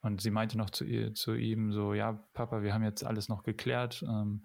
Und 0.01 0.21
sie 0.21 0.31
meinte 0.31 0.57
noch 0.57 0.69
zu, 0.69 0.85
ihr, 0.85 1.13
zu 1.13 1.33
ihm 1.33 1.71
so, 1.71 1.93
ja, 1.93 2.13
Papa, 2.33 2.61
wir 2.61 2.73
haben 2.73 2.83
jetzt 2.83 3.03
alles 3.03 3.29
noch 3.29 3.43
geklärt. 3.43 4.03
Ähm, 4.07 4.43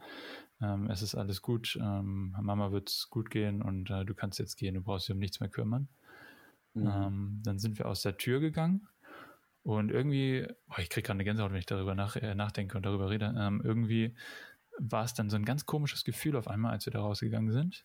ähm, 0.60 0.88
es 0.90 1.02
ist 1.02 1.14
alles 1.14 1.42
gut. 1.42 1.78
Ähm, 1.80 2.34
Mama 2.40 2.72
wird 2.72 2.88
es 2.88 3.08
gut 3.10 3.30
gehen 3.30 3.62
und 3.62 3.90
äh, 3.90 4.04
du 4.04 4.14
kannst 4.14 4.38
jetzt 4.38 4.56
gehen. 4.56 4.74
Du 4.74 4.82
brauchst 4.82 5.08
dich 5.08 5.14
um 5.14 5.18
nichts 5.20 5.40
mehr 5.40 5.50
kümmern. 5.50 5.88
Mhm. 6.74 6.86
Ähm, 6.86 7.40
dann 7.44 7.58
sind 7.58 7.78
wir 7.78 7.86
aus 7.86 8.02
der 8.02 8.16
Tür 8.16 8.40
gegangen. 8.40 8.88
Und 9.62 9.90
irgendwie, 9.90 10.46
boah, 10.66 10.80
ich 10.80 10.90
kriege 10.90 11.06
gerade 11.06 11.16
eine 11.18 11.24
Gänsehaut, 11.24 11.52
wenn 11.52 11.58
ich 11.58 11.66
darüber 11.66 11.94
nach, 11.94 12.16
äh, 12.16 12.34
nachdenke 12.34 12.76
und 12.76 12.84
darüber 12.84 13.10
rede. 13.10 13.34
Ähm, 13.36 13.60
irgendwie 13.62 14.14
war 14.78 15.04
es 15.04 15.14
dann 15.14 15.30
so 15.30 15.36
ein 15.36 15.44
ganz 15.44 15.66
komisches 15.66 16.04
Gefühl 16.04 16.36
auf 16.36 16.48
einmal, 16.48 16.72
als 16.72 16.86
wir 16.86 16.92
da 16.92 17.00
rausgegangen 17.00 17.52
sind. 17.52 17.84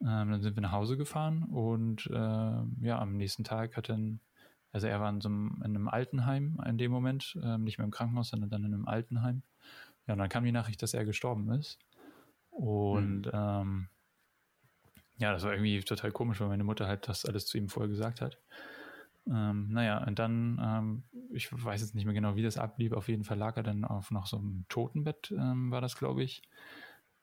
Ähm, 0.00 0.30
dann 0.30 0.42
sind 0.42 0.56
wir 0.56 0.62
nach 0.62 0.72
Hause 0.72 0.96
gefahren 0.96 1.44
und 1.44 2.06
äh, 2.06 2.14
ja, 2.14 2.98
am 2.98 3.16
nächsten 3.16 3.44
Tag 3.44 3.76
hat 3.76 3.88
dann, 3.88 4.20
also 4.72 4.86
er 4.86 5.00
war 5.00 5.10
in 5.10 5.20
so 5.20 5.28
einem, 5.28 5.56
in 5.58 5.76
einem 5.76 5.88
Altenheim 5.88 6.60
in 6.66 6.78
dem 6.78 6.90
Moment, 6.90 7.38
ähm, 7.42 7.64
nicht 7.64 7.78
mehr 7.78 7.84
im 7.84 7.90
Krankenhaus, 7.90 8.30
sondern 8.30 8.50
dann 8.50 8.64
in 8.64 8.74
einem 8.74 8.88
Altenheim. 8.88 9.42
Ja, 10.06 10.14
und 10.14 10.18
dann 10.18 10.28
kam 10.28 10.44
die 10.44 10.52
Nachricht, 10.52 10.82
dass 10.82 10.94
er 10.94 11.04
gestorben 11.04 11.50
ist. 11.52 11.78
Und 12.50 13.26
mhm. 13.26 13.32
ähm, 13.32 13.88
ja, 15.18 15.32
das 15.32 15.44
war 15.44 15.52
irgendwie 15.52 15.80
total 15.80 16.10
komisch, 16.10 16.40
weil 16.40 16.48
meine 16.48 16.64
Mutter 16.64 16.88
halt 16.88 17.08
das 17.08 17.24
alles 17.24 17.46
zu 17.46 17.58
ihm 17.58 17.68
vorher 17.68 17.88
gesagt 17.88 18.20
hat. 18.20 18.38
Ähm, 19.28 19.68
naja, 19.70 20.04
und 20.04 20.18
dann, 20.18 20.60
ähm, 20.60 21.02
ich 21.32 21.48
weiß 21.52 21.80
jetzt 21.80 21.94
nicht 21.94 22.06
mehr 22.06 22.14
genau, 22.14 22.34
wie 22.34 22.42
das 22.42 22.58
ablief. 22.58 22.92
Auf 22.92 23.08
jeden 23.08 23.24
Fall 23.24 23.38
lag 23.38 23.56
er 23.56 23.62
dann 23.62 23.84
auf 23.84 24.10
noch 24.10 24.26
so 24.26 24.38
einem 24.38 24.64
Totenbett, 24.68 25.32
ähm, 25.36 25.70
war 25.70 25.80
das, 25.80 25.96
glaube 25.96 26.22
ich. 26.22 26.42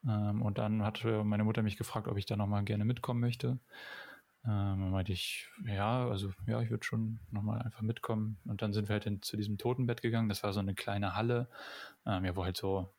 Ähm, 0.07 0.41
und 0.41 0.57
dann 0.57 0.83
hat 0.83 1.03
meine 1.03 1.43
Mutter 1.43 1.61
mich 1.61 1.77
gefragt, 1.77 2.07
ob 2.07 2.17
ich 2.17 2.25
da 2.25 2.37
nochmal 2.37 2.63
gerne 2.63 2.85
mitkommen 2.85 3.19
möchte. 3.19 3.59
Ähm, 4.45 4.91
meinte 4.91 5.11
ich, 5.11 5.47
ja, 5.65 6.07
also 6.07 6.31
ja, 6.47 6.61
ich 6.61 6.69
würde 6.69 6.85
schon 6.85 7.19
nochmal 7.31 7.61
einfach 7.61 7.81
mitkommen. 7.81 8.39
Und 8.45 8.61
dann 8.61 8.73
sind 8.73 8.87
wir 8.87 8.93
halt 8.93 9.05
in, 9.05 9.21
zu 9.21 9.37
diesem 9.37 9.57
Totenbett 9.57 10.01
gegangen. 10.01 10.29
Das 10.29 10.43
war 10.43 10.53
so 10.53 10.59
eine 10.59 10.75
kleine 10.75 11.15
Halle, 11.15 11.49
ähm, 12.05 12.25
ja, 12.25 12.35
wo 12.35 12.45
halt 12.45 12.57
so 12.57 12.93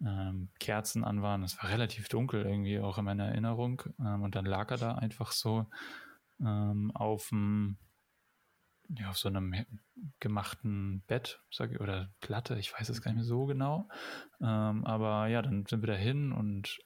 ähm, 0.00 0.48
Kerzen 0.58 1.04
an 1.04 1.22
waren. 1.22 1.42
Es 1.42 1.62
war 1.62 1.70
relativ 1.70 2.08
dunkel 2.08 2.44
irgendwie 2.44 2.80
auch 2.80 2.98
in 2.98 3.04
meiner 3.04 3.26
Erinnerung. 3.26 3.82
Ähm, 4.00 4.22
und 4.22 4.34
dann 4.34 4.46
lag 4.46 4.70
er 4.70 4.78
da 4.78 4.94
einfach 4.94 5.32
so 5.32 5.66
ähm, 6.40 6.90
auf 6.94 7.28
dem 7.28 7.78
ja, 8.90 9.08
auf 9.10 9.16
so 9.16 9.28
einem 9.28 9.54
gemachten 10.20 11.02
Bett 11.06 11.40
sag 11.50 11.72
ich, 11.72 11.80
oder 11.80 12.10
Platte, 12.20 12.58
ich 12.58 12.72
weiß 12.78 12.88
es 12.90 13.00
gar 13.00 13.12
nicht 13.12 13.20
mehr 13.20 13.24
so 13.24 13.46
genau. 13.46 13.88
Ähm, 14.40 14.84
aber 14.84 15.28
ja, 15.28 15.42
dann 15.42 15.64
sind 15.66 15.82
wir 15.82 15.88
da 15.88 15.94
hin 15.94 16.32
und 16.32 16.78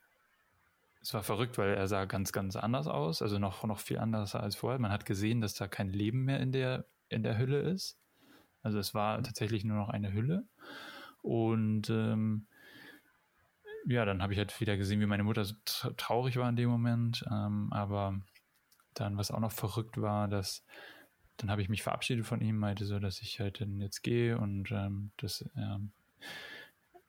es 1.08 1.14
war 1.14 1.22
verrückt, 1.22 1.56
weil 1.56 1.72
er 1.72 1.88
sah 1.88 2.04
ganz, 2.04 2.32
ganz 2.32 2.54
anders 2.54 2.86
aus, 2.86 3.22
also 3.22 3.38
noch, 3.38 3.64
noch 3.64 3.78
viel 3.78 3.96
anders 3.96 4.34
als 4.34 4.56
vorher. 4.56 4.78
Man 4.78 4.92
hat 4.92 5.06
gesehen, 5.06 5.40
dass 5.40 5.54
da 5.54 5.66
kein 5.66 5.88
Leben 5.88 6.26
mehr 6.26 6.38
in 6.38 6.52
der, 6.52 6.84
in 7.08 7.22
der 7.22 7.38
Hülle 7.38 7.60
ist. 7.60 7.98
Also 8.62 8.78
es 8.78 8.92
war 8.92 9.22
tatsächlich 9.22 9.64
nur 9.64 9.78
noch 9.78 9.88
eine 9.88 10.12
Hülle. 10.12 10.46
Und 11.22 11.88
ähm, 11.88 12.46
ja, 13.86 14.04
dann 14.04 14.20
habe 14.20 14.34
ich 14.34 14.38
halt 14.38 14.60
wieder 14.60 14.76
gesehen, 14.76 15.00
wie 15.00 15.06
meine 15.06 15.24
Mutter 15.24 15.46
so 15.46 15.54
traurig 15.96 16.36
war 16.36 16.46
in 16.50 16.56
dem 16.56 16.68
Moment. 16.68 17.24
Ähm, 17.30 17.72
aber 17.72 18.20
dann, 18.92 19.16
was 19.16 19.30
auch 19.30 19.40
noch 19.40 19.52
verrückt 19.52 19.98
war, 19.98 20.28
dass 20.28 20.62
dann 21.38 21.50
habe 21.50 21.62
ich 21.62 21.70
mich 21.70 21.82
verabschiedet 21.82 22.26
von 22.26 22.42
ihm, 22.42 22.58
meinte 22.58 22.84
so, 22.84 22.98
dass 22.98 23.22
ich 23.22 23.40
halt 23.40 23.62
dann 23.62 23.80
jetzt 23.80 24.02
gehe 24.02 24.36
und 24.36 24.70
ähm, 24.72 25.12
dass, 25.16 25.42
ähm, 25.56 25.92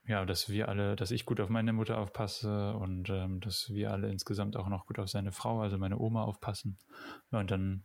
ja, 0.10 0.26
dass 0.26 0.50
wir 0.50 0.68
alle, 0.68 0.96
dass 0.96 1.12
ich 1.12 1.26
gut 1.26 1.40
auf 1.40 1.50
meine 1.50 1.72
Mutter 1.72 1.98
aufpasse 1.98 2.74
und 2.74 3.10
ähm, 3.10 3.40
dass 3.40 3.70
wir 3.70 3.92
alle 3.92 4.10
insgesamt 4.10 4.58
auch 4.58 4.68
noch 4.68 4.86
gut 4.86 5.00
auf 5.00 5.10
seine 5.10 5.32
Frau, 5.32 5.62
also 5.62 5.78
meine 5.78 6.00
Oma, 6.00 6.24
aufpassen. 6.24 6.78
Ja, 7.32 7.40
und 7.40 7.52
dann 7.52 7.84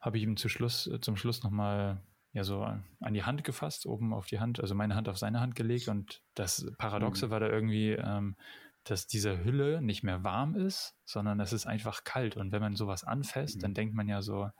habe 0.00 0.16
ich 0.16 0.24
ihm 0.24 0.36
zu 0.36 0.48
Schluss, 0.48 0.90
zum 1.02 1.16
Schluss 1.16 1.42
nochmal 1.42 2.02
ja 2.32 2.42
so 2.42 2.62
an 2.62 3.14
die 3.14 3.24
Hand 3.24 3.44
gefasst, 3.44 3.86
oben 3.86 4.12
auf 4.12 4.26
die 4.26 4.40
Hand, 4.40 4.60
also 4.60 4.74
meine 4.74 4.94
Hand 4.94 5.08
auf 5.08 5.18
seine 5.18 5.40
Hand 5.40 5.54
gelegt 5.54 5.88
und 5.88 6.22
das 6.34 6.66
Paradoxe 6.78 7.26
mhm. 7.26 7.30
war 7.30 7.40
da 7.40 7.48
irgendwie, 7.48 7.92
ähm, 7.92 8.36
dass 8.84 9.06
diese 9.06 9.44
Hülle 9.44 9.82
nicht 9.82 10.02
mehr 10.02 10.24
warm 10.24 10.54
ist, 10.54 10.96
sondern 11.04 11.38
es 11.40 11.52
ist 11.52 11.66
einfach 11.66 12.04
kalt 12.04 12.36
und 12.36 12.50
wenn 12.50 12.62
man 12.62 12.76
sowas 12.76 13.04
anfasst, 13.04 13.56
mhm. 13.56 13.60
dann 13.60 13.74
denkt 13.74 13.94
man 13.94 14.08
ja 14.08 14.22
so, 14.22 14.50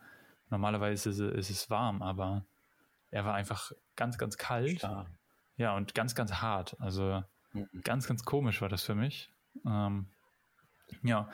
Normalerweise 0.50 1.10
ist 1.10 1.20
es, 1.20 1.32
ist 1.48 1.50
es 1.50 1.70
warm, 1.70 2.02
aber 2.02 2.44
er 3.10 3.24
war 3.24 3.34
einfach 3.34 3.72
ganz, 3.96 4.18
ganz 4.18 4.36
kalt. 4.36 4.78
Starr. 4.78 5.06
Ja, 5.60 5.76
und 5.76 5.94
ganz, 5.94 6.14
ganz 6.14 6.32
hart. 6.36 6.74
Also 6.80 7.22
mhm. 7.52 7.68
ganz, 7.84 8.08
ganz 8.08 8.24
komisch 8.24 8.62
war 8.62 8.70
das 8.70 8.82
für 8.82 8.94
mich. 8.94 9.30
Ähm, 9.66 10.06
ja, 11.02 11.28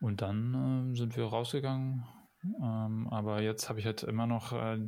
und 0.00 0.22
dann 0.22 0.90
äh, 0.92 0.96
sind 0.96 1.16
wir 1.16 1.24
rausgegangen. 1.24 2.04
Ähm, 2.60 3.06
aber 3.12 3.40
jetzt 3.40 3.68
habe 3.68 3.78
ich 3.78 3.86
halt 3.86 4.02
immer 4.02 4.26
noch 4.26 4.52
äh, 4.52 4.80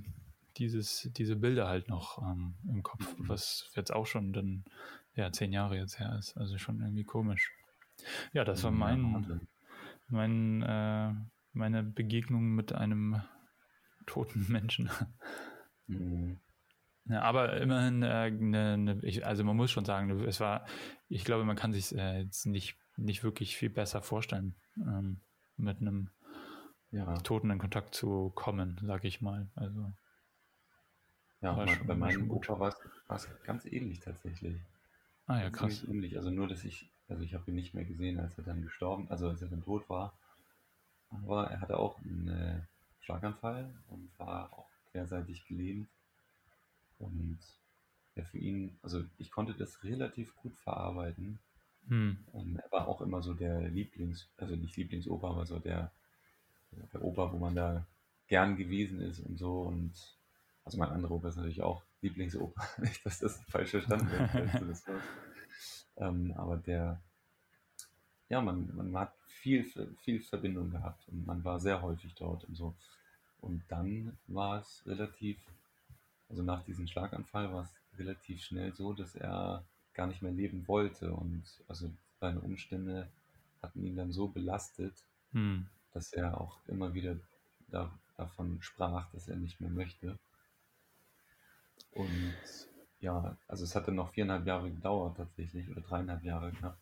dieses, 0.57 1.09
diese 1.17 1.37
Bilder 1.37 1.69
halt 1.69 1.89
noch 1.89 2.21
ähm, 2.23 2.57
im 2.69 2.83
Kopf, 2.83 3.17
mhm. 3.17 3.29
was 3.29 3.71
jetzt 3.77 3.93
auch 3.93 4.07
schon 4.07 4.33
dann 4.33 4.65
ja 5.15 5.31
zehn 5.31 5.53
Jahre 5.53 5.77
jetzt 5.77 6.01
her 6.01 6.17
ist. 6.19 6.37
Also 6.37 6.59
schon 6.59 6.81
irgendwie 6.81 7.05
komisch. 7.05 7.53
Ja, 8.33 8.43
das 8.43 8.65
war 8.65 8.73
mein, 8.73 9.47
mein 10.09 10.63
äh, 10.63 11.15
meine 11.53 11.85
Begegnung 11.85 12.57
mit 12.57 12.73
einem 12.73 13.23
toten 14.07 14.47
Menschen. 14.51 14.91
Mhm. 15.87 16.41
Ja, 17.07 17.23
aber 17.23 17.61
immerhin, 17.61 18.03
äh, 18.03 18.31
ne, 18.31 18.79
ne, 18.79 19.01
ich, 19.03 19.27
also 19.27 19.43
man 19.43 19.57
muss 19.57 19.71
schon 19.71 19.85
sagen, 19.85 20.11
es 20.25 20.39
war, 20.41 20.67
ich 21.09 21.25
glaube, 21.25 21.45
man 21.45 21.57
kann 21.57 21.73
sich 21.73 21.95
äh, 21.97 22.21
jetzt 22.21 22.47
nicht, 22.47 22.77
nicht 22.97 23.25
wirklich 23.25 23.57
viel 23.57 23.71
besser 23.71 24.03
vorstellen, 24.03 24.55
ähm, 24.77 25.21
mit 25.57 25.81
einem 25.81 26.11
ja. 26.93 27.17
Toten 27.19 27.51
in 27.51 27.59
Kontakt 27.59 27.95
zu 27.95 28.31
kommen, 28.35 28.81
sag 28.85 29.05
ich 29.05 29.21
mal. 29.21 29.49
Also, 29.55 29.93
ja, 31.41 31.55
mein, 31.55 31.69
schon, 31.69 31.87
bei 31.87 31.95
meinem 31.95 32.31
Opa 32.31 32.61
war 32.61 32.69
es 33.09 33.29
ganz 33.45 33.65
ähnlich 33.65 34.01
tatsächlich. 34.01 34.61
Ah 35.27 35.41
ja, 35.41 35.51
krass. 35.51 35.85
Ähnlich. 35.85 36.17
Also 36.17 36.31
nur, 36.31 36.49
dass 36.49 36.65
ich, 36.65 36.91
also 37.09 37.23
ich 37.23 37.35
habe 37.35 37.51
ihn 37.51 37.55
nicht 37.55 37.73
mehr 37.73 37.85
gesehen, 37.85 38.19
als 38.19 38.37
er 38.37 38.45
dann 38.45 38.63
gestorben, 38.63 39.09
also 39.11 39.29
als 39.29 39.41
er 39.41 39.49
dann 39.49 39.63
tot 39.63 39.89
war. 39.89 40.19
Aber 41.11 41.51
er 41.51 41.61
hatte 41.61 41.79
auch 41.79 41.99
einen 42.01 42.29
äh, 42.29 42.61
Schlaganfall 43.01 43.73
und 43.89 44.11
war 44.19 44.53
auch 44.53 44.69
querseitig 44.91 45.47
gelähmt. 45.47 45.89
Und 47.01 47.39
ja, 48.15 48.25
für 48.25 48.39
ihn, 48.39 48.79
also 48.83 49.03
ich 49.19 49.31
konnte 49.31 49.55
das 49.55 49.83
relativ 49.83 50.35
gut 50.37 50.55
verarbeiten. 50.57 51.39
Hm. 51.89 52.19
Und 52.33 52.57
er 52.57 52.71
war 52.71 52.89
auch 52.89 53.01
immer 53.01 53.23
so 53.23 53.35
der 53.35 53.69
Lieblings, 53.69 54.29
also 54.37 54.55
nicht 54.55 54.77
Lieblingsopa, 54.77 55.29
aber 55.29 55.47
so 55.47 55.59
der, 55.59 55.91
der 56.93 57.03
Opa, 57.03 57.33
wo 57.33 57.39
man 57.39 57.55
da 57.55 57.87
gern 58.29 58.57
gewesen 58.57 59.01
ist 59.01 59.21
und 59.21 59.39
so. 59.39 59.63
Und 59.63 59.93
also 60.65 60.79
mein 60.79 60.91
anderer 60.91 61.13
Opa 61.13 61.29
ist 61.29 61.37
natürlich 61.37 61.63
auch 61.63 61.83
Lieblingsopa, 62.03 62.63
nicht, 62.79 63.05
dass 63.05 63.19
das 63.19 63.41
falsch 63.49 63.71
verstanden 63.71 64.11
wird. 64.11 64.83
ähm, 65.97 66.33
aber 66.37 66.57
der, 66.59 67.01
ja, 68.29 68.41
man, 68.41 68.75
man 68.75 68.97
hat 68.97 69.15
viel, 69.27 69.65
viel 70.03 70.21
Verbindung 70.21 70.71
gehabt 70.71 71.09
und 71.09 71.27
man 71.27 71.43
war 71.45 71.61
sehr 71.61 71.83
häufig 71.83 72.15
dort 72.15 72.45
und 72.45 72.55
so. 72.55 72.75
Und 73.41 73.63
dann 73.69 74.19
war 74.27 74.61
es 74.61 74.83
relativ, 74.87 75.39
also 76.31 76.43
nach 76.43 76.65
diesem 76.65 76.87
Schlaganfall 76.87 77.53
war 77.53 77.65
es 77.65 77.99
relativ 77.99 78.43
schnell 78.43 78.73
so, 78.73 78.93
dass 78.93 79.15
er 79.17 79.65
gar 79.93 80.07
nicht 80.07 80.23
mehr 80.23 80.33
leben 80.33 80.67
wollte 80.69 81.13
und 81.13 81.45
also 81.69 81.91
seine 82.21 82.41
Umstände 82.41 83.09
hatten 83.61 83.85
ihn 83.85 83.97
dann 83.97 84.13
so 84.13 84.29
belastet, 84.29 84.95
hm. 85.33 85.67
dass 85.93 86.13
er 86.13 86.41
auch 86.41 86.59
immer 86.69 86.95
wieder 86.95 87.17
da, 87.69 87.93
davon 88.17 88.63
sprach, 88.63 89.11
dass 89.13 89.29
er 89.29 89.37
nicht 89.37 89.61
mehr 89.61 89.71
möchte. 89.71 90.19
Und 91.93 92.35
ja, 93.01 93.37
also 93.49 93.65
es 93.65 93.75
hat 93.75 93.89
dann 93.89 93.97
noch 93.97 94.13
viereinhalb 94.13 94.47
Jahre 94.47 94.71
gedauert 94.71 95.17
tatsächlich 95.17 95.69
oder 95.69 95.81
dreieinhalb 95.81 96.23
Jahre 96.23 96.53
knapp, 96.53 96.79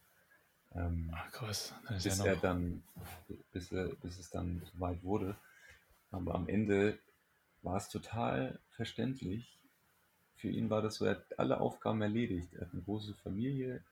ähm, 0.75 1.11
Ach, 1.13 1.31
krass. 1.33 1.75
bis 1.89 2.19
ja 2.19 2.27
er 2.27 2.37
dann, 2.37 2.83
bis, 3.53 3.71
bis 3.71 4.19
es 4.19 4.31
dann 4.31 4.63
so 4.65 4.81
weit 4.81 5.03
wurde. 5.03 5.37
Aber 6.11 6.35
am 6.35 6.49
Ende 6.49 6.99
war 7.63 7.77
es 7.77 7.89
total 7.89 8.59
verständlich. 8.71 9.59
Für 10.37 10.49
ihn 10.49 10.71
war 10.71 10.83
das 10.83 10.97
so, 10.97 11.05
er 11.05 11.17
hat 11.17 11.39
alle 11.39 11.61
Aufgaben 11.61 12.01
erledigt. 12.03 12.55
Er 12.55 12.63
hat 12.63 12.73
eine 12.73 12.83
große 12.83 13.15
Familie 13.15 13.83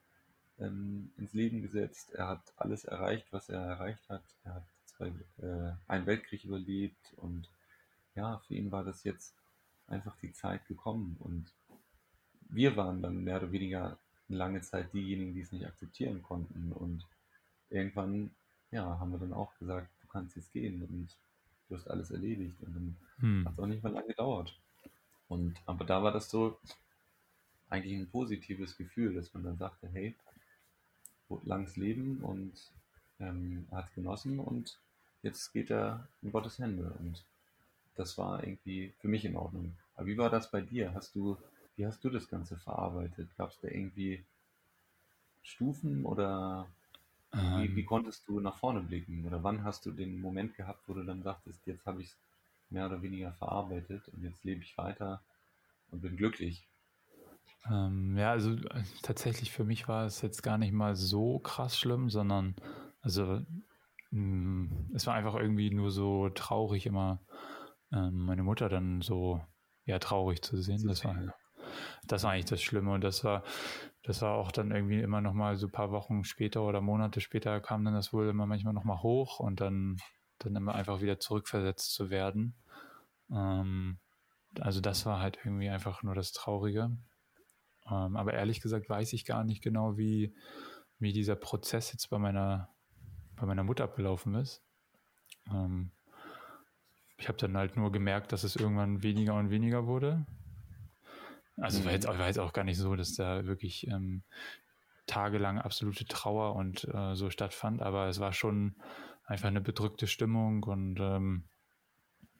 ähm, 0.59 1.11
ins 1.17 1.33
Leben 1.33 1.63
gesetzt. 1.63 2.13
Er 2.13 2.29
hat 2.29 2.53
alles 2.57 2.85
erreicht, 2.85 3.27
was 3.31 3.49
er 3.49 3.61
erreicht 3.61 4.09
hat. 4.09 4.23
Er 4.45 4.55
hat 4.55 4.67
zwei, 4.85 5.09
äh, 5.43 5.73
einen 5.89 6.07
Weltkrieg 6.07 6.45
überlebt 6.45 7.15
und 7.17 7.49
ja, 8.15 8.39
für 8.47 8.55
ihn 8.55 8.73
war 8.73 8.85
das 8.85 9.05
jetzt 9.05 9.35
einfach 9.87 10.17
die 10.17 10.33
Zeit 10.33 10.67
gekommen 10.67 11.17
und 11.21 11.53
wir 12.49 12.77
waren 12.77 13.03
dann 13.03 13.25
mehr 13.25 13.37
oder 13.37 13.53
weniger 13.53 13.99
lange 14.29 14.61
Zeit 14.63 14.93
diejenigen, 14.93 15.35
die 15.35 15.41
es 15.41 15.53
nicht 15.53 15.67
akzeptieren 15.67 16.23
konnten. 16.23 16.73
Und 16.73 17.07
irgendwann, 17.71 18.31
ja, 18.71 18.99
haben 18.99 19.13
wir 19.13 19.19
dann 19.19 19.33
auch 19.33 19.57
gesagt, 19.59 19.91
du 20.01 20.09
kannst 20.09 20.37
jetzt 20.37 20.53
gehen 20.53 20.83
und 20.83 21.09
du 21.69 21.77
hast 21.77 21.89
alles 21.89 22.11
erledigt. 22.11 22.57
Und 22.63 22.75
dann 22.75 22.97
hm. 23.19 23.45
hat 23.47 23.53
es 23.55 23.59
auch 23.59 23.67
nicht 23.67 23.83
mehr 23.83 23.93
lange 23.93 24.09
gedauert. 24.09 24.59
Und 25.29 25.57
aber 25.67 25.85
da 25.85 26.03
war 26.03 26.13
das 26.13 26.31
so 26.31 26.59
eigentlich 27.69 27.99
ein 27.99 28.09
positives 28.09 28.77
Gefühl, 28.77 29.15
dass 29.15 29.33
man 29.35 29.43
dann 29.43 29.59
sagte, 29.59 29.89
hey, 29.89 30.15
langes 31.45 31.77
Leben 31.77 32.19
und 32.23 32.53
ähm, 33.19 33.67
hat 33.73 33.93
genossen 33.95 34.39
und 34.39 34.79
jetzt 35.23 35.53
geht 35.53 35.71
er 35.71 36.07
in 36.23 36.31
Gottes 36.31 36.59
Hände 36.59 36.95
und 37.01 37.25
das 37.97 38.17
war 38.19 38.45
irgendwie 38.45 38.93
für 39.01 39.09
mich 39.09 39.25
in 39.25 39.37
Ordnung. 39.37 39.77
Aber 39.97 40.07
wie 40.07 40.19
war 40.19 40.31
das 40.31 40.51
bei 40.51 40.61
dir? 40.61 40.93
Hast 40.95 41.15
du, 41.15 41.37
wie 41.77 41.87
hast 41.87 42.05
du 42.05 42.11
das 42.11 42.29
Ganze 42.29 42.57
verarbeitet? 42.59 43.29
Gab 43.37 43.51
es 43.51 43.61
da 43.61 43.69
irgendwie 43.69 44.25
Stufen 45.43 46.05
oder. 46.05 46.67
Wie, 47.37 47.77
wie, 47.77 47.85
konntest 47.85 48.27
du 48.29 48.41
nach 48.41 48.57
vorne 48.57 48.81
blicken? 48.81 49.27
Oder 49.27 49.43
wann 49.43 49.65
hast 49.65 49.85
du 49.87 49.93
den 49.93 50.21
Moment 50.21 50.55
gehabt, 50.55 50.81
wo 50.87 50.95
du 50.95 51.05
dann 51.05 51.23
sagtest, 51.23 51.67
jetzt 51.67 51.87
habe 51.87 52.03
ich 52.03 52.09
es 52.09 52.17
mehr 52.71 52.87
oder 52.87 53.03
weniger 53.03 53.33
verarbeitet 53.33 54.09
und 54.09 54.23
jetzt 54.23 54.45
lebe 54.45 54.63
ich 54.63 54.77
weiter 54.79 55.23
und 55.91 56.03
bin 56.03 56.17
glücklich? 56.17 56.67
Ähm, 57.71 58.17
ja, 58.17 58.31
also 58.31 58.53
äh, 58.53 58.83
tatsächlich 59.03 59.51
für 59.51 59.65
mich 59.65 59.89
war 59.89 60.05
es 60.05 60.23
jetzt 60.23 60.43
gar 60.43 60.59
nicht 60.59 60.73
mal 60.73 60.95
so 60.95 61.39
krass 61.39 61.79
schlimm, 61.79 62.11
sondern 62.11 62.55
also 63.01 63.41
mh, 64.11 64.21
mm, 64.21 64.91
es 64.95 65.07
war 65.07 65.15
einfach 65.15 65.35
irgendwie 65.35 65.71
nur 65.71 65.91
so 65.91 66.29
traurig 66.31 66.87
immer 66.87 67.21
ähm, 67.93 68.25
meine 68.25 68.43
Mutter 68.43 68.69
dann 68.69 69.03
so 69.03 69.45
ja 69.85 69.99
traurig 69.99 70.43
zu 70.43 70.57
sehen. 70.61 70.87
Das 70.87 71.05
war 71.05 71.17
das 72.07 72.23
war 72.23 72.33
eigentlich 72.33 72.47
das 72.47 72.63
Schlimme 72.63 72.93
und 72.93 73.03
das 73.03 73.25
war 73.25 73.43
das 74.03 74.23
war 74.23 74.35
auch 74.35 74.53
dann 74.53 74.71
irgendwie 74.71 75.01
immer 75.01 75.21
noch 75.21 75.33
mal 75.33 75.57
so 75.57 75.67
ein 75.67 75.73
paar 75.73 75.91
Wochen 75.91 76.25
später 76.25 76.63
oder 76.63 76.81
Monate 76.81 77.21
später 77.21 77.61
kam 77.61 77.85
dann 77.85 77.95
das 77.95 78.13
wohl 78.13 78.29
immer 78.29 78.47
manchmal 78.47 78.73
noch 78.73 78.85
mal 78.85 79.03
hoch 79.03 79.41
und 79.41 79.61
dann 79.61 79.97
dann 80.39 80.55
immer 80.55 80.75
einfach 80.75 81.01
wieder 81.01 81.19
zurückversetzt 81.19 81.93
zu 81.93 82.11
werden. 82.11 82.55
Ähm, 83.31 83.99
also 84.61 84.81
das 84.81 85.07
war 85.07 85.21
halt 85.21 85.39
irgendwie 85.45 85.69
einfach 85.69 86.03
nur 86.03 86.15
das 86.15 86.33
Traurige. 86.33 86.97
Ähm, 87.91 88.17
aber 88.17 88.35
ehrlich 88.35 88.61
gesagt 88.61 88.89
weiß 88.89 89.13
ich 89.13 89.25
gar 89.25 89.45
nicht 89.45 89.63
genau, 89.63 89.97
wie, 89.97 90.35
wie 90.99 91.13
dieser 91.13 91.37
Prozess 91.37 91.93
jetzt 91.93 92.09
bei 92.11 92.19
meiner, 92.19 92.69
bei 93.37 93.47
meiner 93.47 93.65
Mutter 93.65 93.85
abgelaufen 93.85 94.35
ist. 94.35 94.63
Ähm, 95.51 95.91
ich 97.19 97.29
habe 97.29 97.39
dann 97.39 97.57
halt 97.57 97.77
nur 97.77 97.93
gemerkt, 97.93 98.33
dass 98.33 98.45
es 98.45 98.57
irgendwann 98.57 99.03
weniger 99.03 99.35
und 99.35 99.51
weniger 99.51 99.87
wurde. 99.87 100.27
Also 101.59 101.85
war, 101.85 101.93
jetzt, 101.93 102.07
mhm. 102.07 102.19
war 102.19 102.27
jetzt 102.27 102.39
auch 102.39 102.53
gar 102.53 102.65
nicht 102.65 102.79
so, 102.79 102.97
dass 102.97 103.15
da 103.15 103.47
wirklich 103.47 103.87
ähm, 103.89 104.23
tagelang 105.07 105.59
absolute 105.59 106.05
Trauer 106.05 106.55
und 106.55 106.85
äh, 106.93 107.15
so 107.15 107.31
stattfand, 107.31 107.81
aber 107.83 108.09
es 108.09 108.21
war 108.21 108.33
schon 108.33 108.75
einfach 109.25 109.49
eine 109.49 109.61
bedrückte 109.61 110.07
Stimmung 110.07 110.65
und 110.65 110.99
ähm, 111.01 111.45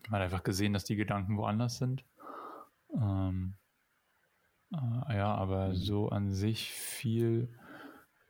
man 0.09 0.21
hat 0.21 0.25
einfach 0.25 0.43
gesehen, 0.43 0.73
dass 0.73 0.85
die 0.85 0.97
Gedanken 0.97 1.37
woanders 1.37 1.79
sind. 1.79 2.05
Ähm, 2.95 3.55
äh, 4.73 5.17
ja, 5.17 5.35
aber 5.35 5.69
mhm. 5.69 5.75
so 5.75 6.09
an 6.09 6.33
sich 6.33 6.71
viel 6.71 7.49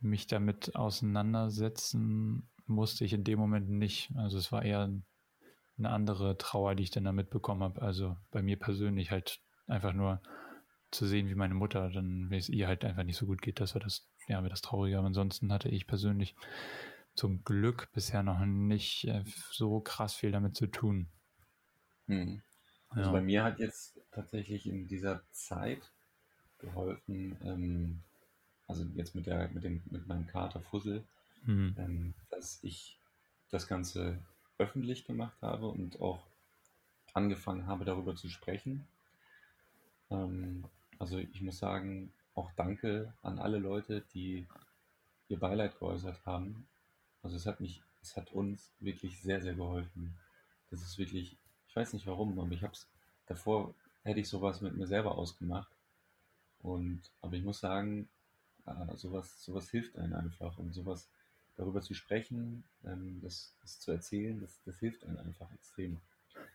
mich 0.00 0.26
damit 0.26 0.76
auseinandersetzen 0.76 2.48
musste 2.66 3.04
ich 3.04 3.12
in 3.12 3.24
dem 3.24 3.38
Moment 3.38 3.70
nicht. 3.70 4.10
Also 4.16 4.38
es 4.38 4.52
war 4.52 4.62
eher 4.62 4.90
eine 5.78 5.90
andere 5.90 6.36
Trauer, 6.38 6.74
die 6.74 6.82
ich 6.84 6.90
dann 6.90 7.04
da 7.04 7.12
mitbekommen 7.12 7.62
habe. 7.62 7.82
Also 7.82 8.16
bei 8.30 8.42
mir 8.42 8.58
persönlich 8.58 9.10
halt 9.10 9.40
einfach 9.66 9.92
nur 9.92 10.20
zu 10.96 11.06
sehen, 11.06 11.28
wie 11.28 11.34
meine 11.34 11.54
Mutter 11.54 11.90
dann, 11.90 12.30
wenn 12.30 12.38
es 12.38 12.48
ihr 12.48 12.66
halt 12.66 12.84
einfach 12.84 13.04
nicht 13.04 13.16
so 13.16 13.26
gut 13.26 13.42
geht, 13.42 13.60
das 13.60 13.74
war 13.74 13.80
das, 13.80 14.08
ja, 14.28 14.42
war 14.42 14.48
das 14.48 14.62
Traurige. 14.62 14.98
Aber 14.98 15.06
ansonsten 15.06 15.52
hatte 15.52 15.68
ich 15.68 15.86
persönlich 15.86 16.34
zum 17.14 17.44
Glück 17.44 17.90
bisher 17.92 18.22
noch 18.22 18.44
nicht 18.44 19.04
äh, 19.04 19.24
so 19.50 19.80
krass 19.80 20.14
viel 20.14 20.32
damit 20.32 20.56
zu 20.56 20.66
tun. 20.66 21.08
Hm. 22.06 22.42
Also 22.88 23.10
ja. 23.10 23.12
bei 23.12 23.20
mir 23.20 23.44
hat 23.44 23.58
jetzt 23.58 24.00
tatsächlich 24.12 24.66
in 24.66 24.86
dieser 24.86 25.22
Zeit 25.30 25.92
geholfen, 26.58 27.36
ähm, 27.42 28.02
also 28.66 28.84
jetzt 28.94 29.14
mit, 29.14 29.26
der, 29.26 29.48
mit, 29.50 29.64
dem, 29.64 29.82
mit 29.90 30.06
meinem 30.06 30.26
Kater 30.26 30.60
Fussel, 30.60 31.04
mhm. 31.44 31.74
ähm, 31.78 32.14
dass 32.30 32.62
ich 32.62 32.98
das 33.50 33.66
Ganze 33.66 34.18
öffentlich 34.58 35.04
gemacht 35.04 35.36
habe 35.42 35.68
und 35.68 36.00
auch 36.00 36.26
angefangen 37.12 37.66
habe, 37.66 37.84
darüber 37.84 38.14
zu 38.14 38.28
sprechen. 38.28 38.86
Ähm, 40.10 40.64
also 40.98 41.18
ich 41.18 41.42
muss 41.42 41.58
sagen, 41.58 42.12
auch 42.34 42.50
danke 42.56 43.12
an 43.22 43.38
alle 43.38 43.58
Leute, 43.58 44.02
die 44.14 44.46
ihr 45.28 45.38
Beileid 45.38 45.78
geäußert 45.78 46.24
haben. 46.26 46.66
Also 47.22 47.36
es 47.36 47.46
hat 47.46 47.60
mich, 47.60 47.82
es 48.02 48.16
hat 48.16 48.32
uns 48.32 48.70
wirklich 48.80 49.20
sehr, 49.20 49.40
sehr 49.40 49.54
geholfen. 49.54 50.14
Das 50.70 50.82
ist 50.82 50.98
wirklich, 50.98 51.36
ich 51.68 51.76
weiß 51.76 51.92
nicht 51.92 52.06
warum, 52.06 52.38
aber 52.38 52.52
ich 52.52 52.62
habe 52.62 52.72
es 52.72 52.86
davor 53.26 53.74
hätte 54.02 54.20
ich 54.20 54.28
sowas 54.28 54.60
mit 54.60 54.76
mir 54.76 54.86
selber 54.86 55.16
ausgemacht. 55.16 55.70
Und, 56.60 57.02
aber 57.20 57.34
ich 57.34 57.44
muss 57.44 57.60
sagen, 57.60 58.08
äh, 58.66 58.96
sowas, 58.96 59.44
sowas 59.44 59.70
hilft 59.70 59.98
einem 59.98 60.14
einfach 60.14 60.58
und 60.58 60.72
sowas 60.72 61.08
darüber 61.56 61.80
zu 61.82 61.94
sprechen, 61.94 62.64
ähm, 62.84 63.20
das, 63.22 63.54
das, 63.62 63.80
zu 63.80 63.92
erzählen, 63.92 64.40
das, 64.40 64.60
das 64.64 64.78
hilft 64.78 65.04
einem 65.04 65.18
einfach 65.18 65.50
extrem. 65.52 66.00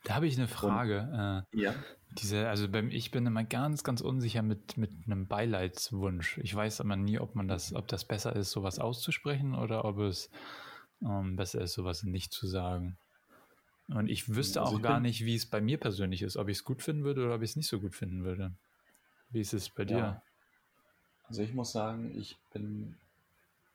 Da 0.04 0.16
habe 0.16 0.28
ich 0.28 0.38
eine 0.38 0.48
Frage. 0.48 1.46
Und, 1.52 1.58
äh, 1.60 1.64
ja. 1.64 1.76
Diese, 2.18 2.50
also 2.50 2.68
beim, 2.68 2.90
ich 2.90 3.12
bin 3.12 3.26
immer 3.26 3.44
ganz, 3.44 3.84
ganz 3.84 4.02
unsicher 4.02 4.42
mit, 4.42 4.76
mit 4.78 4.92
einem 5.06 5.28
Beileidswunsch. 5.28 6.40
Ich 6.40 6.54
weiß 6.54 6.82
aber 6.82 6.96
nie, 6.96 7.20
ob 7.20 7.36
man 7.36 7.48
das, 7.48 7.74
ob 7.74 7.88
das 7.88 8.04
besser 8.06 8.36
ist, 8.36 8.52
sowas 8.52 8.80
auszusprechen 8.80 9.56
oder 9.56 9.86
ob 9.86 10.00
es 10.00 10.30
ähm, 11.02 11.36
besser 11.36 11.62
ist, 11.62 11.74
sowas 11.74 12.04
nicht 12.04 12.34
zu 12.34 12.48
sagen. 12.48 12.98
Und 13.88 14.10
ich 14.10 14.34
wüsste 14.36 14.62
also 14.62 14.78
auch 14.78 14.82
gar 14.82 15.00
nicht, 15.00 15.26
wie 15.26 15.36
es 15.36 15.46
bei 15.46 15.62
mir 15.62 15.78
persönlich 15.78 16.22
ist, 16.22 16.38
ob 16.38 16.50
ich 16.50 16.58
es 16.58 16.64
gut 16.64 16.82
finden 16.82 17.04
würde 17.04 17.26
oder 17.26 17.36
ob 17.36 17.42
ich 17.42 17.52
es 17.52 17.56
nicht 17.56 17.68
so 17.68 17.80
gut 17.80 17.96
finden 17.96 18.24
würde. 18.24 18.54
Wie 19.30 19.42
ist 19.42 19.54
es 19.54 19.70
bei 19.70 19.86
dir? 19.86 19.98
Ja. 19.98 20.22
Also 21.28 21.44
ich 21.44 21.54
muss 21.54 21.72
sagen, 21.72 22.18
ich 22.18 22.38
bin 22.54 22.98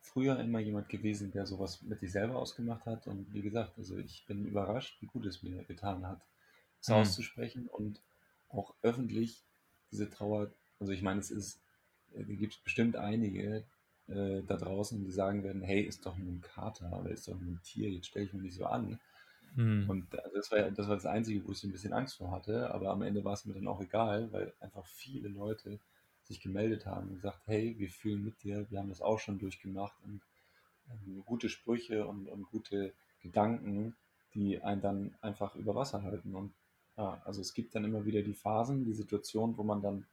früher 0.06 0.38
immer 0.38 0.60
jemand 0.60 0.88
gewesen, 0.88 1.30
der 1.32 1.46
sowas 1.46 1.82
mit 1.82 2.00
sich 2.00 2.12
selber 2.12 2.36
ausgemacht 2.36 2.86
hat. 2.86 3.06
Und 3.06 3.32
wie 3.32 3.42
gesagt, 3.42 3.76
also 3.76 3.98
ich 3.98 4.24
bin 4.26 4.46
überrascht, 4.46 4.96
wie 5.00 5.06
gut 5.06 5.26
es 5.26 5.42
mir 5.42 5.64
getan 5.64 6.06
hat, 6.06 6.20
es 6.80 6.88
mhm. 6.88 6.94
auszusprechen 6.94 7.68
und 7.68 8.00
auch 8.48 8.74
öffentlich 8.82 9.42
diese 9.90 10.08
Trauer. 10.08 10.50
Also 10.78 10.92
ich 10.92 11.02
meine, 11.02 11.20
es 11.20 11.30
ist, 11.30 11.60
äh, 12.14 12.22
es 12.22 12.38
gibt 12.38 12.62
bestimmt 12.64 12.96
einige 12.96 13.64
äh, 14.08 14.42
da 14.46 14.56
draußen, 14.56 15.04
die 15.04 15.10
sagen 15.10 15.42
werden, 15.42 15.62
hey, 15.62 15.82
ist 15.82 16.06
doch 16.06 16.16
nur 16.16 16.32
ein 16.32 16.40
Kater 16.40 16.98
oder 16.98 17.10
ist 17.10 17.28
doch 17.28 17.38
nur 17.38 17.54
ein 17.54 17.62
Tier, 17.62 17.90
jetzt 17.90 18.06
stelle 18.06 18.26
ich 18.26 18.32
mich 18.32 18.42
nicht 18.42 18.56
so 18.56 18.66
an. 18.66 19.00
Mhm. 19.56 19.88
Und 19.88 20.06
das 20.34 20.50
war, 20.52 20.70
das 20.70 20.88
war 20.88 20.94
das 20.94 21.06
Einzige, 21.06 21.44
wo 21.46 21.52
ich 21.52 21.58
so 21.58 21.66
ein 21.66 21.72
bisschen 21.72 21.92
Angst 21.92 22.16
vor 22.16 22.30
hatte. 22.30 22.70
Aber 22.72 22.90
am 22.90 23.02
Ende 23.02 23.24
war 23.24 23.32
es 23.32 23.44
mir 23.44 23.54
dann 23.54 23.68
auch 23.68 23.80
egal, 23.80 24.30
weil 24.32 24.52
einfach 24.60 24.86
viele 24.86 25.28
Leute 25.28 25.80
sich 26.26 26.40
gemeldet 26.40 26.86
haben 26.86 27.08
und 27.08 27.14
gesagt, 27.16 27.40
hey, 27.46 27.74
wir 27.78 27.88
fühlen 27.88 28.24
mit 28.24 28.42
dir, 28.42 28.66
wir 28.70 28.78
haben 28.78 28.88
das 28.88 29.00
auch 29.00 29.18
schon 29.18 29.38
durchgemacht 29.38 29.96
und 30.04 30.20
ähm, 30.90 31.22
gute 31.24 31.48
Sprüche 31.48 32.06
und, 32.06 32.28
und, 32.28 32.46
gute 32.50 32.92
Gedanken, 33.20 33.96
die 34.34 34.60
einen 34.62 34.80
dann 34.80 35.14
einfach 35.20 35.54
über 35.54 35.74
Wasser 35.74 36.02
halten. 36.02 36.34
Und 36.34 36.52
ja, 36.96 37.20
also 37.24 37.40
es 37.40 37.54
gibt 37.54 37.74
dann 37.74 37.84
immer 37.84 38.04
wieder 38.04 38.22
die 38.22 38.34
Phasen, 38.34 38.84
die 38.84 38.94
Situation, 38.94 39.56
wo 39.56 39.62
man 39.62 39.82
dann 39.82 40.06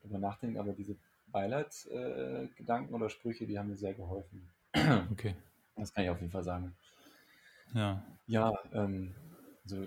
darüber 0.00 0.18
nachdenkt, 0.18 0.58
aber 0.58 0.72
diese 0.72 0.96
Beileidsgedanken 1.26 2.92
äh, 2.92 2.96
oder 2.96 3.10
Sprüche, 3.10 3.46
die 3.46 3.58
haben 3.58 3.68
mir 3.68 3.76
sehr 3.76 3.94
geholfen. 3.94 4.48
Okay. 5.12 5.34
Das 5.76 5.94
kann 5.94 6.04
ich 6.04 6.10
auf 6.10 6.20
jeden 6.20 6.32
Fall 6.32 6.44
sagen. 6.44 6.76
Ja. 7.72 8.04
Ja, 8.26 8.52
ähm, 8.72 9.14
also 9.64 9.86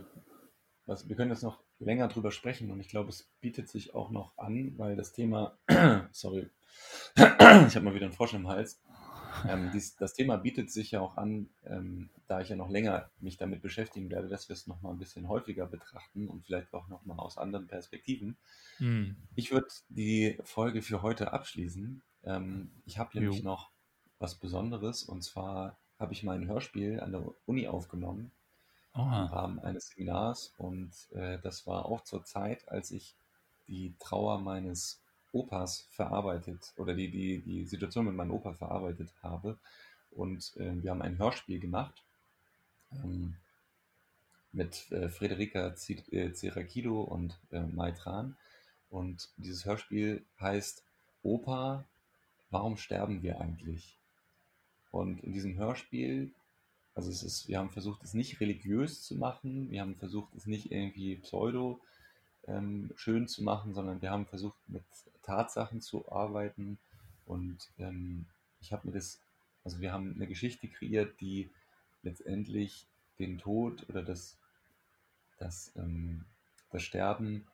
was, 0.85 1.07
wir 1.07 1.15
können 1.15 1.31
jetzt 1.31 1.43
noch 1.43 1.59
länger 1.83 2.07
drüber 2.07 2.31
sprechen 2.31 2.71
und 2.71 2.79
ich 2.79 2.89
glaube, 2.89 3.09
es 3.09 3.29
bietet 3.41 3.69
sich 3.69 3.93
auch 3.93 4.09
noch 4.09 4.37
an, 4.37 4.77
weil 4.77 4.95
das 4.95 5.13
Thema, 5.13 5.57
sorry, 6.11 6.49
ich 7.15 7.21
habe 7.75 7.81
mal 7.81 7.95
wieder 7.95 8.05
einen 8.05 8.13
Frosch 8.13 8.33
im 8.33 8.47
Hals. 8.47 8.81
Ähm, 9.47 9.71
dies, 9.73 9.95
das 9.95 10.13
Thema 10.13 10.37
bietet 10.37 10.71
sich 10.71 10.91
ja 10.91 11.01
auch 11.01 11.17
an, 11.17 11.49
ähm, 11.65 12.09
da 12.27 12.41
ich 12.41 12.49
ja 12.49 12.55
noch 12.55 12.69
länger 12.69 13.09
mich 13.19 13.37
damit 13.37 13.61
beschäftigen 13.61 14.09
werde, 14.09 14.29
dass 14.29 14.47
wir 14.47 14.53
es 14.53 14.67
noch 14.67 14.81
mal 14.81 14.91
ein 14.91 14.99
bisschen 14.99 15.27
häufiger 15.27 15.65
betrachten 15.65 16.27
und 16.27 16.45
vielleicht 16.45 16.73
auch 16.73 16.87
noch 16.87 17.05
mal 17.05 17.17
aus 17.17 17.37
anderen 17.37 17.67
Perspektiven. 17.67 18.37
Mhm. 18.79 19.17
Ich 19.35 19.51
würde 19.51 19.67
die 19.89 20.37
Folge 20.43 20.81
für 20.81 21.01
heute 21.01 21.33
abschließen. 21.33 22.01
Ähm, 22.23 22.71
ich 22.85 22.99
habe 22.99 23.17
nämlich 23.17 23.39
jo. 23.39 23.43
noch 23.43 23.71
was 24.19 24.35
Besonderes 24.35 25.03
und 25.03 25.23
zwar 25.23 25.77
habe 25.99 26.13
ich 26.13 26.23
mein 26.23 26.47
Hörspiel 26.47 26.99
an 26.99 27.11
der 27.11 27.23
Uni 27.45 27.67
aufgenommen 27.67 28.31
Oha. 28.95 29.23
im 29.23 29.27
Rahmen 29.27 29.59
eines 29.59 29.87
Seminars 29.87 30.53
und 30.57 30.91
äh, 31.13 31.39
das 31.39 31.65
war 31.65 31.85
auch 31.85 32.01
zur 32.01 32.23
Zeit, 32.23 32.67
als 32.69 32.91
ich 32.91 33.15
die 33.67 33.95
Trauer 33.99 34.39
meines 34.39 35.01
Opas 35.31 35.87
verarbeitet 35.91 36.73
oder 36.77 36.93
die, 36.93 37.09
die, 37.09 37.41
die 37.41 37.65
Situation 37.65 38.05
mit 38.05 38.15
meinem 38.15 38.31
Opa 38.31 38.53
verarbeitet 38.53 39.09
habe. 39.21 39.57
Und 40.11 40.55
äh, 40.57 40.81
wir 40.81 40.91
haben 40.91 41.01
ein 41.01 41.17
Hörspiel 41.17 41.59
gemacht 41.59 42.03
ähm, 42.91 43.35
mit 44.51 44.91
äh, 44.91 45.09
Frederica 45.09 45.75
Zirakido 45.75 47.03
äh, 47.03 47.09
und 47.09 47.39
äh, 47.51 47.61
Mai 47.61 47.91
Tran. 47.91 48.37
Und 48.91 49.29
dieses 49.37 49.65
Hörspiel 49.65 50.23
heißt 50.39 50.83
Opa, 51.23 51.83
warum 52.51 52.77
sterben 52.77 53.23
wir 53.23 53.41
eigentlich? 53.41 53.97
Und 54.91 55.23
in 55.23 55.33
diesem 55.33 55.57
Hörspiel, 55.57 56.31
also 56.95 57.09
es 57.09 57.23
ist, 57.23 57.47
wir 57.47 57.57
haben 57.57 57.71
versucht, 57.71 58.03
es 58.03 58.13
nicht 58.13 58.39
religiös 58.39 59.01
zu 59.01 59.15
machen, 59.15 59.71
wir 59.71 59.81
haben 59.81 59.95
versucht, 59.95 60.33
es 60.35 60.45
nicht 60.45 60.71
irgendwie 60.71 61.15
pseudo 61.15 61.79
ähm, 62.47 62.91
schön 62.95 63.27
zu 63.27 63.43
machen, 63.43 63.73
sondern 63.73 64.01
wir 64.01 64.11
haben 64.11 64.27
versucht, 64.27 64.57
mit 64.67 64.83
Tatsachen 65.23 65.81
zu 65.81 66.11
arbeiten. 66.11 66.77
Und 67.25 67.69
ähm, 67.79 68.25
ich 68.61 68.73
habe 68.73 68.87
mir 68.87 68.93
das 68.93 69.19
Also 69.63 69.79
wir 69.79 69.91
haben 69.91 70.13
eine 70.15 70.27
Geschichte 70.27 70.67
kreiert, 70.67 71.19
die 71.19 71.49
letztendlich 72.03 72.85
den 73.17 73.37
Tod 73.37 73.89
oder 73.89 74.03
das, 74.03 74.37
das, 75.39 75.71
ähm, 75.75 76.25
das 76.71 76.83
Sterben 76.83 77.47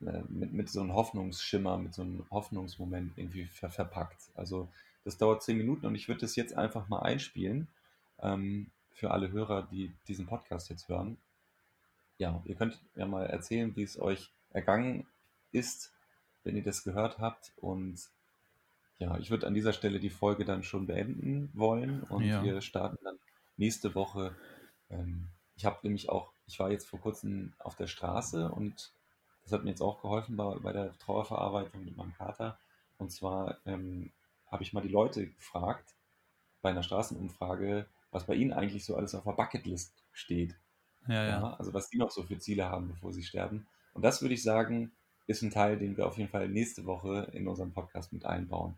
äh, 0.00 0.22
mit, 0.28 0.52
mit 0.52 0.68
so 0.68 0.80
einem 0.80 0.94
Hoffnungsschimmer, 0.94 1.78
mit 1.78 1.94
so 1.94 2.02
einem 2.02 2.24
Hoffnungsmoment 2.30 3.18
irgendwie 3.18 3.44
ver 3.46 3.70
verpackt. 3.70 4.30
Also 4.34 4.68
das 5.04 5.18
dauert 5.18 5.42
zehn 5.42 5.58
Minuten 5.58 5.86
und 5.86 5.94
ich 5.94 6.08
würde 6.08 6.22
das 6.22 6.34
jetzt 6.34 6.56
einfach 6.56 6.88
mal 6.88 7.00
einspielen 7.00 7.68
ähm, 8.22 8.70
für 8.92 9.10
alle 9.10 9.30
Hörer, 9.30 9.62
die 9.70 9.92
diesen 10.08 10.26
Podcast 10.26 10.68
jetzt 10.70 10.88
hören. 10.88 11.16
Ja, 12.18 12.42
ihr 12.44 12.54
könnt 12.54 12.78
ja 12.96 13.06
mal 13.06 13.26
erzählen, 13.26 13.74
wie 13.76 13.82
es 13.82 13.98
euch 13.98 14.30
ergangen 14.50 15.06
ist, 15.52 15.92
wenn 16.44 16.56
ihr 16.56 16.62
das 16.62 16.84
gehört 16.84 17.18
habt 17.18 17.52
und 17.56 17.98
ja, 18.98 19.16
ich 19.16 19.30
würde 19.30 19.46
an 19.46 19.54
dieser 19.54 19.72
Stelle 19.72 19.98
die 19.98 20.10
Folge 20.10 20.44
dann 20.44 20.62
schon 20.62 20.86
beenden 20.86 21.50
wollen 21.54 22.02
und 22.04 22.24
ja. 22.24 22.42
wir 22.42 22.60
starten 22.60 22.98
dann 23.02 23.18
nächste 23.56 23.94
Woche. 23.94 24.36
Ähm, 24.90 25.28
ich 25.56 25.64
habe 25.64 25.78
nämlich 25.82 26.10
auch, 26.10 26.32
ich 26.46 26.58
war 26.58 26.70
jetzt 26.70 26.86
vor 26.86 27.00
kurzem 27.00 27.54
auf 27.58 27.76
der 27.76 27.86
Straße 27.86 28.50
und 28.50 28.92
das 29.42 29.52
hat 29.52 29.64
mir 29.64 29.70
jetzt 29.70 29.80
auch 29.80 30.02
geholfen 30.02 30.36
bei, 30.36 30.54
bei 30.58 30.72
der 30.72 30.96
Trauerverarbeitung 30.98 31.84
mit 31.84 31.96
meinem 31.96 32.14
Kater. 32.14 32.58
Und 32.98 33.10
zwar 33.10 33.56
ähm, 33.64 34.12
habe 34.46 34.62
ich 34.62 34.72
mal 34.72 34.82
die 34.82 34.88
Leute 34.88 35.26
gefragt 35.26 35.94
bei 36.60 36.70
einer 36.70 36.82
Straßenumfrage, 36.82 37.86
was 38.10 38.26
bei 38.26 38.34
ihnen 38.34 38.52
eigentlich 38.52 38.84
so 38.84 38.96
alles 38.96 39.14
auf 39.14 39.24
der 39.24 39.32
Bucketlist 39.32 39.94
steht. 40.12 40.56
Ja, 41.08 41.26
ja. 41.26 41.54
also 41.54 41.72
was 41.72 41.88
die 41.88 41.98
noch 41.98 42.10
so 42.10 42.22
für 42.22 42.38
Ziele 42.38 42.66
haben, 42.66 42.88
bevor 42.88 43.12
sie 43.12 43.22
sterben. 43.22 43.66
Und 43.94 44.04
das 44.04 44.22
würde 44.22 44.34
ich 44.34 44.42
sagen, 44.42 44.92
ist 45.26 45.42
ein 45.42 45.50
Teil, 45.50 45.78
den 45.78 45.96
wir 45.96 46.06
auf 46.06 46.18
jeden 46.18 46.30
Fall 46.30 46.48
nächste 46.48 46.84
Woche 46.86 47.30
in 47.32 47.48
unserem 47.48 47.72
Podcast 47.72 48.12
mit 48.12 48.24
einbauen. 48.26 48.76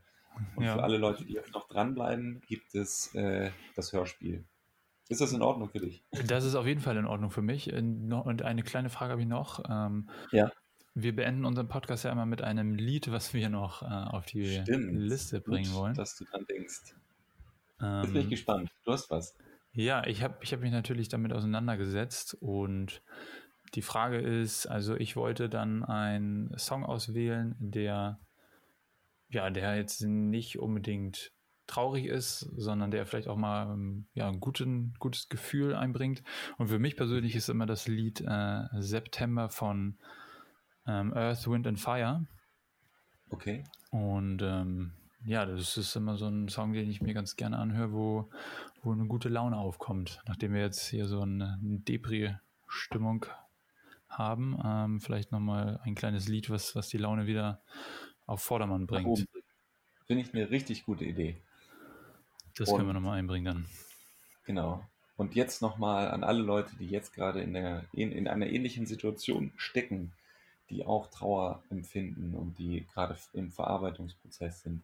Und 0.57 0.65
ja. 0.65 0.75
für 0.75 0.83
alle 0.83 0.99
Leute, 0.99 1.25
die 1.25 1.39
noch 1.53 1.69
dranbleiben, 1.69 2.43
gibt 2.47 2.75
es 2.75 3.15
äh, 3.15 3.51
das 3.75 3.93
Hörspiel. 3.93 4.45
Ist 5.09 5.21
das 5.21 5.33
in 5.33 5.43
Ordnung 5.43 5.69
für 5.69 5.81
dich? 5.81 6.05
Das 6.27 6.45
ist 6.45 6.55
auf 6.55 6.67
jeden 6.67 6.81
Fall 6.81 6.97
in 6.97 7.05
Ordnung 7.07 7.31
für 7.31 7.43
mich. 7.43 7.73
Und 7.73 8.43
eine 8.43 8.63
kleine 8.63 8.89
Frage 8.89 9.13
habe 9.13 9.21
ich 9.21 9.29
noch. 9.29 9.63
Ähm, 9.69 10.09
ja. 10.31 10.51
Wir 10.95 11.15
beenden 11.15 11.45
unseren 11.45 11.69
Podcast 11.69 12.05
ja 12.05 12.13
immer 12.13 12.27
mit 12.27 12.43
einem 12.43 12.75
Lied, 12.75 13.11
was 13.11 13.35
wir 13.35 13.49
noch 13.49 13.83
äh, 13.83 13.87
auf 13.87 14.27
die 14.27 14.61
Stimmt. 14.61 14.93
Liste 14.93 15.41
bringen 15.41 15.71
Gut, 15.71 15.75
wollen. 15.75 15.95
Dass 15.95 16.17
du 16.17 16.25
dran 16.25 16.45
denkst. 16.47 16.95
Ähm, 17.83 18.03
Jetzt 18.03 18.13
bin 18.13 18.23
ich 18.23 18.31
gespannt. 18.31 18.71
Du 18.85 18.93
hast 18.93 19.11
was. 19.11 19.37
Ja, 19.73 20.07
ich 20.07 20.23
habe 20.23 20.37
ich 20.43 20.53
hab 20.53 20.61
mich 20.61 20.73
natürlich 20.73 21.09
damit 21.09 21.33
auseinandergesetzt 21.33 22.35
und 22.41 23.03
die 23.75 23.83
Frage 23.83 24.19
ist, 24.19 24.67
also 24.67 24.97
ich 24.97 25.17
wollte 25.17 25.49
dann 25.49 25.83
einen 25.83 26.57
Song 26.59 26.85
auswählen, 26.85 27.57
der 27.59 28.21
ja, 29.33 29.49
der 29.49 29.77
jetzt 29.77 30.03
nicht 30.03 30.59
unbedingt 30.59 31.33
traurig 31.67 32.05
ist, 32.05 32.41
sondern 32.41 32.91
der 32.91 33.07
vielleicht 33.07 33.29
auch 33.29 33.37
mal 33.37 33.73
ähm, 33.73 34.07
ja, 34.13 34.29
ein 34.29 34.41
guten, 34.41 34.95
gutes 34.99 35.29
Gefühl 35.31 35.75
einbringt. 35.75 36.23
Und 36.59 36.69
für 36.69 36.79
mich 36.79 36.97
persönlich 36.97 37.35
ist 37.35 37.49
immer 37.49 37.65
das 37.65 37.89
Lied 37.89 38.21
äh, 38.21 38.65
September 38.79 39.49
von 39.49 39.97
ähm, 40.87 41.15
Earth, 41.15 41.49
Wind 41.49 41.67
and 41.67 41.81
Fire. 41.81 42.27
Okay. 43.31 43.65
Und 43.91 44.43
ähm, 44.43 44.93
ja, 45.25 45.47
das 45.47 45.77
ist 45.77 45.95
immer 45.97 46.17
so 46.17 46.27
ein 46.27 46.49
Song, 46.49 46.73
den 46.73 46.91
ich 46.91 47.01
mir 47.01 47.15
ganz 47.15 47.37
gerne 47.37 47.59
anhöre, 47.59 47.93
wo, 47.93 48.31
wo 48.83 48.93
eine 48.93 49.07
gute 49.07 49.29
Laune 49.29 49.57
aufkommt. 49.57 50.21
Nachdem 50.27 50.55
wir 50.55 50.61
jetzt 50.61 50.89
hier 50.89 51.07
so 51.07 51.21
eine, 51.21 51.59
Depri-Stimmung 51.63 53.27
haben, 54.09 54.61
ähm, 54.65 55.01
vielleicht 55.01 55.33
nochmal 55.33 55.81
ein 55.85 55.95
kleines 55.95 56.29
Lied, 56.29 56.51
was, 56.51 56.75
was 56.75 56.89
die 56.89 56.99
Laune 56.99 57.27
wieder 57.27 57.63
auf 58.27 58.43
Vordermann 58.43 58.87
bringt. 58.87 59.27
Finde 60.07 60.23
ich 60.23 60.35
eine 60.35 60.51
richtig 60.51 60.85
gute 60.85 61.05
Idee. 61.05 61.41
Das 62.57 62.69
Und, 62.69 62.77
können 62.77 62.89
wir 62.89 62.95
nochmal 62.95 63.19
einbringen 63.19 63.45
dann. 63.45 63.67
Genau. 64.45 64.85
Und 65.17 65.35
jetzt 65.35 65.63
nochmal 65.63 66.11
an 66.11 66.25
alle 66.25 66.43
Leute, 66.43 66.71
die 66.79 66.89
jetzt 66.89 67.15
gerade 67.15 67.41
in, 67.41 67.53
der, 67.53 67.85
in, 67.93 68.13
in 68.13 68.27
einer 68.27 68.47
ähnlichen 68.47 68.87
Situation 68.87 69.53
stecken, 69.57 70.13
die 70.69 70.85
auch 70.85 71.09
Trauer 71.09 71.63
empfinden 71.71 72.35
und 72.35 72.59
die 72.59 72.87
gerade 72.93 73.17
im 73.33 73.53
Verarbeitungsprozess 73.53 74.63
sind. 74.63 74.83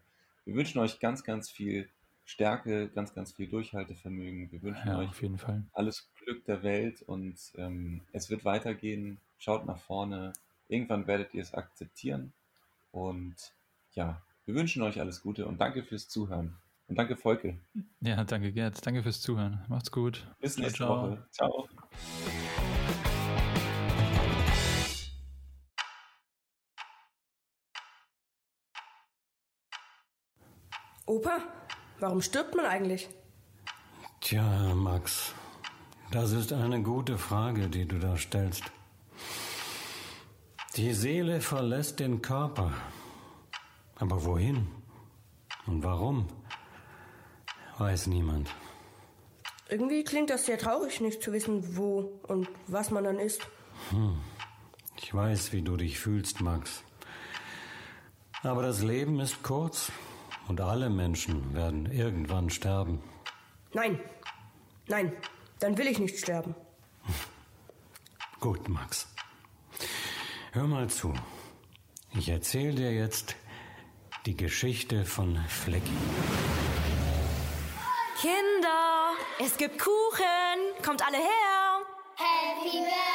Wir 0.48 0.54
wünschen 0.54 0.78
euch 0.78 0.98
ganz, 0.98 1.24
ganz 1.24 1.50
viel 1.50 1.90
Stärke, 2.24 2.88
ganz, 2.88 3.12
ganz 3.12 3.32
viel 3.32 3.48
Durchhaltevermögen. 3.48 4.50
Wir 4.50 4.62
wünschen 4.62 4.88
ja, 4.88 4.98
euch 4.98 5.10
alles 5.74 6.10
Glück 6.14 6.42
der 6.46 6.62
Welt 6.62 7.02
und 7.02 7.38
ähm, 7.56 8.00
es 8.12 8.30
wird 8.30 8.46
weitergehen. 8.46 9.20
Schaut 9.36 9.66
nach 9.66 9.78
vorne. 9.78 10.32
Irgendwann 10.66 11.06
werdet 11.06 11.34
ihr 11.34 11.42
es 11.42 11.52
akzeptieren. 11.52 12.32
Und 12.92 13.36
ja, 13.92 14.22
wir 14.46 14.54
wünschen 14.54 14.80
euch 14.80 14.98
alles 15.00 15.20
Gute 15.20 15.46
und 15.46 15.60
danke 15.60 15.82
fürs 15.82 16.08
Zuhören. 16.08 16.56
Und 16.86 16.96
danke, 16.96 17.16
Volke. 17.16 17.58
Ja, 18.00 18.24
danke, 18.24 18.50
Gerd. 18.50 18.86
Danke 18.86 19.02
fürs 19.02 19.20
Zuhören. 19.20 19.62
Macht's 19.68 19.92
gut. 19.92 20.34
Bis 20.40 20.54
ciao, 20.54 20.62
nächste 20.62 20.78
ciao. 20.78 21.10
Woche. 21.10 21.28
Ciao. 21.30 21.68
Opa, 31.08 31.38
warum 32.00 32.20
stirbt 32.20 32.54
man 32.54 32.66
eigentlich? 32.66 33.08
Tja, 34.20 34.74
Max, 34.74 35.32
das 36.10 36.32
ist 36.32 36.52
eine 36.52 36.82
gute 36.82 37.16
Frage, 37.16 37.68
die 37.68 37.86
du 37.86 37.98
da 37.98 38.18
stellst. 38.18 38.64
Die 40.76 40.92
Seele 40.92 41.40
verlässt 41.40 42.00
den 42.00 42.20
Körper. 42.20 42.74
Aber 43.96 44.22
wohin? 44.26 44.68
Und 45.66 45.82
warum? 45.82 46.28
Weiß 47.78 48.06
niemand. 48.08 48.50
Irgendwie 49.70 50.04
klingt 50.04 50.28
das 50.28 50.44
sehr 50.44 50.58
traurig, 50.58 51.00
nicht 51.00 51.22
zu 51.22 51.32
wissen, 51.32 51.78
wo 51.78 52.20
und 52.28 52.50
was 52.66 52.90
man 52.90 53.04
dann 53.04 53.18
ist. 53.18 53.48
Hm. 53.88 54.18
Ich 54.98 55.14
weiß, 55.14 55.54
wie 55.54 55.62
du 55.62 55.78
dich 55.78 55.98
fühlst, 55.98 56.42
Max. 56.42 56.84
Aber 58.42 58.60
das 58.60 58.82
Leben 58.82 59.20
ist 59.20 59.42
kurz 59.42 59.90
und 60.48 60.60
alle 60.60 60.90
Menschen 60.90 61.54
werden 61.54 61.90
irgendwann 61.92 62.50
sterben. 62.50 63.02
Nein, 63.74 64.00
nein, 64.86 65.12
dann 65.60 65.76
will 65.76 65.86
ich 65.86 65.98
nicht 65.98 66.18
sterben. 66.18 66.54
Gut, 68.40 68.68
Max. 68.68 69.08
Hör 70.52 70.66
mal 70.66 70.88
zu. 70.88 71.12
Ich 72.14 72.28
erzähle 72.28 72.74
dir 72.74 72.92
jetzt 72.92 73.36
die 74.26 74.36
Geschichte 74.36 75.04
von 75.04 75.36
Flecki. 75.48 75.92
Kinder, 78.20 79.12
es 79.38 79.56
gibt 79.56 79.78
Kuchen. 79.78 80.84
Kommt 80.84 81.06
alle 81.06 81.18
her. 81.18 81.78
Happy 82.16 82.78
Birthday 82.78 83.07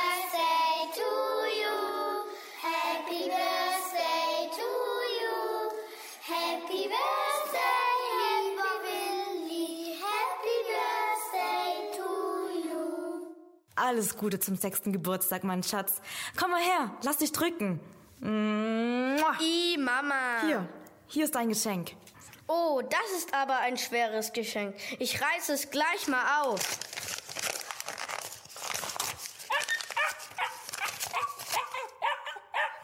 Alles 13.93 14.17
Gute 14.17 14.39
zum 14.39 14.55
sechsten 14.55 14.91
Geburtstag, 14.91 15.43
mein 15.43 15.61
Schatz. 15.61 16.01
Komm 16.35 16.49
mal 16.49 16.59
her, 16.59 16.97
lass 17.03 17.17
dich 17.17 17.31
drücken. 17.31 17.79
I, 18.23 19.77
Mama. 19.77 20.41
Hier, 20.47 20.67
hier 21.05 21.25
ist 21.25 21.35
dein 21.35 21.49
Geschenk. 21.49 21.91
Oh, 22.47 22.81
das 22.81 23.19
ist 23.19 23.35
aber 23.35 23.59
ein 23.59 23.77
schweres 23.77 24.33
Geschenk. 24.33 24.75
Ich 24.97 25.21
reiße 25.21 25.53
es 25.53 25.69
gleich 25.69 26.07
mal 26.07 26.41
auf. 26.41 26.59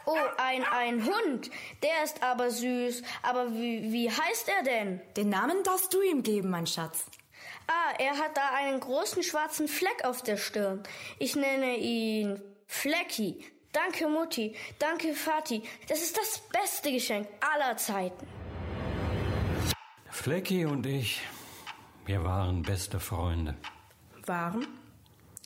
Oh, 0.06 0.16
ein, 0.38 0.64
ein 0.64 1.06
Hund. 1.06 1.50
Der 1.82 2.04
ist 2.04 2.22
aber 2.22 2.52
süß. 2.52 3.02
Aber 3.24 3.52
wie, 3.56 3.92
wie 3.92 4.12
heißt 4.12 4.48
er 4.48 4.62
denn? 4.62 5.02
Den 5.18 5.30
Namen 5.30 5.64
darfst 5.64 5.92
du 5.92 6.04
ihm 6.04 6.22
geben, 6.22 6.52
mein 6.52 6.68
Schatz. 6.68 7.06
Ah, 7.70 7.94
er 8.00 8.18
hat 8.18 8.36
da 8.36 8.50
einen 8.56 8.80
großen 8.80 9.22
schwarzen 9.22 9.68
Fleck 9.68 10.04
auf 10.04 10.24
der 10.24 10.38
Stirn. 10.38 10.82
Ich 11.20 11.36
nenne 11.36 11.78
ihn 11.78 12.42
Flecki. 12.66 13.46
Danke, 13.72 14.08
Mutti. 14.08 14.56
Danke, 14.80 15.14
Vati. 15.14 15.62
Das 15.88 16.02
ist 16.02 16.18
das 16.18 16.42
beste 16.52 16.92
Geschenk 16.92 17.28
aller 17.40 17.78
Zeiten. 17.78 18.26
Flecki 20.10 20.66
und 20.66 20.84
ich, 20.88 21.22
wir 22.08 22.24
waren 22.24 22.64
beste 22.64 23.00
Freunde. 23.00 23.56
Waren? 24.26 24.66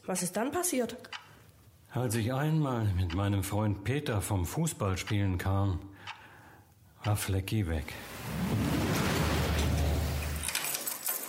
Was 0.05 0.23
ist 0.23 0.37
dann 0.37 0.53
passiert? 0.53 0.95
Als 1.91 2.15
ich 2.15 2.31
einmal 2.31 2.85
mit 2.95 3.13
meinem 3.13 3.43
Freund 3.43 3.83
Peter 3.83 4.21
vom 4.21 4.45
Fußballspielen 4.45 5.37
kam, 5.37 5.79
war 7.03 7.17
Flecki 7.17 7.67
weg. 7.67 7.93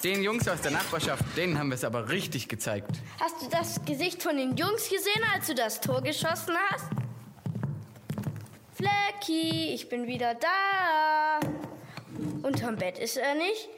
Den 0.05 0.23
Jungs 0.23 0.47
aus 0.47 0.61
der 0.61 0.71
Nachbarschaft, 0.71 1.25
denen 1.35 1.59
haben 1.59 1.71
wir 1.71 1.77
es 1.77 1.85
aber 1.85 2.11
richtig 2.11 2.47
gezeigt. 2.47 2.91
Hast 3.19 3.41
du 3.41 3.49
das 3.49 3.83
Gesicht 3.87 4.23
von 4.23 4.37
den 4.37 4.55
Jungs 4.55 4.91
gesehen, 4.91 5.23
als 5.33 5.47
du 5.47 5.55
das 5.55 5.81
Tor 5.81 6.03
geschossen 6.03 6.55
hast? 6.69 6.91
Flecki, 8.75 9.73
ich 9.73 9.89
bin 9.89 10.07
wieder 10.07 10.35
da. 10.35 11.41
Unterm 12.43 12.77
Bett 12.77 12.99
ist 12.99 13.17
er 13.17 13.35
nicht. 13.35 13.71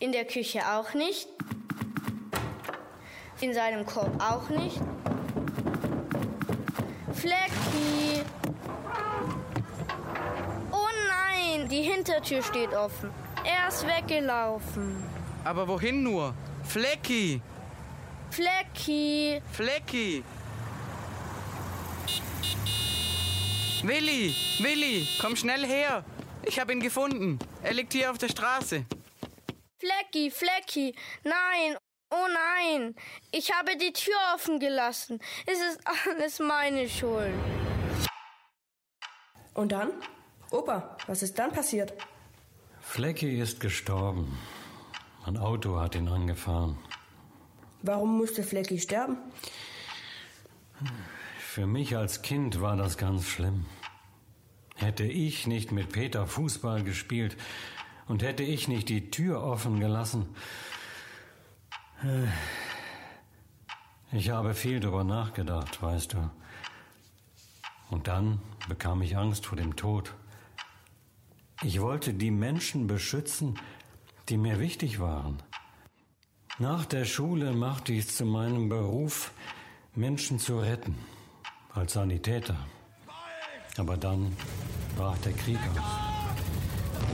In 0.00 0.10
der 0.10 0.24
Küche 0.24 0.62
auch 0.72 0.92
nicht. 0.94 1.28
In 3.40 3.54
seinem 3.54 3.86
Korb 3.86 4.20
auch 4.20 4.48
nicht. 4.48 4.80
Flecki. 7.12 8.24
Oh 10.72 10.88
nein, 11.08 11.68
die 11.68 11.82
Hintertür 11.82 12.42
steht 12.42 12.74
offen. 12.74 13.23
Er 13.44 13.68
ist 13.68 13.86
weggelaufen. 13.86 15.02
Aber 15.44 15.68
wohin 15.68 16.02
nur? 16.02 16.34
Flecki! 16.64 17.42
Flecki. 18.30 19.42
Flecki! 19.52 20.24
Willi! 23.82 24.34
Willi! 24.60 25.06
Komm 25.20 25.36
schnell 25.36 25.66
her! 25.66 26.04
Ich 26.42 26.58
habe 26.58 26.72
ihn 26.72 26.80
gefunden. 26.80 27.38
Er 27.62 27.74
liegt 27.74 27.92
hier 27.92 28.10
auf 28.10 28.18
der 28.18 28.28
Straße. 28.28 28.86
Flecki, 29.78 30.30
Flecki. 30.30 30.94
Nein. 31.22 31.76
Oh 32.10 32.26
nein. 32.32 32.94
Ich 33.30 33.52
habe 33.52 33.76
die 33.76 33.92
Tür 33.92 34.16
offen 34.34 34.58
gelassen. 34.58 35.20
Es 35.46 35.58
ist 35.60 35.80
alles 36.06 36.38
meine 36.38 36.88
Schuld. 36.88 37.34
Und 39.52 39.72
dann? 39.72 39.92
Opa, 40.50 40.96
was 41.06 41.22
ist 41.22 41.38
dann 41.38 41.52
passiert? 41.52 41.92
Flecki 42.84 43.38
ist 43.40 43.58
gestorben. 43.60 44.38
Ein 45.24 45.36
Auto 45.36 45.80
hat 45.80 45.94
ihn 45.96 46.06
angefahren. 46.08 46.78
Warum 47.82 48.18
musste 48.18 48.42
Flecki 48.44 48.78
sterben? 48.78 49.16
Für 51.38 51.66
mich 51.66 51.96
als 51.96 52.22
Kind 52.22 52.60
war 52.60 52.76
das 52.76 52.96
ganz 52.96 53.26
schlimm. 53.26 53.66
Hätte 54.76 55.04
ich 55.04 55.46
nicht 55.46 55.72
mit 55.72 55.92
Peter 55.92 56.26
Fußball 56.26 56.84
gespielt 56.84 57.36
und 58.06 58.22
hätte 58.22 58.42
ich 58.42 58.68
nicht 58.68 58.88
die 58.88 59.10
Tür 59.10 59.42
offen 59.42 59.80
gelassen. 59.80 60.26
Äh, 62.02 62.26
Ich 64.16 64.30
habe 64.30 64.54
viel 64.54 64.78
darüber 64.78 65.02
nachgedacht, 65.04 65.82
weißt 65.82 66.12
du. 66.12 66.30
Und 67.90 68.06
dann 68.06 68.40
bekam 68.68 69.02
ich 69.02 69.16
Angst 69.16 69.46
vor 69.46 69.56
dem 69.56 69.74
Tod. 69.74 70.14
Ich 71.62 71.80
wollte 71.80 72.12
die 72.12 72.30
Menschen 72.30 72.86
beschützen, 72.86 73.58
die 74.28 74.36
mir 74.36 74.58
wichtig 74.58 74.98
waren. 74.98 75.42
Nach 76.58 76.84
der 76.84 77.04
Schule 77.04 77.52
machte 77.52 77.92
ich 77.92 78.06
es 78.06 78.16
zu 78.16 78.24
meinem 78.24 78.68
Beruf, 78.68 79.32
Menschen 79.94 80.38
zu 80.38 80.58
retten, 80.58 80.96
als 81.72 81.94
Sanitäter. 81.94 82.56
Aber 83.76 83.96
dann 83.96 84.36
brach 84.96 85.18
der 85.18 85.32
Krieg 85.32 85.58
aus. 85.72 86.14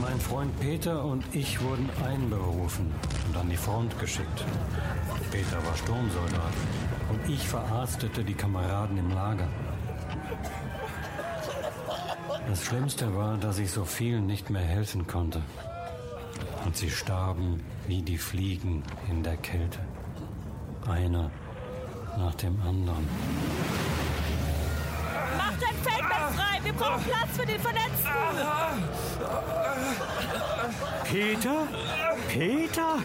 Mein 0.01 0.19
Freund 0.19 0.59
Peter 0.59 1.05
und 1.05 1.23
ich 1.33 1.61
wurden 1.61 1.89
einberufen 2.05 2.91
und 3.27 3.37
an 3.37 3.49
die 3.49 3.57
Front 3.57 3.97
geschickt. 3.99 4.45
Peter 5.31 5.63
war 5.65 5.77
Sturmsoldat 5.77 6.53
und 7.09 7.29
ich 7.29 7.47
verarztete 7.47 8.23
die 8.23 8.33
Kameraden 8.33 8.97
im 8.97 9.11
Lager. 9.11 9.47
Das 12.47 12.65
Schlimmste 12.65 13.15
war, 13.15 13.37
dass 13.37 13.59
ich 13.59 13.71
so 13.71 13.85
vielen 13.85 14.25
nicht 14.25 14.49
mehr 14.49 14.61
helfen 14.61 15.07
konnte. 15.07 15.41
Und 16.65 16.75
sie 16.75 16.89
starben 16.89 17.63
wie 17.87 18.01
die 18.01 18.17
Fliegen 18.17 18.83
in 19.09 19.23
der 19.23 19.37
Kälte. 19.37 19.79
Einer 20.87 21.31
nach 22.17 22.35
dem 22.35 22.59
anderen. 22.61 23.07
Macht 25.37 25.63
ein 25.63 25.75
Feldbett 25.83 26.35
frei! 26.35 26.59
Wir 26.63 26.73
brauchen 26.73 27.03
Platz 27.03 27.37
für 27.37 27.45
den 27.45 27.59
Verletzten! 27.59 27.81
Peter? 31.05 31.67
Peter? 32.31 32.99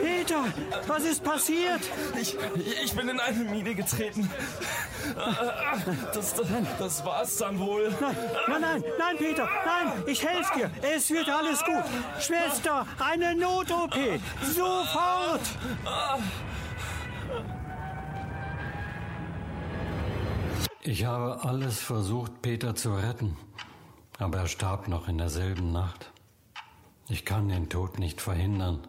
Peter, 0.00 0.44
was 0.86 1.04
ist 1.04 1.22
passiert? 1.22 1.80
Ich, 2.18 2.36
ich 2.82 2.94
bin 2.94 3.08
in 3.08 3.20
eine 3.20 3.44
Mine 3.44 3.74
getreten. 3.74 4.30
Das, 6.14 6.34
das, 6.34 6.48
das 6.78 7.04
war's 7.04 7.36
dann 7.36 7.58
wohl. 7.58 7.94
Nein, 8.00 8.16
nein, 8.48 8.60
nein, 8.60 8.84
nein, 8.98 9.16
Peter, 9.18 9.48
nein, 9.66 10.02
ich 10.06 10.26
helfe 10.26 10.58
dir. 10.58 10.70
Es 10.94 11.10
wird 11.10 11.28
alles 11.28 11.62
gut. 11.62 11.84
Schwester, 12.20 12.86
eine 12.98 13.34
Not-OP. 13.34 13.94
Sofort. 14.42 15.42
Ich 20.80 21.04
habe 21.04 21.44
alles 21.44 21.80
versucht, 21.80 22.40
Peter 22.40 22.74
zu 22.74 22.94
retten, 22.94 23.36
aber 24.18 24.38
er 24.38 24.48
starb 24.48 24.88
noch 24.88 25.08
in 25.08 25.18
derselben 25.18 25.72
Nacht. 25.72 26.13
Ich 27.08 27.24
kann 27.24 27.48
den 27.48 27.68
Tod 27.68 27.98
nicht 27.98 28.20
verhindern. 28.20 28.86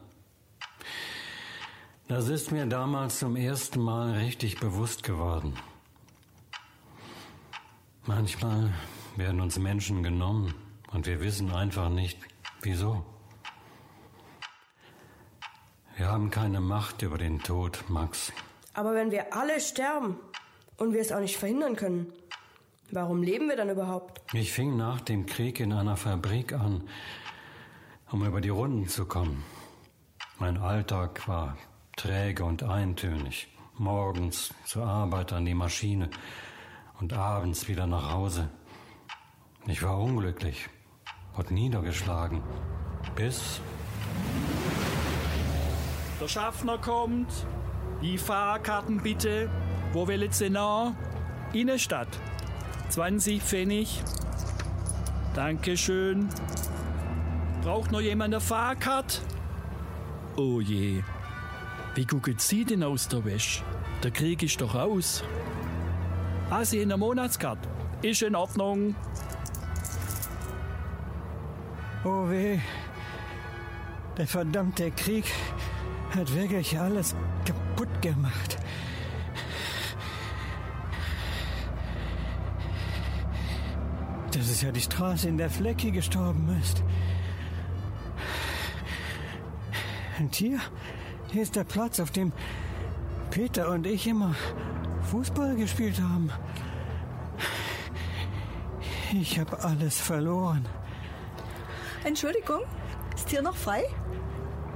Das 2.07 2.29
ist 2.29 2.51
mir 2.51 2.65
damals 2.65 3.19
zum 3.19 3.35
ersten 3.35 3.81
Mal 3.81 4.13
richtig 4.13 4.59
bewusst 4.59 5.03
geworden. 5.03 5.57
Manchmal 8.05 8.71
werden 9.15 9.41
uns 9.41 9.57
Menschen 9.57 10.03
genommen 10.03 10.53
und 10.91 11.07
wir 11.07 11.19
wissen 11.19 11.51
einfach 11.51 11.89
nicht, 11.89 12.19
wieso. 12.61 13.03
Wir 15.97 16.07
haben 16.07 16.29
keine 16.29 16.61
Macht 16.61 17.01
über 17.01 17.17
den 17.17 17.41
Tod, 17.41 17.83
Max. 17.89 18.31
Aber 18.73 18.93
wenn 18.93 19.11
wir 19.11 19.33
alle 19.33 19.59
sterben 19.59 20.17
und 20.77 20.93
wir 20.93 21.01
es 21.01 21.11
auch 21.11 21.21
nicht 21.21 21.37
verhindern 21.37 21.75
können, 21.75 22.13
warum 22.91 23.23
leben 23.23 23.49
wir 23.49 23.55
dann 23.55 23.69
überhaupt? 23.69 24.21
Ich 24.33 24.51
fing 24.51 24.77
nach 24.77 25.01
dem 25.01 25.25
Krieg 25.25 25.59
in 25.59 25.73
einer 25.73 25.97
Fabrik 25.97 26.53
an, 26.53 26.83
um 28.15 28.25
über 28.25 28.39
die 28.39 28.47
Runden 28.47 28.87
zu 28.87 29.05
kommen. 29.05 29.43
Mein 30.39 30.57
Alltag 30.57 31.27
war 31.27 31.57
träge 31.97 32.45
und 32.45 32.63
eintönig. 32.63 33.49
Morgens 33.77 34.53
zur 34.63 34.85
Arbeit 34.85 35.33
an 35.33 35.43
die 35.43 35.53
Maschine 35.53 36.09
und 37.01 37.11
abends 37.11 37.67
wieder 37.67 37.87
nach 37.87 38.13
Hause. 38.13 38.47
Ich 39.67 39.83
war 39.83 39.99
unglücklich 39.99 40.69
und 41.35 41.51
niedergeschlagen. 41.51 42.41
Bis 43.17 43.59
Der 46.21 46.29
Schaffner 46.29 46.77
kommt. 46.77 47.45
Die 48.01 48.17
Fahrkarten 48.17 49.03
bitte. 49.03 49.49
Wo 49.91 50.07
will 50.07 50.31
Sie 50.31 50.49
nach? 50.49 50.93
Innenstadt. 51.51 52.17
20 52.87 53.43
Pfennig. 53.43 54.01
Dankeschön. 55.33 56.29
Braucht 57.65 57.91
noch 57.91 57.99
jemand 57.99 58.31
eine 58.31 58.39
Fahrkarte? 58.41 59.21
Oh 60.37 60.61
je. 60.61 61.01
Wie 61.95 62.05
gucken 62.05 62.35
Sie 62.37 62.63
denn 62.63 62.83
aus 62.83 63.07
der 63.07 63.25
Wäsche? 63.25 63.63
Der 64.03 64.11
Krieg 64.11 64.43
ist 64.43 64.61
doch 64.61 64.75
aus. 64.75 65.23
Ah, 66.51 66.63
Sie 66.63 66.79
haben 66.79 66.91
eine 66.91 66.97
Monatskarte. 66.97 67.67
Ist 68.03 68.21
in 68.21 68.35
Ordnung. 68.35 68.93
Oh 72.03 72.29
weh. 72.29 72.59
Der 74.15 74.27
verdammte 74.27 74.91
Krieg 74.91 75.25
hat 76.15 76.35
wirklich 76.35 76.77
alles 76.77 77.15
kaputt 77.45 77.99
gemacht. 78.03 78.59
Das 84.31 84.51
ist 84.51 84.61
ja 84.61 84.71
die 84.71 84.81
Straße, 84.81 85.27
in 85.27 85.39
der 85.39 85.49
Flecki 85.49 85.89
gestorben 85.89 86.55
ist. 86.61 86.83
Und 90.19 90.35
hier, 90.35 90.59
hier 91.31 91.41
ist 91.41 91.55
der 91.55 91.63
Platz, 91.63 91.99
auf 91.99 92.11
dem 92.11 92.31
Peter 93.31 93.69
und 93.69 93.85
ich 93.85 94.07
immer 94.07 94.35
Fußball 95.11 95.55
gespielt 95.55 95.99
haben. 96.01 96.31
Ich 99.13 99.39
habe 99.39 99.63
alles 99.63 99.99
verloren. 99.99 100.65
Entschuldigung, 102.03 102.61
ist 103.15 103.29
hier 103.29 103.41
noch 103.41 103.55
frei? 103.55 103.83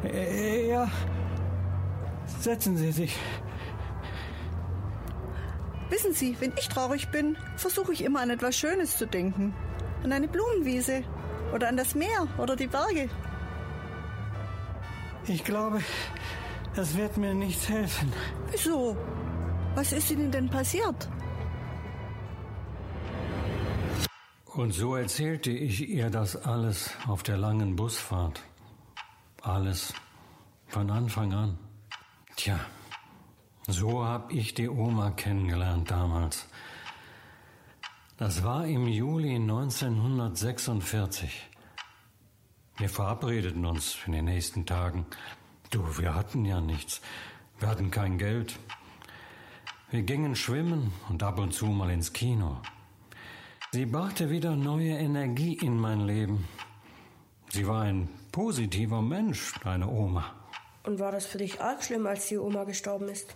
Äh, 0.03 0.69
ja. 0.69 0.89
Setzen 2.39 2.77
Sie 2.77 2.91
sich. 2.91 3.17
Wissen 5.89 6.13
Sie, 6.13 6.37
wenn 6.39 6.53
ich 6.57 6.69
traurig 6.69 7.09
bin, 7.09 7.37
versuche 7.57 7.93
ich 7.93 8.03
immer 8.03 8.21
an 8.21 8.29
etwas 8.29 8.55
Schönes 8.55 8.97
zu 8.97 9.07
denken. 9.07 9.53
An 10.03 10.13
eine 10.13 10.27
Blumenwiese 10.27 11.03
oder 11.53 11.67
an 11.67 11.77
das 11.77 11.95
Meer 11.95 12.27
oder 12.37 12.55
die 12.55 12.67
Berge. 12.67 13.09
Ich 15.29 15.43
glaube, 15.43 15.81
das 16.75 16.97
wird 16.97 17.17
mir 17.17 17.35
nicht 17.35 17.69
helfen. 17.69 18.11
Wieso? 18.49 18.97
Was 19.75 19.91
ist 19.91 20.09
Ihnen 20.09 20.31
denn 20.31 20.49
passiert? 20.49 21.07
Und 24.45 24.73
so 24.73 24.95
erzählte 24.95 25.51
ich 25.51 25.87
ihr 25.87 26.09
das 26.09 26.35
alles 26.35 26.89
auf 27.07 27.21
der 27.21 27.37
langen 27.37 27.75
Busfahrt. 27.75 28.41
Alles 29.43 29.93
von 30.67 30.89
Anfang 30.89 31.31
an. 31.31 31.59
Tja, 32.35 32.59
so 33.67 34.03
hab 34.03 34.33
ich 34.33 34.55
die 34.55 34.67
Oma 34.67 35.11
kennengelernt 35.11 35.91
damals. 35.91 36.47
Das 38.17 38.43
war 38.43 38.65
im 38.65 38.87
Juli 38.87 39.35
1946. 39.35 41.49
Wir 42.79 42.89
verabredeten 42.89 43.65
uns 43.65 43.97
in 44.05 44.13
den 44.13 44.25
nächsten 44.25 44.65
Tagen 44.65 45.05
Du, 45.69 45.99
wir 45.99 46.15
hatten 46.15 46.45
ja 46.45 46.61
nichts. 46.61 46.99
Wir 47.59 47.67
hatten 47.67 47.91
kein 47.91 48.17
Geld. 48.17 48.57
Wir 49.91 50.01
gingen 50.01 50.35
schwimmen 50.35 50.91
und 51.09 51.21
ab 51.21 51.37
und 51.37 51.53
zu 51.53 51.67
mal 51.67 51.91
ins 51.91 52.11
Kino. 52.11 52.57
Sie 53.71 53.85
brachte 53.85 54.31
wieder 54.31 54.55
neue 54.55 54.97
Energie 54.97 55.53
in 55.53 55.77
mein 55.77 56.07
Leben. 56.07 56.47
Sie 57.49 57.67
war 57.67 57.83
ein 57.83 58.09
positiver 58.31 59.01
Mensch, 59.01 59.53
deine 59.63 59.87
Oma. 59.87 60.33
Und 60.83 60.97
war 60.97 61.11
das 61.11 61.27
für 61.27 61.37
dich 61.37 61.61
arg 61.61 61.83
schlimm, 61.83 62.07
als 62.07 62.27
die 62.27 62.37
Oma 62.37 62.63
gestorben 62.63 63.09
ist? 63.09 63.35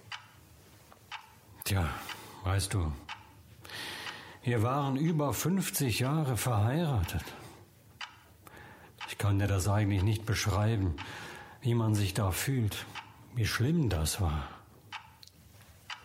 Tja, 1.66 1.88
weißt 2.46 2.74
du, 2.74 2.92
wir 4.42 4.64
waren 4.64 4.96
über 4.96 5.34
50 5.34 6.00
Jahre 6.00 6.36
verheiratet. 6.36 7.24
Ich 9.14 9.20
kann 9.20 9.38
dir 9.38 9.46
das 9.46 9.68
eigentlich 9.68 10.02
nicht 10.02 10.26
beschreiben, 10.26 10.96
wie 11.62 11.76
man 11.76 11.94
sich 11.94 12.16
da 12.16 12.32
fühlt, 12.32 12.88
wie 13.36 13.46
schlimm 13.46 13.88
das 13.88 14.20
war. 14.20 14.48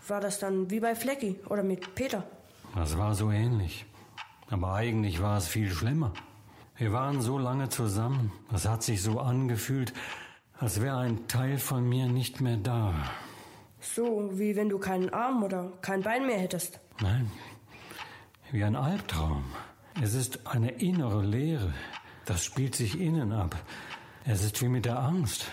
War 0.07 0.21
das 0.21 0.39
dann 0.39 0.71
wie 0.71 0.79
bei 0.79 0.95
Flecki 0.95 1.41
oder 1.49 1.63
mit 1.63 1.95
Peter? 1.95 2.23
Das 2.75 2.99
war 2.99 3.15
so 3.15 3.31
ähnlich. 3.31 3.87
Aber 4.51 4.75
eigentlich 4.75 5.23
war 5.23 5.39
es 5.39 5.49
viel 5.49 5.71
schlimmer. 5.71 6.13
Wir 6.77 6.93
waren 6.93 7.23
so 7.23 7.39
lange 7.39 7.71
zusammen. 7.71 8.31
Es 8.53 8.69
hat 8.69 8.83
sich 8.83 9.01
so 9.03 9.21
angefühlt, 9.21 9.95
als 10.59 10.83
wäre 10.83 10.99
ein 10.99 11.27
Teil 11.29 11.57
von 11.57 11.89
mir 11.89 12.09
nicht 12.09 12.43
mehr 12.43 12.59
da. 12.59 12.93
So 13.81 14.39
wie 14.39 14.55
wenn 14.55 14.69
du 14.69 14.79
keinen 14.79 15.09
Arm 15.15 15.43
oder 15.43 15.73
kein 15.81 16.03
Bein 16.03 16.27
mehr 16.27 16.39
hättest. 16.39 16.79
Nein, 17.01 17.31
wie 18.51 18.63
ein 18.65 18.77
Albtraum. 18.77 19.45
Es 20.03 20.13
ist 20.13 20.47
eine 20.47 20.73
innere 20.73 21.23
Leere. 21.23 21.73
Das 22.29 22.45
spielt 22.45 22.75
sich 22.75 23.01
innen 23.01 23.33
ab. 23.33 23.57
Es 24.27 24.45
ist 24.45 24.61
wie 24.61 24.69
mit 24.69 24.85
der 24.85 24.99
Angst. 24.99 25.47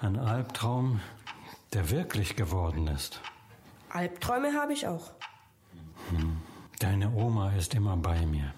Ein 0.00 0.18
Albtraum, 0.18 1.00
der 1.72 1.90
wirklich 1.90 2.34
geworden 2.34 2.88
ist. 2.88 3.20
Albträume 3.88 4.52
habe 4.52 4.72
ich 4.72 4.88
auch. 4.88 5.12
Deine 6.80 7.12
Oma 7.12 7.52
ist 7.52 7.74
immer 7.74 7.96
bei 7.96 8.26
mir. 8.26 8.52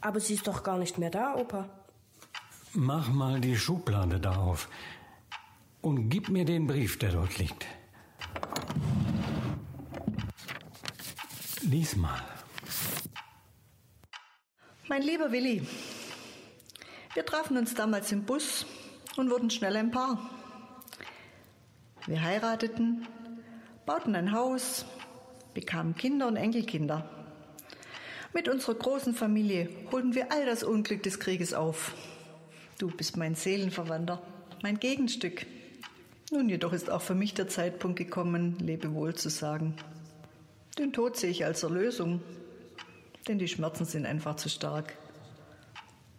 Aber 0.00 0.18
sie 0.18 0.34
ist 0.34 0.48
doch 0.48 0.64
gar 0.64 0.78
nicht 0.78 0.98
mehr 0.98 1.10
da, 1.10 1.36
Opa. 1.36 1.68
Mach 2.72 3.08
mal 3.10 3.40
die 3.40 3.56
Schublade 3.56 4.18
da 4.18 4.34
auf 4.34 4.68
und 5.80 6.08
gib 6.08 6.28
mir 6.28 6.44
den 6.44 6.66
Brief, 6.66 6.98
der 6.98 7.12
dort 7.12 7.38
liegt. 7.38 7.66
Lies 11.62 11.94
mal. 11.94 12.33
Mein 14.86 15.00
lieber 15.00 15.32
Willi, 15.32 15.62
wir 17.14 17.24
trafen 17.24 17.56
uns 17.56 17.74
damals 17.74 18.12
im 18.12 18.24
Bus 18.24 18.66
und 19.16 19.30
wurden 19.30 19.48
schnell 19.48 19.76
ein 19.76 19.90
Paar. 19.90 20.30
Wir 22.06 22.22
heirateten, 22.22 23.08
bauten 23.86 24.14
ein 24.14 24.32
Haus, 24.32 24.84
bekamen 25.54 25.96
Kinder 25.96 26.28
und 26.28 26.36
Enkelkinder. 26.36 27.08
Mit 28.34 28.46
unserer 28.46 28.74
großen 28.74 29.14
Familie 29.14 29.70
holten 29.90 30.14
wir 30.14 30.30
all 30.30 30.44
das 30.44 30.62
Unglück 30.62 31.02
des 31.02 31.18
Krieges 31.18 31.54
auf. 31.54 31.94
Du 32.76 32.88
bist 32.88 33.16
mein 33.16 33.34
Seelenverwandter, 33.34 34.22
mein 34.62 34.78
Gegenstück. 34.78 35.46
Nun 36.30 36.50
jedoch 36.50 36.74
ist 36.74 36.90
auch 36.90 37.00
für 37.00 37.14
mich 37.14 37.32
der 37.32 37.48
Zeitpunkt 37.48 37.98
gekommen, 37.98 38.58
Lebewohl 38.58 39.14
zu 39.14 39.30
sagen. 39.30 39.76
Den 40.78 40.92
Tod 40.92 41.16
sehe 41.16 41.30
ich 41.30 41.46
als 41.46 41.62
Erlösung, 41.62 42.20
denn 43.28 43.38
die 43.38 43.48
Schmerzen 43.48 43.84
sind 43.84 44.06
einfach 44.06 44.36
zu 44.36 44.48
stark. 44.48 44.96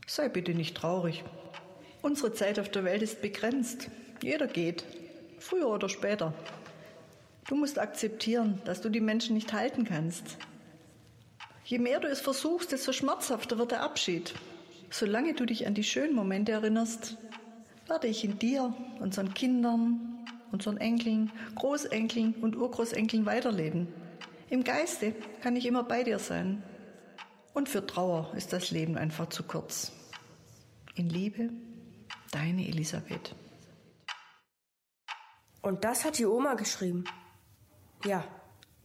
Sei 0.07 0.29
bitte 0.29 0.53
nicht 0.53 0.75
traurig. 0.75 1.23
Unsere 2.01 2.33
Zeit 2.33 2.59
auf 2.59 2.69
der 2.69 2.83
Welt 2.83 3.01
ist 3.01 3.21
begrenzt. 3.21 3.89
Jeder 4.21 4.47
geht, 4.47 4.85
früher 5.39 5.69
oder 5.69 5.89
später. 5.89 6.33
Du 7.47 7.55
musst 7.55 7.79
akzeptieren, 7.79 8.61
dass 8.65 8.81
du 8.81 8.89
die 8.89 9.01
Menschen 9.01 9.35
nicht 9.35 9.53
halten 9.53 9.85
kannst. 9.85 10.37
Je 11.63 11.79
mehr 11.79 11.99
du 11.99 12.07
es 12.07 12.21
versuchst, 12.21 12.71
desto 12.71 12.91
schmerzhafter 12.91 13.57
wird 13.57 13.71
der 13.71 13.81
Abschied. 13.81 14.33
Solange 14.91 15.33
du 15.33 15.45
dich 15.45 15.65
an 15.65 15.73
die 15.73 15.83
schönen 15.83 16.15
Momente 16.15 16.51
erinnerst, 16.51 17.17
werde 17.87 18.07
ich 18.07 18.23
in 18.23 18.39
dir, 18.39 18.73
unseren 18.99 19.33
Kindern, 19.33 20.25
unseren 20.51 20.77
Enkeln, 20.77 21.31
Großenkeln 21.55 22.35
und 22.41 22.55
Urgroßenkeln 22.55 23.25
weiterleben. 23.25 23.87
Im 24.49 24.63
Geiste 24.63 25.13
kann 25.41 25.55
ich 25.55 25.65
immer 25.65 25.83
bei 25.83 26.03
dir 26.03 26.19
sein. 26.19 26.63
Und 27.55 27.69
für 27.69 27.87
Trauer 27.87 28.33
ist 28.35 28.51
das 28.51 28.69
Leben 28.69 28.97
einfach 28.97 29.29
zu 29.29 29.41
kurz. 29.41 29.93
In 30.93 31.09
Liebe, 31.09 31.51
deine 32.31 32.67
Elisabeth. 32.67 33.33
Und 35.61 35.85
das 35.85 36.03
hat 36.03 36.17
die 36.17 36.25
Oma 36.25 36.55
geschrieben. 36.55 37.05
Ja, 38.03 38.25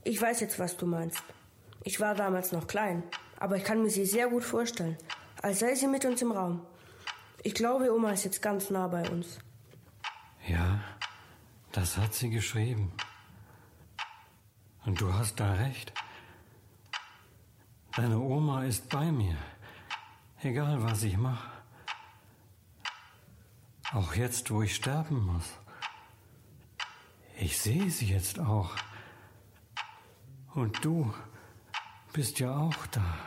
ich 0.05 0.23
weiß 0.23 0.39
jetzt, 0.39 0.61
was 0.61 0.77
du 0.77 0.87
meinst. 0.87 1.21
Ich 1.83 1.99
war 1.99 2.15
damals 2.15 2.53
noch 2.53 2.69
klein, 2.69 3.03
aber 3.41 3.57
ich 3.57 3.65
kann 3.65 3.83
mir 3.83 3.91
sie 3.91 4.07
sehr 4.07 4.29
gut 4.29 4.45
vorstellen, 4.45 4.97
als 5.43 5.59
sei 5.59 5.75
sie 5.75 5.89
mit 5.89 6.05
uns 6.05 6.23
im 6.23 6.31
Raum. 6.31 6.65
Ich 7.43 7.55
glaube, 7.55 7.93
Oma 7.93 8.13
ist 8.13 8.25
jetzt 8.25 8.41
ganz 8.41 8.71
nah 8.71 8.87
bei 8.87 9.11
uns. 9.11 9.41
Ja, 10.47 10.81
das 11.73 11.97
hat 11.97 12.15
sie 12.15 12.31
geschrieben. 12.31 12.93
Und 14.87 15.01
du 15.01 15.13
hast 15.13 15.41
da 15.41 15.55
recht. 15.55 15.93
Deine 17.97 18.19
Oma 18.21 18.65
ist 18.65 18.89
bei 18.89 19.11
mir, 19.11 19.37
egal 20.43 20.83
was 20.83 21.03
ich 21.03 21.17
mache. 21.17 21.51
Auch 23.93 24.15
jetzt, 24.15 24.51
wo 24.51 24.63
ich 24.63 24.77
sterben 24.77 25.27
muss. 25.27 25.59
Ich 27.37 27.59
sehe 27.59 27.91
sie 27.91 28.07
jetzt 28.07 28.39
auch. 28.39 28.71
Und 30.55 30.85
du 30.85 31.13
bist 32.13 32.39
ja 32.39 32.57
auch 32.57 32.87
da. 32.93 33.19